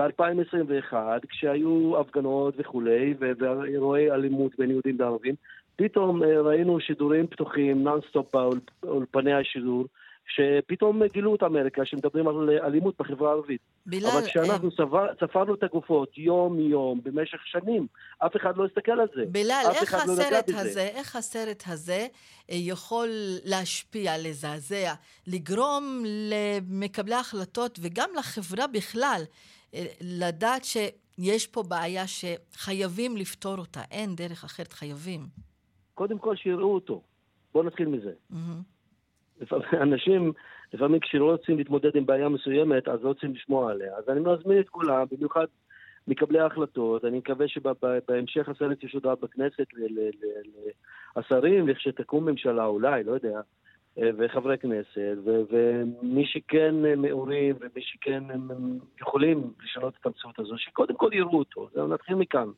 ב-2021, 0.00 0.94
כשהיו 1.28 2.00
הפגנות 2.00 2.54
וכולי, 2.58 3.14
ואירועי 3.18 4.10
אלימות 4.10 4.52
בין 4.58 4.70
יהודים 4.70 4.96
וערבים, 4.98 5.34
פתאום 5.76 6.22
אה, 6.22 6.40
ראינו 6.40 6.80
שידורים 6.80 7.26
פתוחים, 7.26 7.84
נונסטופ 7.84 8.34
באולפני 8.82 9.32
השידור, 9.34 9.84
שפתאום 10.28 11.06
גילו 11.06 11.34
את 11.34 11.42
אמריקה, 11.42 11.84
שמדברים 11.84 12.28
על 12.28 12.50
אלימות 12.64 12.94
בחברה 12.98 13.30
הערבית. 13.30 13.60
בלה... 13.86 14.10
אבל 14.10 14.26
כשאנחנו 14.26 14.68
אה... 14.68 15.06
ספרנו 15.20 15.54
את 15.54 15.62
הגופות 15.62 16.18
יום-יום, 16.18 17.00
במשך 17.02 17.38
שנים, 17.46 17.86
אף 18.18 18.36
אחד 18.36 18.56
לא 18.56 18.66
הסתכל 18.66 18.92
על 18.92 19.06
זה. 19.16 19.22
בלעל, 19.32 19.66
איך 19.70 19.94
לא 19.94 19.98
הסרט 19.98 20.50
הזה, 20.54 20.88
איך 20.94 21.16
הסרט 21.16 21.62
הזה 21.66 22.06
אה, 22.50 22.56
יכול 22.58 23.08
להשפיע, 23.44 24.12
לזעזע, 24.18 24.92
לגרום 25.26 26.02
למקבלי 26.04 27.14
ההחלטות 27.14 27.78
וגם 27.82 28.08
לחברה 28.18 28.66
בכלל, 28.66 29.22
אה, 29.22 29.57
לדעת 30.00 30.64
שיש 30.64 31.46
פה 31.46 31.62
בעיה 31.62 32.02
שחייבים 32.06 33.16
לפתור 33.16 33.58
אותה, 33.58 33.80
אין 33.90 34.14
דרך 34.14 34.44
אחרת, 34.44 34.72
חייבים. 34.72 35.20
קודם 35.94 36.18
כל 36.18 36.36
שיראו 36.36 36.74
אותו. 36.74 37.02
בואו 37.52 37.64
נתחיל 37.64 37.88
מזה. 37.88 38.12
אנשים, 39.82 40.32
לפעמים 40.72 41.00
כשלא 41.00 41.30
רוצים 41.30 41.58
להתמודד 41.58 41.96
עם 41.96 42.06
בעיה 42.06 42.28
מסוימת, 42.28 42.88
אז 42.88 43.02
לא 43.02 43.08
רוצים 43.08 43.34
לשמוע 43.34 43.70
עליה. 43.70 43.96
אז 43.96 44.04
אני 44.08 44.20
מזמין 44.20 44.60
את 44.60 44.68
כולם, 44.68 45.06
במיוחד 45.12 45.46
מקבלי 46.08 46.40
ההחלטות. 46.40 47.04
אני 47.04 47.18
מקווה 47.18 47.48
שבהמשך 47.48 48.48
הסרט 48.48 48.84
ישודר 48.84 49.14
בכנסת 49.14 49.66
לשרים, 51.16 51.68
לכשתקום 51.68 52.28
ממשלה 52.28 52.64
אולי, 52.64 53.04
לא 53.04 53.12
יודע, 53.12 53.40
וחברי 54.18 54.58
כנסת, 54.58 55.16
ומי 55.24 56.26
שכן 56.26 56.74
מעורים 56.96 57.56
ומי 57.60 57.82
שכן 57.82 58.24
יכולים 59.00 59.52
לשנות 59.64 59.94
את 60.00 60.06
המציאות 60.06 60.38
הזו, 60.38 60.58
שקודם 60.58 60.94
כל 60.94 61.10
יראו 61.12 61.38
אותו. 61.38 61.68
נתחיל 61.88 62.14
מכאן. 62.14 62.48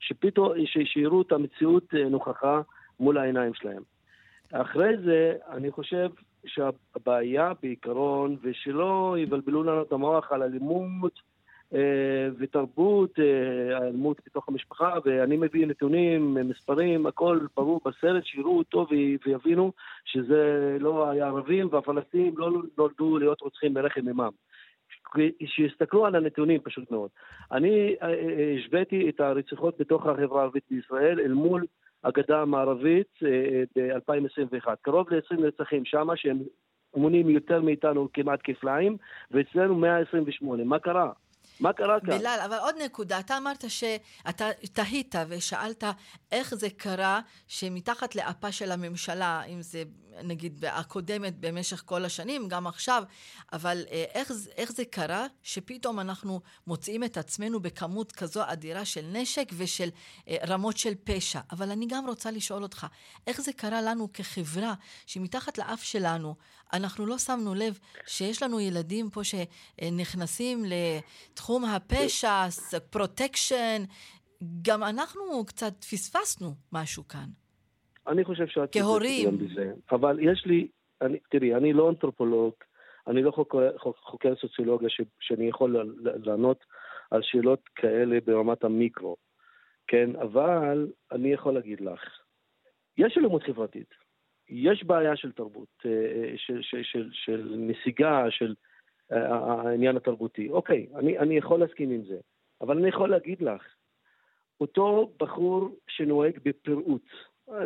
שפתאום, 0.00 0.52
שיראו 0.84 1.22
את 1.22 1.32
המציאות 1.32 1.94
אה, 1.94 2.08
נוכחה 2.08 2.60
מול 3.00 3.18
העיניים 3.18 3.54
שלהם. 3.54 3.82
אחרי 4.52 4.96
זה, 5.04 5.36
אני 5.50 5.70
חושב 5.70 6.08
שהבעיה 6.46 7.52
בעיקרון, 7.62 8.36
ושלא 8.42 9.16
יבלבלו 9.18 9.62
לנו 9.62 9.82
את 9.82 9.92
המוח 9.92 10.32
על 10.32 10.42
אלימות 10.42 11.12
אה, 11.12 11.33
ותרבות, 12.38 13.18
אה, 13.18 13.76
האלימות 13.76 14.20
בתוך 14.26 14.48
המשפחה, 14.48 14.94
ואני 15.04 15.36
מביא 15.36 15.66
נתונים, 15.66 16.34
מספרים, 16.34 17.06
הכל 17.06 17.38
ברור 17.56 17.80
בסרט, 17.84 18.24
שיראו 18.24 18.58
אותו 18.58 18.86
ויבינו 19.26 19.72
שזה 20.04 20.76
לא 20.80 21.10
היה 21.10 21.26
ערבים, 21.26 21.68
והפלסטינים 21.72 22.38
לא 22.38 22.50
נולדו 22.78 23.18
להיות 23.18 23.40
רוצחים 23.40 23.74
ברחם 23.74 24.08
אמם. 24.08 24.30
שיסתכלו 25.46 26.06
על 26.06 26.14
הנתונים 26.14 26.60
פשוט 26.60 26.90
מאוד. 26.90 27.10
אני 27.52 27.96
אה, 28.02 28.08
אה, 28.08 28.54
השוויתי 28.58 29.08
את 29.08 29.20
הרציחות 29.20 29.74
בתוך 29.78 30.06
החברה 30.06 30.40
הערבית 30.40 30.64
בישראל 30.70 31.20
אל 31.20 31.32
מול 31.32 31.64
הגדה 32.04 32.42
המערבית 32.42 33.08
אה, 33.26 33.62
ב-2021. 33.76 34.68
קרוב 34.82 35.10
ל-20 35.10 35.40
נרצחים 35.40 35.84
שם 35.84 36.08
שהם 36.16 36.38
מונים 36.96 37.30
יותר 37.30 37.62
מאיתנו 37.62 38.08
כמעט 38.12 38.40
כפליים, 38.44 38.96
ואצלנו 39.30 39.74
128. 39.74 40.64
מה 40.64 40.78
קרה? 40.78 41.12
מה 41.60 41.72
קרה 41.72 42.00
כאן? 42.00 42.18
בלal, 42.18 42.44
אבל 42.44 42.56
עוד 42.56 42.74
נקודה, 42.84 43.20
אתה 43.20 43.36
אמרת 43.36 43.64
שאתה 43.70 44.48
תהית 44.72 45.14
ושאלת 45.28 45.84
איך 46.32 46.54
זה 46.54 46.70
קרה 46.70 47.20
שמתחת 47.48 48.14
לאפה 48.14 48.52
של 48.52 48.72
הממשלה, 48.72 49.42
אם 49.42 49.62
זה 49.62 49.82
נגיד 50.22 50.64
הקודמת 50.64 51.34
במשך 51.40 51.82
כל 51.86 52.04
השנים, 52.04 52.48
גם 52.48 52.66
עכשיו, 52.66 53.02
אבל 53.52 53.84
אה, 53.90 54.04
איך, 54.14 54.32
איך 54.56 54.72
זה 54.72 54.84
קרה 54.84 55.26
שפתאום 55.42 56.00
אנחנו 56.00 56.40
מוצאים 56.66 57.04
את 57.04 57.16
עצמנו 57.16 57.60
בכמות 57.60 58.12
כזו 58.12 58.42
אדירה 58.46 58.84
של 58.84 59.06
נשק 59.12 59.48
ושל 59.56 59.88
אה, 60.28 60.36
רמות 60.48 60.76
של 60.76 60.94
פשע. 61.04 61.40
אבל 61.52 61.70
אני 61.70 61.86
גם 61.86 62.06
רוצה 62.06 62.30
לשאול 62.30 62.62
אותך, 62.62 62.86
איך 63.26 63.40
זה 63.40 63.52
קרה 63.52 63.82
לנו 63.82 64.12
כחברה 64.12 64.74
שמתחת 65.06 65.58
לאף 65.58 65.82
שלנו 65.82 66.34
אנחנו 66.76 67.06
לא 67.06 67.18
שמנו 67.18 67.54
לב 67.54 67.78
שיש 68.06 68.42
לנו 68.42 68.60
ילדים 68.60 69.10
פה 69.10 69.20
שנכנסים 69.24 70.58
לתחום 70.64 71.64
הפשע, 71.64 72.44
protection, 72.90 73.82
גם 74.62 74.82
אנחנו 74.82 75.44
קצת 75.46 75.84
פספסנו 75.84 76.48
משהו 76.72 77.08
כאן. 77.08 77.28
אני 78.06 78.24
חושב 78.24 78.46
שאת... 78.46 78.72
כהורים. 78.72 79.38
בזה. 79.38 79.72
אבל 79.90 80.18
יש 80.20 80.46
לי, 80.46 80.68
אני, 81.02 81.18
תראי, 81.30 81.54
אני 81.54 81.72
לא 81.72 81.90
אנתרופולוג, 81.90 82.52
אני 83.06 83.22
לא 83.22 83.30
חוקר, 83.30 83.70
חוקר 83.78 84.34
סוציולוגיה 84.40 84.88
ש, 84.90 85.00
שאני 85.20 85.48
יכול 85.48 85.94
לענות 86.24 86.64
על 87.10 87.20
שאלות 87.22 87.60
כאלה 87.74 88.18
ברמת 88.26 88.64
המיקרו, 88.64 89.16
כן? 89.86 90.10
אבל 90.16 90.88
אני 91.12 91.32
יכול 91.32 91.54
להגיד 91.54 91.80
לך, 91.80 92.00
יש 92.98 93.18
אלימות 93.18 93.42
חברתית, 93.42 93.94
יש 94.48 94.84
בעיה 94.84 95.16
של 95.16 95.32
תרבות, 95.32 95.68
אה, 95.86 95.90
אה, 95.90 96.32
של, 96.36 96.62
של, 96.62 96.82
של, 96.82 97.08
של 97.12 97.54
נסיגה, 97.58 98.30
של 98.30 98.54
אה, 99.12 99.36
העניין 99.36 99.96
התרבותי. 99.96 100.48
אוקיי, 100.50 100.86
אני, 100.94 101.18
אני 101.18 101.36
יכול 101.36 101.60
להסכים 101.60 101.90
עם 101.90 102.04
זה, 102.04 102.18
אבל 102.60 102.78
אני 102.78 102.88
יכול 102.88 103.10
להגיד 103.10 103.42
לך, 103.42 103.62
אותו 104.60 105.12
בחור 105.20 105.76
שנוהג 105.88 106.38
בפראות, 106.44 107.02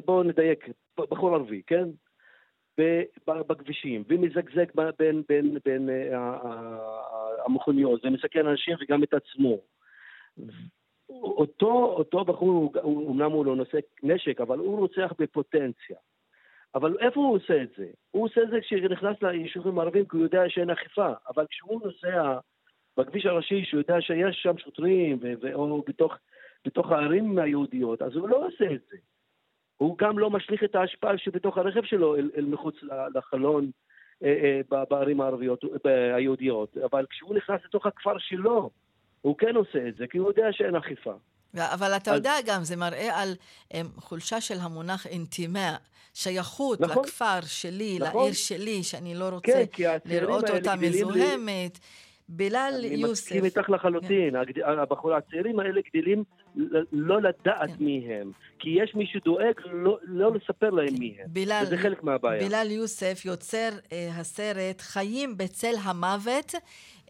בואו 0.05 0.23
נדייק, 0.23 0.69
בחור 0.97 1.35
ערבי, 1.35 1.63
כן? 1.67 1.89
בכבישים, 3.27 4.05
ומזגזג 4.09 4.67
בין, 4.99 5.23
בין, 5.29 5.59
בין 5.65 5.89
המכוניות, 7.47 8.05
ומסכן 8.05 8.47
אנשים 8.47 8.75
וגם 8.81 9.03
את 9.03 9.15
עצמו. 9.15 9.59
אותו, 11.09 11.95
אותו 11.97 12.25
בחור, 12.25 12.73
אומנם 12.83 13.33
הוא 13.33 13.47
לא 13.47 13.57
נושא 13.57 13.79
נשק, 14.03 14.41
אבל 14.41 14.59
הוא 14.59 14.79
רוצח 14.79 15.13
בפוטנציה. 15.19 15.97
אבל 16.75 16.97
איפה 17.01 17.21
הוא 17.21 17.37
עושה 17.37 17.63
את 17.63 17.69
זה? 17.77 17.87
הוא 18.11 18.25
עושה 18.25 18.43
את 18.43 18.51
זה 18.51 18.61
כשהוא 18.61 18.89
נכנס 18.91 19.23
ליישובים 19.23 19.79
הערביים 19.79 20.05
כי 20.05 20.17
הוא 20.17 20.23
יודע 20.23 20.43
שאין 20.49 20.71
אכיפה, 20.71 21.13
אבל 21.29 21.47
כשהוא 21.51 21.81
נוסע 21.85 22.39
בכביש 22.97 23.27
הראשי, 23.27 23.65
שהוא 23.65 23.81
יודע 23.81 24.01
שיש 24.01 24.43
שם 24.43 24.59
שוטרים, 24.59 25.19
או 25.55 25.83
בתוך, 25.89 26.15
בתוך 26.67 26.91
הערים 26.91 27.39
היהודיות, 27.39 28.03
אז 28.03 28.17
הוא 28.17 28.29
לא 28.29 28.47
עושה 28.47 28.65
את 28.65 28.81
זה. 28.91 28.97
הוא 29.77 29.99
גם 29.99 30.19
לא 30.19 30.31
משליך 30.31 30.65
את 30.65 30.75
ההשפעה 30.75 31.19
שבתוך 31.19 31.59
הרכב 31.59 31.85
שלו 31.85 32.17
אל, 32.17 32.31
אל 32.37 32.45
מחוץ 32.45 32.77
לחלון 33.15 33.71
אה, 34.25 34.61
אה, 34.73 34.85
בערים 34.91 35.21
הערביות, 35.21 35.65
היהודיות, 36.15 36.77
אבל 36.77 37.07
כשהוא 37.11 37.35
נכנס 37.35 37.61
לתוך 37.65 37.87
הכפר 37.87 38.19
שלו, 38.19 38.71
הוא 39.21 39.39
כן 39.39 39.57
עושה 39.57 39.89
את 39.89 39.97
זה, 39.97 40.07
כי 40.07 40.19
הוא 40.19 40.29
יודע 40.29 40.53
שאין 40.53 40.77
אכיפה. 40.77 41.15
אבל 41.57 41.97
אתה 41.97 42.15
יודע 42.15 42.35
גם, 42.47 42.65
זה 42.65 42.77
מראה 42.77 43.21
על 43.23 43.37
um, 43.73 43.75
חולשה 44.01 44.41
של 44.41 44.61
המונח 44.61 45.07
אינטימה, 45.07 45.77
שייכות 46.15 46.81
נכון, 46.81 47.05
לכפר 47.05 47.41
שלי, 47.47 47.99
נכון. 47.99 48.23
לעיר 48.23 48.35
שלי, 48.35 48.83
שאני 48.83 49.15
לא 49.15 49.29
רוצה 49.29 49.63
כן, 49.73 49.97
לראות 50.05 50.51
אותה 50.51 50.77
מזוהמת. 50.77 51.79
בלאל 52.29 52.85
יוסף. 52.85 52.93
אני 52.93 53.13
מסכים 53.13 53.45
איתך 53.45 53.71
לחלוטין. 53.71 54.35
כן. 54.55 54.63
הבחורים 54.79 55.17
הצעירים 55.17 55.61
האלה 55.61 55.81
גדלים 55.89 56.25
לא 56.93 57.23
לדעת 57.23 57.71
כן. 57.79 57.85
מי 57.85 58.07
הם. 58.09 58.33
כי 58.59 58.71
יש 58.83 58.95
מי 58.95 59.07
שדואג 59.07 59.55
לא, 59.73 59.99
לא 60.03 60.33
לספר 60.35 60.71
להם 60.71 60.95
מי 60.99 61.17
הם. 61.19 61.27
בלאל, 61.33 61.63
וזה 61.67 61.77
חלק 61.77 62.03
מהבעיה. 62.03 62.49
בלאל 62.49 62.71
יוסף 62.71 63.25
יוצר 63.25 63.69
אה, 63.93 64.09
הסרט 64.15 64.81
חיים 64.81 65.37
בצל 65.37 65.75
המוות. 65.83 66.55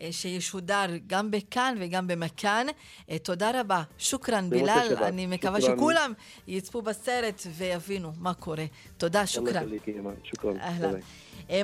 אה, 0.00 0.12
שישודר 0.12 0.86
גם 1.06 1.30
בכאן 1.30 1.74
וגם 1.80 2.06
במכאן. 2.06 2.66
אה, 3.10 3.18
תודה 3.18 3.60
רבה. 3.60 3.82
שוכרן, 3.98 4.50
בילאל. 4.50 4.96
אני 5.02 5.26
מקווה. 5.26 5.60
שכולם 5.60 6.12
יצפו 6.48 6.82
בסרט 6.82 7.42
ויבינו 7.58 8.12
מה 8.20 8.34
קורה. 8.34 8.64
תודה, 8.96 9.26
שוכרן. 9.26 9.68
שוכרן. 10.24 10.56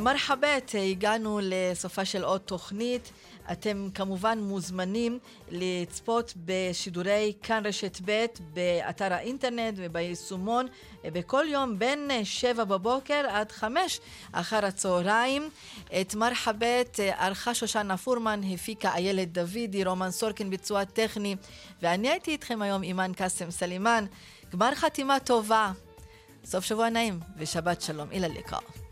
מרחבת, 0.00 0.74
הגענו 0.90 1.40
לסופה 1.42 2.05
של 2.05 2.24
עוד 2.24 2.40
תוכנית. 2.40 3.12
אתם 3.53 3.88
כמובן 3.95 4.38
מוזמנים 4.38 5.18
לצפות 5.51 6.34
בשידורי 6.36 7.32
כאן 7.42 7.66
רשת 7.66 7.99
ב' 8.05 8.26
באתר 8.53 9.12
האינטרנט 9.12 9.74
וביישומון 9.76 10.66
בכל 11.05 11.45
יום 11.49 11.78
בין 11.78 12.11
7 12.24 12.64
בבוקר 12.64 13.26
עד 13.28 13.53
5 13.53 14.01
אחר 14.32 14.66
הצהריים. 14.66 15.51
את 16.01 16.14
מרחבית 16.14 17.00
ערכה 17.16 17.55
שושנה 17.55 17.97
פורמן, 17.97 18.40
הפיקה 18.55 18.95
איילת 18.95 19.32
דוידי, 19.32 19.84
רומן 19.84 20.11
סורקין 20.11 20.51
ביצוע 20.51 20.84
טכני, 20.84 21.36
ואני 21.82 22.11
הייתי 22.11 22.30
איתכם 22.30 22.62
היום 22.62 22.82
אימאן 22.82 23.12
קאסם 23.12 23.51
סלימאן. 23.51 24.07
גמר 24.53 24.74
חתימה 24.74 25.20
טובה, 25.20 25.72
סוף 26.45 26.64
שבוע 26.64 26.88
נעים 26.88 27.20
ושבת 27.38 27.82
שלום. 27.82 28.11
אילא 28.11 28.28
אל-ליקא. 28.28 28.84